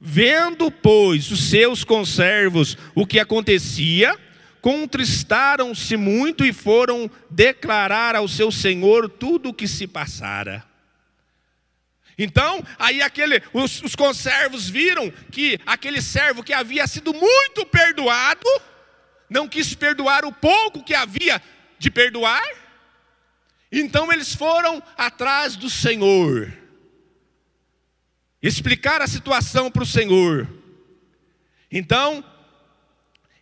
Vendo, 0.00 0.70
pois, 0.70 1.30
os 1.30 1.48
seus 1.48 1.82
conservos 1.82 2.76
o 2.94 3.06
que 3.06 3.18
acontecia, 3.18 4.18
contristaram-se 4.64 5.94
muito 5.94 6.42
e 6.42 6.50
foram 6.50 7.10
declarar 7.28 8.16
ao 8.16 8.26
seu 8.26 8.50
senhor 8.50 9.10
tudo 9.10 9.50
o 9.50 9.52
que 9.52 9.68
se 9.68 9.86
passara. 9.86 10.64
Então, 12.16 12.64
aí 12.78 13.02
aquele, 13.02 13.42
os, 13.52 13.82
os 13.82 13.94
conservos 13.94 14.66
viram 14.66 15.10
que 15.30 15.60
aquele 15.66 16.00
servo 16.00 16.42
que 16.42 16.54
havia 16.54 16.86
sido 16.86 17.12
muito 17.12 17.66
perdoado, 17.66 18.46
não 19.28 19.46
quis 19.46 19.74
perdoar 19.74 20.24
o 20.24 20.32
pouco 20.32 20.82
que 20.82 20.94
havia 20.94 21.42
de 21.78 21.90
perdoar, 21.90 22.48
então 23.70 24.10
eles 24.10 24.34
foram 24.34 24.82
atrás 24.96 25.56
do 25.56 25.68
Senhor, 25.68 26.50
explicar 28.40 29.02
a 29.02 29.06
situação 29.06 29.70
para 29.70 29.82
o 29.82 29.86
Senhor. 29.86 30.48
Então, 31.70 32.24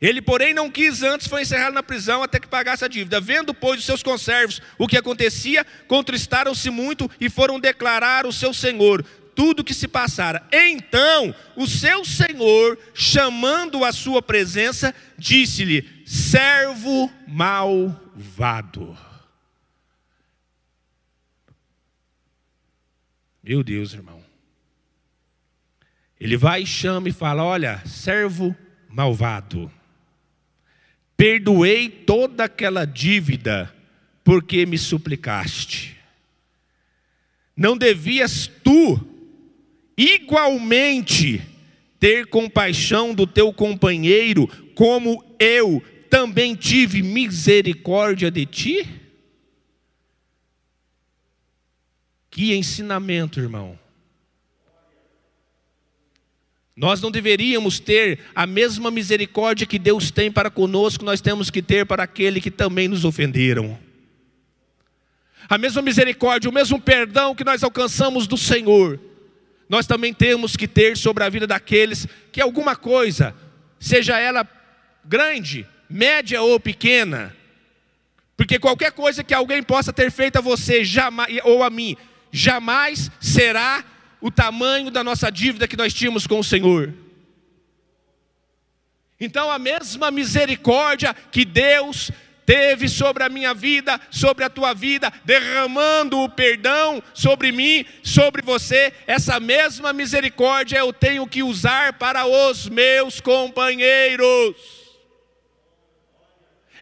ele, 0.03 0.21
porém, 0.21 0.53
não 0.53 0.69
quis 0.69 1.05
antes, 1.05 1.29
foi 1.29 1.43
encerrado 1.43 1.75
na 1.75 1.83
prisão 1.83 2.25
até 2.25 2.41
que 2.41 2.49
pagasse 2.49 2.85
a 2.85 2.89
dívida. 2.89 3.21
Vendo, 3.21 3.55
pois, 3.55 3.79
os 3.79 3.87
seus 3.87 4.03
conservos 4.03 4.61
o 4.77 4.89
que 4.89 4.97
acontecia, 4.97 5.65
contristaram-se 5.87 6.69
muito 6.71 7.09
e 7.21 7.31
foram 7.31 7.61
declarar 7.61 8.27
o 8.27 8.33
seu 8.33 8.53
senhor 8.53 9.05
tudo 9.33 9.61
o 9.61 9.65
que 9.65 9.73
se 9.73 9.87
passara. 9.87 10.45
Então, 10.51 11.33
o 11.55 11.69
seu 11.69 12.05
senhor, 12.05 12.77
chamando 12.93 13.85
a 13.85 13.93
sua 13.93 14.21
presença, 14.21 14.93
disse-lhe: 15.17 15.89
servo 16.05 17.09
malvado. 17.29 18.99
Meu 23.41 23.63
Deus, 23.63 23.95
irmão. 23.95 24.21
Ele 26.21 26.37
vai 26.37 26.63
e 26.63 26.67
chama 26.67 27.09
e 27.09 27.13
fala: 27.13 27.45
Olha, 27.45 27.81
servo 27.87 28.55
malvado 28.89 29.71
perdoei 31.23 31.89
toda 31.89 32.47
aquela 32.47 32.85
dívida 32.85 33.73
porque 34.25 34.67
me 34.67 34.77
suplicaste. 34.77 35.97
Não 37.57 37.79
devias 37.79 38.51
tu 38.65 39.01
igualmente 39.97 41.41
ter 42.01 42.27
compaixão 42.27 43.15
do 43.15 43.25
teu 43.25 43.53
companheiro, 43.53 44.49
como 44.75 45.25
eu 45.39 45.81
também 46.11 46.57
tive 46.57 47.05
misericórdia 47.05 48.29
de 48.29 48.45
ti? 48.45 48.91
Que 52.29 52.53
ensinamento, 52.53 53.39
irmão. 53.39 53.79
Nós 56.83 57.01
não 57.01 57.13
deveríamos 57.13 57.79
ter 57.79 58.19
a 58.35 58.45
mesma 58.45 58.91
misericórdia 58.91 59.65
que 59.65 59.79
Deus 59.79 60.11
tem 60.11 60.33
para 60.33 60.51
conosco, 60.51 61.05
nós 61.05 61.21
temos 61.21 61.49
que 61.49 61.63
ter 61.63 61.87
para 61.87 62.03
aquele 62.03 62.41
que 62.41 62.51
também 62.51 62.89
nos 62.89 63.05
ofenderam. 63.05 63.79
A 65.49 65.57
mesma 65.57 65.81
misericórdia, 65.81 66.51
o 66.51 66.53
mesmo 66.53 66.81
perdão 66.81 67.37
que 67.37 67.45
nós 67.45 67.63
alcançamos 67.63 68.27
do 68.27 68.37
Senhor, 68.37 68.99
nós 69.69 69.87
também 69.87 70.13
temos 70.13 70.57
que 70.57 70.67
ter 70.67 70.97
sobre 70.97 71.23
a 71.23 71.29
vida 71.29 71.47
daqueles 71.47 72.05
que 72.33 72.41
alguma 72.41 72.75
coisa, 72.75 73.33
seja 73.79 74.19
ela 74.19 74.45
grande, 75.05 75.65
média 75.89 76.43
ou 76.43 76.59
pequena, 76.59 77.33
porque 78.37 78.59
qualquer 78.59 78.91
coisa 78.91 79.23
que 79.23 79.33
alguém 79.33 79.63
possa 79.63 79.93
ter 79.93 80.11
feito 80.11 80.39
a 80.39 80.41
você 80.41 80.85
jamais, 80.85 81.39
ou 81.45 81.63
a 81.63 81.71
mim, 81.71 81.97
jamais 82.33 83.09
será 83.21 83.85
o 84.23 84.31
tamanho 84.31 84.91
da 84.91 85.05
nossa 85.05 85.31
dívida 85.31 85.69
que 85.69 85.77
nós 85.77 85.93
tínhamos 85.93 86.27
com 86.27 86.39
o 86.39 86.45
Senhor. 86.45 86.95
Então, 89.21 89.51
a 89.51 89.59
mesma 89.59 90.11
misericórdia 90.11 91.15
que 91.31 91.45
Deus 91.45 92.11
teve 92.47 92.89
sobre 92.89 93.23
a 93.23 93.29
minha 93.29 93.53
vida, 93.55 94.01
sobre 94.11 94.45
a 94.45 94.51
tua 94.51 94.75
vida, 94.75 95.13
derramando 95.25 96.19
o 96.19 96.29
perdão 96.29 97.03
sobre 97.15 97.53
mim, 97.53 97.85
sobre 98.03 98.43
você, 98.43 98.93
essa 99.07 99.39
mesma 99.39 99.93
misericórdia 99.93 100.79
eu 100.79 100.93
tenho 100.93 101.27
que 101.27 101.43
usar 101.43 101.93
para 101.95 102.27
os 102.27 102.69
meus 102.69 103.21
companheiros. 103.21 104.82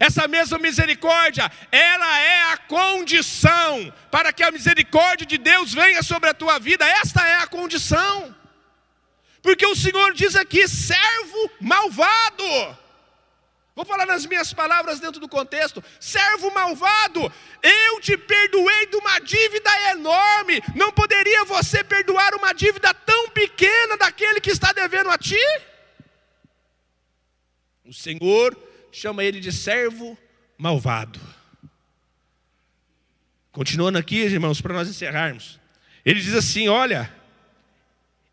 Essa 0.00 0.26
mesma 0.26 0.58
misericórdia, 0.58 1.52
ela 1.70 2.18
é 2.20 2.52
a 2.52 2.56
condição 2.56 3.92
para 4.10 4.32
que 4.32 4.42
a 4.42 4.50
misericórdia 4.50 5.26
de 5.26 5.36
Deus 5.36 5.74
venha 5.74 6.02
sobre 6.02 6.30
a 6.30 6.34
tua 6.34 6.58
vida, 6.58 6.86
esta 6.86 7.28
é 7.28 7.34
a 7.34 7.46
condição. 7.46 8.34
Porque 9.42 9.66
o 9.66 9.76
Senhor 9.76 10.14
diz 10.14 10.34
aqui: 10.36 10.66
servo 10.66 11.50
malvado. 11.60 12.78
Vou 13.76 13.84
falar 13.84 14.06
nas 14.06 14.24
minhas 14.24 14.54
palavras 14.54 15.00
dentro 15.00 15.20
do 15.20 15.28
contexto. 15.28 15.84
Servo 16.00 16.50
malvado, 16.50 17.32
eu 17.62 18.00
te 18.00 18.16
perdoei 18.16 18.86
de 18.86 18.96
uma 18.96 19.18
dívida 19.18 19.70
enorme. 19.90 20.62
Não 20.74 20.90
poderia 20.92 21.44
você 21.44 21.84
perdoar 21.84 22.34
uma 22.34 22.54
dívida 22.54 22.92
tão 22.94 23.28
pequena 23.30 23.98
daquele 23.98 24.40
que 24.40 24.50
está 24.50 24.72
devendo 24.72 25.10
a 25.10 25.18
ti? 25.18 25.38
O 27.84 27.92
Senhor 27.92 28.56
chama 28.92 29.24
ele 29.24 29.40
de 29.40 29.52
servo 29.52 30.16
malvado. 30.56 31.20
Continuando 33.52 33.98
aqui, 33.98 34.16
irmãos, 34.16 34.60
para 34.60 34.74
nós 34.74 34.88
encerrarmos. 34.88 35.58
Ele 36.04 36.20
diz 36.20 36.34
assim: 36.34 36.68
Olha, 36.68 37.12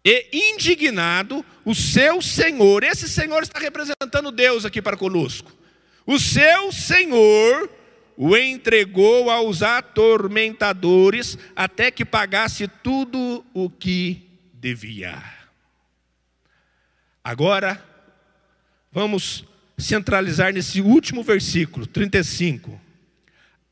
e 0.03 0.51
indignado, 0.53 1.45
o 1.65 1.75
seu 1.75 2.21
senhor, 2.21 2.83
esse 2.83 3.09
senhor 3.09 3.43
está 3.43 3.59
representando 3.59 4.31
Deus 4.31 4.63
aqui 4.63 4.81
para 4.81 4.95
conosco. 4.95 5.51
O 6.05 6.17
seu 6.17 6.71
senhor 6.71 7.69
o 8.15 8.35
entregou 8.35 9.29
aos 9.29 9.61
atormentadores 9.61 11.37
até 11.55 11.91
que 11.91 12.05
pagasse 12.05 12.67
tudo 12.67 13.45
o 13.53 13.69
que 13.69 14.27
devia. 14.53 15.21
Agora, 17.23 17.83
vamos 18.91 19.43
centralizar 19.77 20.53
nesse 20.53 20.81
último 20.81 21.23
versículo, 21.23 21.85
35. 21.85 22.79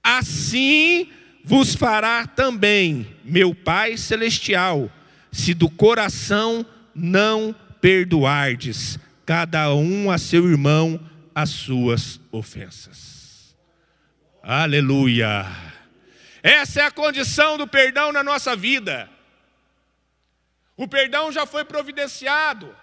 Assim 0.03 1.09
vos 1.43 1.75
fará 1.75 2.27
também 2.27 3.07
meu 3.23 3.53
Pai 3.55 3.97
Celestial 3.97 4.91
se 5.31 5.53
do 5.53 5.69
coração 5.69 6.65
não 6.93 7.53
perdoardes 7.81 8.97
cada 9.25 9.73
um 9.73 10.09
a 10.09 10.17
seu 10.17 10.47
irmão 10.49 10.99
as 11.33 11.49
suas 11.49 12.21
ofensas. 12.31 13.55
Aleluia. 14.41 15.45
Essa 16.41 16.81
é 16.81 16.85
a 16.85 16.91
condição 16.91 17.57
do 17.57 17.67
perdão 17.67 18.11
na 18.11 18.23
nossa 18.23 18.55
vida. 18.55 19.09
O 20.77 20.87
perdão 20.87 21.31
já 21.31 21.45
foi 21.45 21.65
providenciado. 21.65 22.73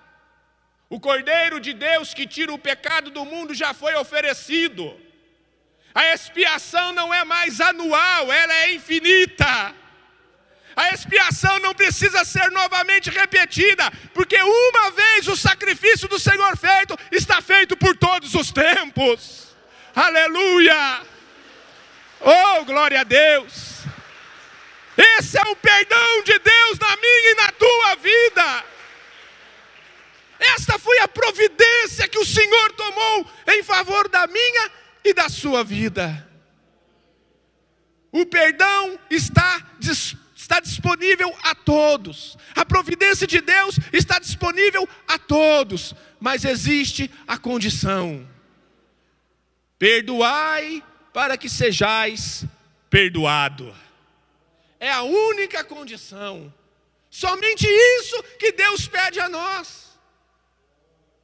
O 0.95 1.01
Cordeiro 1.01 1.59
de 1.59 1.73
Deus 1.73 2.13
que 2.13 2.27
tira 2.27 2.53
o 2.53 2.59
pecado 2.59 3.11
do 3.11 3.25
mundo 3.25 3.55
já 3.55 3.73
foi 3.73 3.95
oferecido. 3.95 4.95
A 5.95 6.13
expiação 6.13 6.93
não 6.93 7.15
é 7.15 7.25
mais 7.25 7.63
anual, 7.63 8.31
ela 8.31 8.55
é 8.65 8.75
infinita. 8.75 9.75
A 10.77 10.91
expiação 10.91 11.59
não 11.61 11.75
precisa 11.75 12.27
ser 12.27 12.51
novamente 12.51 13.09
repetida, 13.09 13.91
porque 14.13 14.37
uma 14.37 14.91
vez 14.91 15.29
o 15.29 15.35
sacrifício 15.35 16.07
do 16.09 16.19
Senhor 16.19 16.55
feito 16.59 16.95
está 17.11 17.41
feito 17.41 17.75
por 17.75 17.97
todos 17.97 18.35
os 18.35 18.53
tempos. 18.53 19.57
Aleluia! 19.97 21.01
Oh, 22.21 22.67
glória 22.67 23.01
a 23.01 23.05
Deus! 23.05 23.81
Esse 24.95 25.39
é 25.39 25.43
o 25.43 25.57
perdão 25.57 26.23
de 26.23 26.39
Deus 26.39 26.79
na 26.79 26.97
minha 26.97 27.31
e 27.31 27.35
na 27.37 27.49
tua 27.53 27.95
vida. 27.95 28.72
Esta 30.43 30.77
foi 30.77 30.99
a 30.99 31.07
providência 31.07 32.09
que 32.09 32.19
o 32.19 32.27
Senhor 32.27 32.73
tomou 32.73 33.31
em 33.49 33.63
favor 33.63 34.09
da 34.09 34.27
minha 34.27 34.71
e 35.05 35.15
da 35.15 35.29
sua 35.29 35.63
vida. 35.63 36.29
O 38.11 38.27
perdão 38.27 38.99
está 39.09 39.65
está 40.35 40.59
disponível 40.59 41.35
a 41.45 41.55
todos. 41.55 42.37
A 42.57 42.65
providência 42.65 43.27
de 43.27 43.41
Deus 43.41 43.77
está 43.93 44.19
disponível 44.19 44.89
a 45.07 45.17
todos, 45.17 45.95
mas 46.19 46.45
existe 46.45 47.09
a 47.27 47.39
condição: 47.39 48.29
perdoai 49.79 50.83
para 51.13 51.39
que 51.39 51.49
sejais 51.49 52.45
perdoado. 52.91 53.75
É 54.81 54.91
a 54.91 55.03
única 55.03 55.63
condição. 55.63 56.53
Somente 57.09 57.67
isso 57.69 58.23
que 58.39 58.51
Deus 58.51 58.89
pede 58.89 59.21
a 59.21 59.29
nós. 59.29 59.92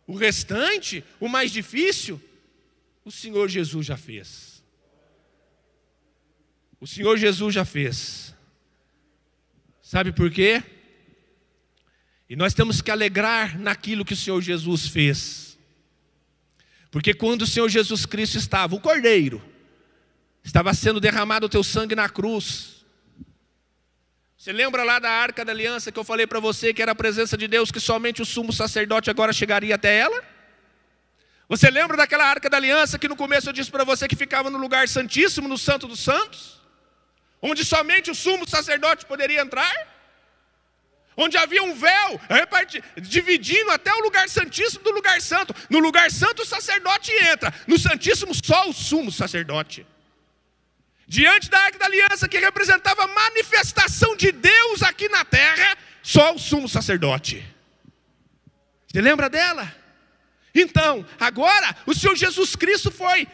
O 0.08 0.16
restante, 0.16 1.04
o 1.20 1.28
mais 1.28 1.52
difícil, 1.52 2.18
o 3.04 3.10
Senhor 3.12 3.46
Jesus 3.46 3.84
já 3.84 3.96
fez. 3.96 4.64
O 6.80 6.86
Senhor 6.86 7.18
Jesus 7.18 7.54
já 7.54 7.62
fez. 7.62 8.34
Sabe 9.82 10.10
por 10.10 10.30
quê? 10.30 10.62
E 12.26 12.34
nós 12.34 12.54
temos 12.54 12.80
que 12.80 12.90
alegrar 12.90 13.58
naquilo 13.58 14.02
que 14.02 14.14
o 14.14 14.16
Senhor 14.16 14.40
Jesus 14.40 14.88
fez. 14.88 15.58
Porque 16.90 17.12
quando 17.12 17.42
o 17.42 17.46
Senhor 17.46 17.68
Jesus 17.68 18.06
Cristo 18.06 18.38
estava, 18.38 18.74
o 18.74 18.80
Cordeiro, 18.80 19.42
estava 20.42 20.72
sendo 20.72 21.00
derramado 21.00 21.44
o 21.44 21.50
teu 21.50 21.62
sangue 21.62 21.94
na 21.94 22.08
cruz. 22.08 22.77
Você 24.38 24.52
lembra 24.52 24.84
lá 24.84 24.98
da 24.98 25.10
arca 25.10 25.44
da 25.44 25.52
aliança 25.52 25.92
que 25.92 25.98
eu 25.98 26.04
falei 26.04 26.26
para 26.26 26.40
você 26.40 26.72
que 26.72 26.80
era 26.80 26.92
a 26.92 26.94
presença 26.94 27.36
de 27.36 27.46
Deus, 27.46 27.70
que 27.70 27.80
somente 27.80 28.22
o 28.22 28.24
sumo 28.24 28.52
sacerdote 28.52 29.10
agora 29.10 29.32
chegaria 29.32 29.74
até 29.74 29.98
ela? 29.98 30.24
Você 31.48 31.68
lembra 31.70 31.96
daquela 31.96 32.24
arca 32.24 32.48
da 32.48 32.56
aliança 32.56 32.98
que 32.98 33.08
no 33.08 33.16
começo 33.16 33.48
eu 33.48 33.52
disse 33.52 33.70
para 33.70 33.84
você 33.84 34.08
que 34.08 34.16
ficava 34.16 34.48
no 34.48 34.56
lugar 34.56 34.88
santíssimo, 34.88 35.48
no 35.48 35.58
Santo 35.58 35.86
dos 35.86 36.00
Santos? 36.00 36.58
onde 37.40 37.64
somente 37.64 38.10
o 38.10 38.14
sumo 38.14 38.48
sacerdote 38.48 39.06
poderia 39.06 39.40
entrar, 39.40 39.72
onde 41.16 41.36
havia 41.36 41.62
um 41.62 41.74
véu 41.74 42.20
dividindo 42.96 43.70
até 43.70 43.92
o 43.92 44.00
lugar 44.00 44.28
santíssimo 44.28 44.84
do 44.84 44.90
lugar 44.90 45.20
santo. 45.20 45.54
No 45.68 45.78
lugar 45.78 46.10
santo 46.10 46.42
o 46.42 46.46
sacerdote 46.46 47.12
entra, 47.12 47.52
no 47.66 47.78
santíssimo 47.78 48.32
só 48.34 48.68
o 48.68 48.72
sumo 48.72 49.10
sacerdote. 49.10 49.86
Diante 51.08 51.48
da 51.48 51.58
arca 51.58 51.78
da 51.78 51.86
aliança 51.86 52.28
que 52.28 52.38
representava 52.38 53.04
a 53.04 53.08
manifestação 53.08 54.14
de 54.14 54.30
Deus 54.30 54.82
aqui 54.82 55.08
na 55.08 55.24
terra, 55.24 55.74
só 56.02 56.34
o 56.34 56.38
sumo 56.38 56.68
sacerdote. 56.68 57.42
Você 58.86 59.00
lembra 59.00 59.30
dela? 59.30 59.74
Então, 60.54 61.06
agora 61.18 61.74
o 61.86 61.94
Senhor 61.94 62.14
Jesus 62.14 62.54
Cristo 62.54 62.90
foi 62.90 63.26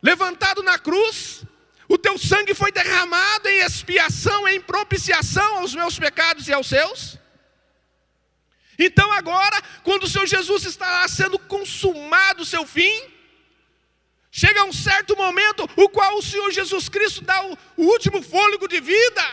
levantado 0.00 0.62
na 0.62 0.78
cruz, 0.78 1.42
o 1.88 1.98
teu 1.98 2.16
sangue 2.16 2.54
foi 2.54 2.70
derramado 2.70 3.48
em 3.48 3.58
expiação, 3.58 4.46
em 4.46 4.60
propiciação 4.60 5.58
aos 5.58 5.74
meus 5.74 5.98
pecados 5.98 6.46
e 6.46 6.52
aos 6.52 6.68
seus. 6.68 7.18
Então 8.78 9.10
agora, 9.12 9.60
quando 9.82 10.04
o 10.04 10.08
seu 10.08 10.24
Jesus 10.28 10.64
está 10.64 11.06
sendo 11.08 11.40
consumado 11.40 12.44
o 12.44 12.46
seu 12.46 12.64
fim, 12.64 13.02
chega 14.30 14.64
um 14.64 14.72
certo 14.72 15.16
momento, 15.16 15.68
o 15.76 15.88
qual 15.88 16.16
o 16.16 16.22
Senhor 16.22 16.50
Jesus 16.50 16.88
Cristo 16.88 17.22
dá 17.22 17.44
o, 17.46 17.58
o 17.76 17.84
último 17.84 18.22
fôlego 18.22 18.68
de 18.68 18.80
vida. 18.80 19.24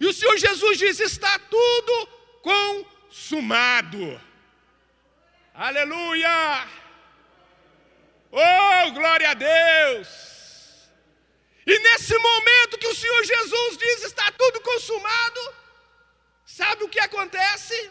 E 0.00 0.06
o 0.06 0.12
Senhor 0.12 0.36
Jesus 0.36 0.78
diz: 0.78 1.00
está 1.00 1.38
tudo 1.38 2.08
consumado. 2.42 4.20
Aleluia! 5.54 6.68
Oh, 8.32 8.90
glória 8.92 9.30
a 9.30 9.34
Deus! 9.34 10.08
E 11.66 11.78
nesse 11.78 12.18
momento 12.18 12.78
que 12.78 12.88
o 12.88 12.94
Senhor 12.94 13.24
Jesus 13.24 13.78
diz 13.78 14.04
está 14.04 14.30
tudo 14.32 14.60
consumado, 14.60 15.54
sabe 16.44 16.84
o 16.84 16.88
que 16.88 17.00
acontece? 17.00 17.90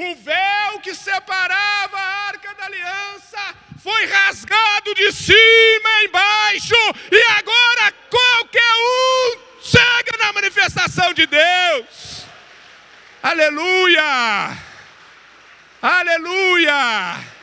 O 0.00 0.14
véu 0.14 0.78
que 0.80 0.94
separava 0.94 1.98
a 1.98 2.28
arca 2.28 2.54
da 2.54 2.66
aliança 2.66 3.54
foi 3.82 4.06
rasgado 4.06 4.94
de 4.94 5.10
cima 5.10 6.04
embaixo, 6.04 6.76
e 7.10 7.20
agora 7.36 7.92
qualquer 8.08 8.74
um 8.76 9.38
chega 9.60 10.16
na 10.20 10.32
manifestação 10.34 11.12
de 11.12 11.26
Deus. 11.26 12.24
Aleluia! 13.20 14.56
Aleluia! 15.82 17.37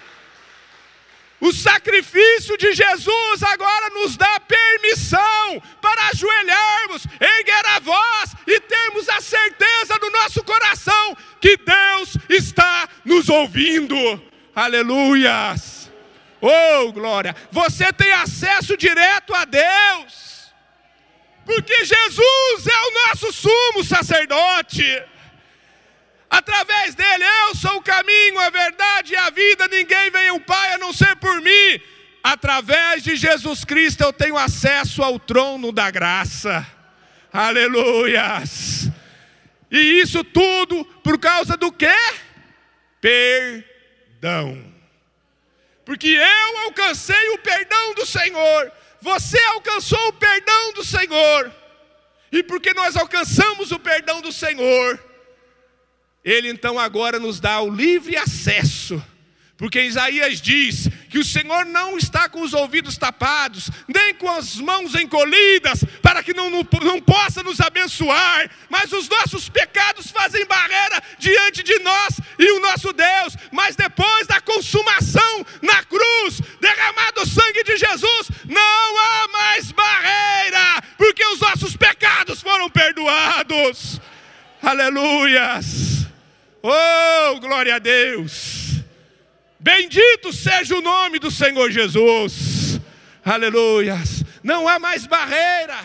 O 1.45 1.53
sacrifício 1.53 2.57
de 2.57 2.73
Jesus 2.73 3.43
agora 3.43 3.91
nos 3.91 4.17
dá 4.17 4.39
permissão 4.39 5.61
para 5.79 6.07
ajoelharmos, 6.07 7.05
erguer 7.21 7.65
a 7.67 7.79
voz 7.79 8.35
e 8.47 8.59
termos 8.61 9.07
a 9.09 9.21
certeza 9.21 9.95
no 10.01 10.09
nosso 10.09 10.43
coração 10.43 11.15
que 11.39 11.55
Deus 11.55 12.17
está 12.29 12.89
nos 13.05 13.29
ouvindo. 13.29 13.95
Aleluias! 14.55 15.91
Oh, 16.41 16.91
glória! 16.91 17.35
Você 17.51 17.93
tem 17.93 18.11
acesso 18.11 18.75
direto 18.75 19.31
a 19.35 19.45
Deus. 19.45 20.51
Porque 21.45 21.85
Jesus 21.85 22.67
é 22.67 22.87
o 22.87 23.07
nosso 23.07 23.31
sumo 23.31 23.83
sacerdote. 23.83 24.83
Através 26.35 26.93
dele, 26.93 27.23
eu 27.23 27.55
sou 27.55 27.77
o 27.77 27.81
caminho, 27.81 28.37
a 28.39 28.49
verdade 28.49 29.13
e 29.13 29.15
a 29.15 29.29
vida. 29.29 29.69
Ninguém 29.69 30.11
vem 30.11 30.27
ao 30.27 30.39
Pai 30.41 30.73
a 30.73 30.77
não 30.77 30.91
ser 30.91 31.15
por 31.15 31.39
mim. 31.39 31.81
Através 32.21 33.03
de 33.03 33.15
Jesus 33.15 33.63
Cristo 33.63 34.01
eu 34.01 34.11
tenho 34.11 34.37
acesso 34.37 35.01
ao 35.01 35.17
trono 35.17 35.71
da 35.71 35.89
graça. 35.89 36.67
Aleluias. 37.31 38.89
E 39.71 40.01
isso 40.01 40.25
tudo 40.25 40.83
por 41.01 41.17
causa 41.17 41.55
do 41.55 41.71
quê? 41.71 41.95
Perdão. 42.99 44.61
Porque 45.85 46.09
eu 46.09 46.57
alcancei 46.65 47.29
o 47.29 47.37
perdão 47.37 47.93
do 47.93 48.05
Senhor. 48.05 48.73
Você 48.99 49.39
alcançou 49.53 50.07
o 50.09 50.13
perdão 50.13 50.73
do 50.73 50.83
Senhor. 50.83 51.49
E 52.29 52.43
porque 52.43 52.73
nós 52.73 52.97
alcançamos 52.97 53.71
o 53.71 53.79
perdão 53.79 54.19
do 54.19 54.33
Senhor, 54.33 54.99
Ele 56.25 56.49
então 56.49 56.77
agora 56.77 57.19
nos 57.19 57.39
dá 57.39 57.61
o 57.61 57.69
livre 57.69 58.17
acesso 58.17 59.01
porque 59.57 59.81
Isaías 59.81 60.41
diz 60.41 60.89
que 61.09 61.17
o 61.17 61.23
Senhor 61.23 61.65
não 61.65 61.97
está 61.97 62.27
com 62.27 62.41
os 62.41 62.53
ouvidos 62.53 62.97
tapados, 62.97 63.69
nem 63.87 64.13
com 64.13 64.29
as 64.29 64.55
mãos 64.55 64.93
encolhidas, 64.95 65.81
para 66.01 66.21
que 66.21 66.33
não, 66.33 66.49
não, 66.49 66.67
não, 66.83 67.01
possa 67.01 67.41
nos 67.41 67.61
abençoar, 67.61 68.49
mas 68.69 68.91
os 68.91 69.07
nossos 69.07 69.47
pecados 69.47 70.11
fazem 70.11 70.45
barreira 70.45 71.01
diante 71.17 71.63
de 71.63 71.79
nós 71.79 72.19
e 72.37 72.51
o 72.51 72.59
nosso 72.59 72.91
Deus. 72.91 73.37
Mas 73.49 73.77
depois 73.77 74.27
da 74.27 74.41
consumação 74.41 75.45
na 75.61 75.81
cruz, 75.83 76.41
derramado 76.59 77.21
o 77.21 77.27
sangue 77.27 77.63
de 77.63 77.77
Jesus, 77.77 78.27
não 78.43 78.97
há 78.97 79.27
mais 79.31 79.71
barreira, 79.71 80.83
porque 80.97 81.25
os 81.27 81.39
nossos 81.39 81.77
pecados 81.77 82.41
foram 82.41 82.69
perdoados. 82.69 84.01
Aleluias! 84.61 86.05
Oh, 86.67 87.39
glória 87.39 87.75
a 87.75 87.79
Deus! 87.79 88.83
Bendito 89.59 90.33
seja 90.33 90.75
o 90.75 90.81
nome 90.81 91.19
do 91.19 91.29
Senhor 91.29 91.69
Jesus. 91.69 92.81
Aleluias. 93.23 94.23
Não 94.41 94.67
há 94.67 94.79
mais 94.79 95.05
barreira. 95.05 95.77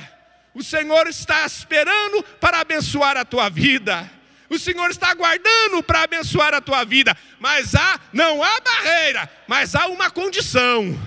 O 0.54 0.62
Senhor 0.62 1.06
está 1.06 1.44
esperando 1.44 2.22
para 2.40 2.60
abençoar 2.60 3.18
a 3.18 3.26
tua 3.26 3.50
vida. 3.50 4.10
O 4.48 4.58
Senhor 4.58 4.90
está 4.90 5.10
aguardando 5.10 5.82
para 5.82 6.02
abençoar 6.02 6.54
a 6.54 6.62
tua 6.62 6.82
vida. 6.84 7.14
Mas 7.38 7.74
há, 7.74 8.00
não 8.10 8.42
há 8.42 8.60
barreira, 8.60 9.30
mas 9.46 9.74
há 9.74 9.86
uma 9.86 10.10
condição. 10.10 10.98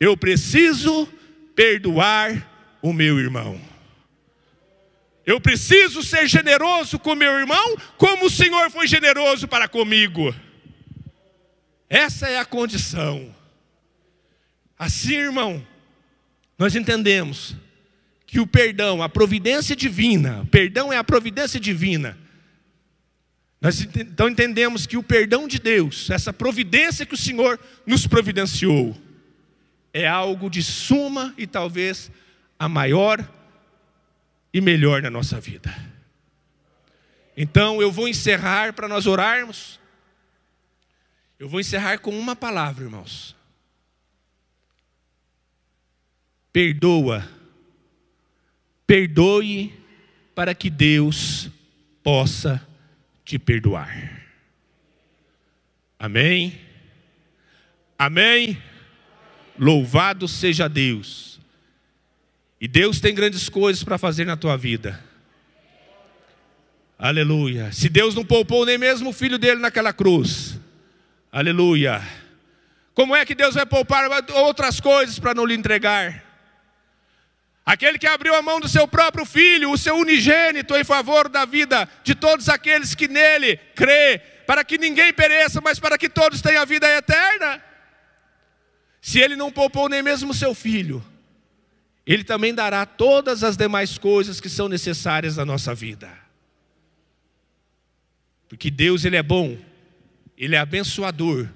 Eu 0.00 0.16
preciso 0.16 1.06
perdoar 1.54 2.48
o 2.80 2.90
meu 2.90 3.18
irmão. 3.18 3.69
Eu 5.24 5.40
preciso 5.40 6.02
ser 6.02 6.26
generoso 6.26 6.98
com 6.98 7.14
meu 7.14 7.32
irmão, 7.38 7.76
como 7.96 8.26
o 8.26 8.30
Senhor 8.30 8.70
foi 8.70 8.86
generoso 8.86 9.46
para 9.46 9.68
comigo. 9.68 10.34
Essa 11.88 12.28
é 12.28 12.38
a 12.38 12.44
condição. 12.44 13.34
Assim, 14.78 15.14
irmão, 15.14 15.64
nós 16.58 16.74
entendemos 16.74 17.54
que 18.26 18.40
o 18.40 18.46
perdão, 18.46 19.02
a 19.02 19.08
providência 19.08 19.74
divina, 19.74 20.46
perdão 20.50 20.92
é 20.92 20.96
a 20.96 21.04
providência 21.04 21.58
divina. 21.58 22.16
Nós 23.60 23.80
então 23.80 24.28
entendemos 24.28 24.86
que 24.86 24.96
o 24.96 25.02
perdão 25.02 25.46
de 25.46 25.58
Deus, 25.58 26.08
essa 26.08 26.32
providência 26.32 27.04
que 27.04 27.14
o 27.14 27.18
Senhor 27.18 27.60
nos 27.84 28.06
providenciou, 28.06 28.96
é 29.92 30.06
algo 30.06 30.48
de 30.48 30.62
suma 30.62 31.34
e 31.36 31.46
talvez 31.46 32.10
a 32.58 32.68
maior 32.68 33.28
e 34.52 34.60
melhor 34.60 35.02
na 35.02 35.10
nossa 35.10 35.40
vida. 35.40 35.74
Então 37.36 37.80
eu 37.80 37.90
vou 37.90 38.08
encerrar 38.08 38.72
para 38.72 38.88
nós 38.88 39.06
orarmos. 39.06 39.80
Eu 41.38 41.48
vou 41.48 41.58
encerrar 41.58 41.98
com 41.98 42.10
uma 42.18 42.36
palavra, 42.36 42.84
irmãos. 42.84 43.34
Perdoa. 46.52 47.26
Perdoe 48.86 49.72
para 50.34 50.54
que 50.54 50.68
Deus 50.68 51.48
possa 52.02 52.66
te 53.24 53.38
perdoar. 53.38 54.26
Amém? 55.98 56.60
Amém? 57.98 58.62
Louvado 59.58 60.26
seja 60.26 60.68
Deus. 60.68 61.39
E 62.60 62.68
Deus 62.68 63.00
tem 63.00 63.14
grandes 63.14 63.48
coisas 63.48 63.82
para 63.82 63.96
fazer 63.96 64.24
na 64.24 64.36
tua 64.36 64.56
vida. 64.56 65.02
Aleluia. 66.98 67.72
Se 67.72 67.88
Deus 67.88 68.14
não 68.14 68.24
poupou 68.24 68.66
nem 68.66 68.76
mesmo 68.76 69.10
o 69.10 69.12
filho 69.14 69.38
dele 69.38 69.60
naquela 69.60 69.92
cruz, 69.92 70.60
Aleluia. 71.32 72.02
Como 72.92 73.14
é 73.14 73.24
que 73.24 73.36
Deus 73.36 73.54
vai 73.54 73.64
poupar 73.64 74.10
outras 74.34 74.80
coisas 74.80 75.18
para 75.18 75.32
não 75.32 75.44
lhe 75.44 75.54
entregar? 75.54 76.24
Aquele 77.64 77.98
que 77.98 78.06
abriu 78.06 78.34
a 78.34 78.42
mão 78.42 78.58
do 78.58 78.68
seu 78.68 78.88
próprio 78.88 79.24
filho, 79.24 79.70
o 79.70 79.78
seu 79.78 79.94
unigênito, 79.96 80.74
em 80.74 80.82
favor 80.82 81.28
da 81.28 81.44
vida 81.44 81.88
de 82.02 82.16
todos 82.16 82.48
aqueles 82.48 82.96
que 82.96 83.06
nele 83.06 83.58
crê, 83.76 84.20
para 84.44 84.64
que 84.64 84.76
ninguém 84.76 85.12
pereça, 85.12 85.60
mas 85.60 85.78
para 85.78 85.96
que 85.96 86.08
todos 86.08 86.42
tenham 86.42 86.62
a 86.62 86.64
vida 86.64 86.88
eterna. 86.96 87.62
Se 89.00 89.20
ele 89.20 89.36
não 89.36 89.52
poupou 89.52 89.88
nem 89.88 90.02
mesmo 90.02 90.32
o 90.32 90.34
seu 90.34 90.52
filho, 90.52 91.04
ele 92.12 92.24
também 92.24 92.54
dará 92.54 92.84
todas 92.84 93.42
as 93.44 93.56
demais 93.56 93.98
coisas 93.98 94.40
que 94.40 94.48
são 94.48 94.68
necessárias 94.68 95.36
na 95.36 95.44
nossa 95.44 95.74
vida. 95.74 96.10
Porque 98.48 98.70
Deus 98.70 99.04
ele 99.04 99.16
é 99.16 99.22
bom 99.22 99.56
ele 100.40 100.56
é 100.56 100.58
abençoador 100.58 101.50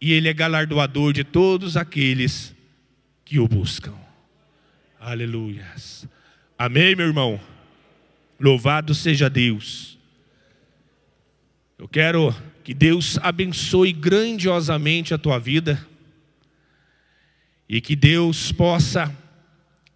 e 0.00 0.12
Ele 0.12 0.28
é 0.28 0.34
galardoador 0.34 1.12
de 1.12 1.22
todos 1.22 1.76
aqueles 1.76 2.52
que 3.24 3.38
o 3.38 3.46
buscam. 3.46 3.94
Aleluias. 4.98 6.04
Amém, 6.58 6.96
meu 6.96 7.06
irmão? 7.06 7.40
Louvado 8.40 8.92
seja 8.92 9.30
Deus. 9.30 9.96
Eu 11.78 11.86
quero 11.86 12.34
que 12.64 12.74
Deus 12.74 13.18
abençoe 13.22 13.92
grandiosamente 13.92 15.14
a 15.14 15.18
tua 15.18 15.38
vida 15.38 15.86
e 17.68 17.80
que 17.80 17.94
Deus 17.94 18.50
possa, 18.50 19.16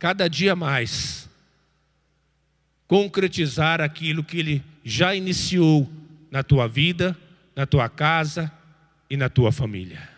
cada 0.02 0.26
dia 0.26 0.56
mais, 0.56 1.30
concretizar 2.88 3.80
aquilo 3.80 4.24
que 4.24 4.36
Ele 4.36 4.64
já 4.82 5.14
iniciou 5.14 5.88
na 6.28 6.42
tua 6.42 6.66
vida 6.66 7.16
na 7.54 7.66
tua 7.66 7.88
casa 7.88 8.50
e 9.08 9.16
na 9.16 9.28
tua 9.28 9.52
família. 9.52 10.11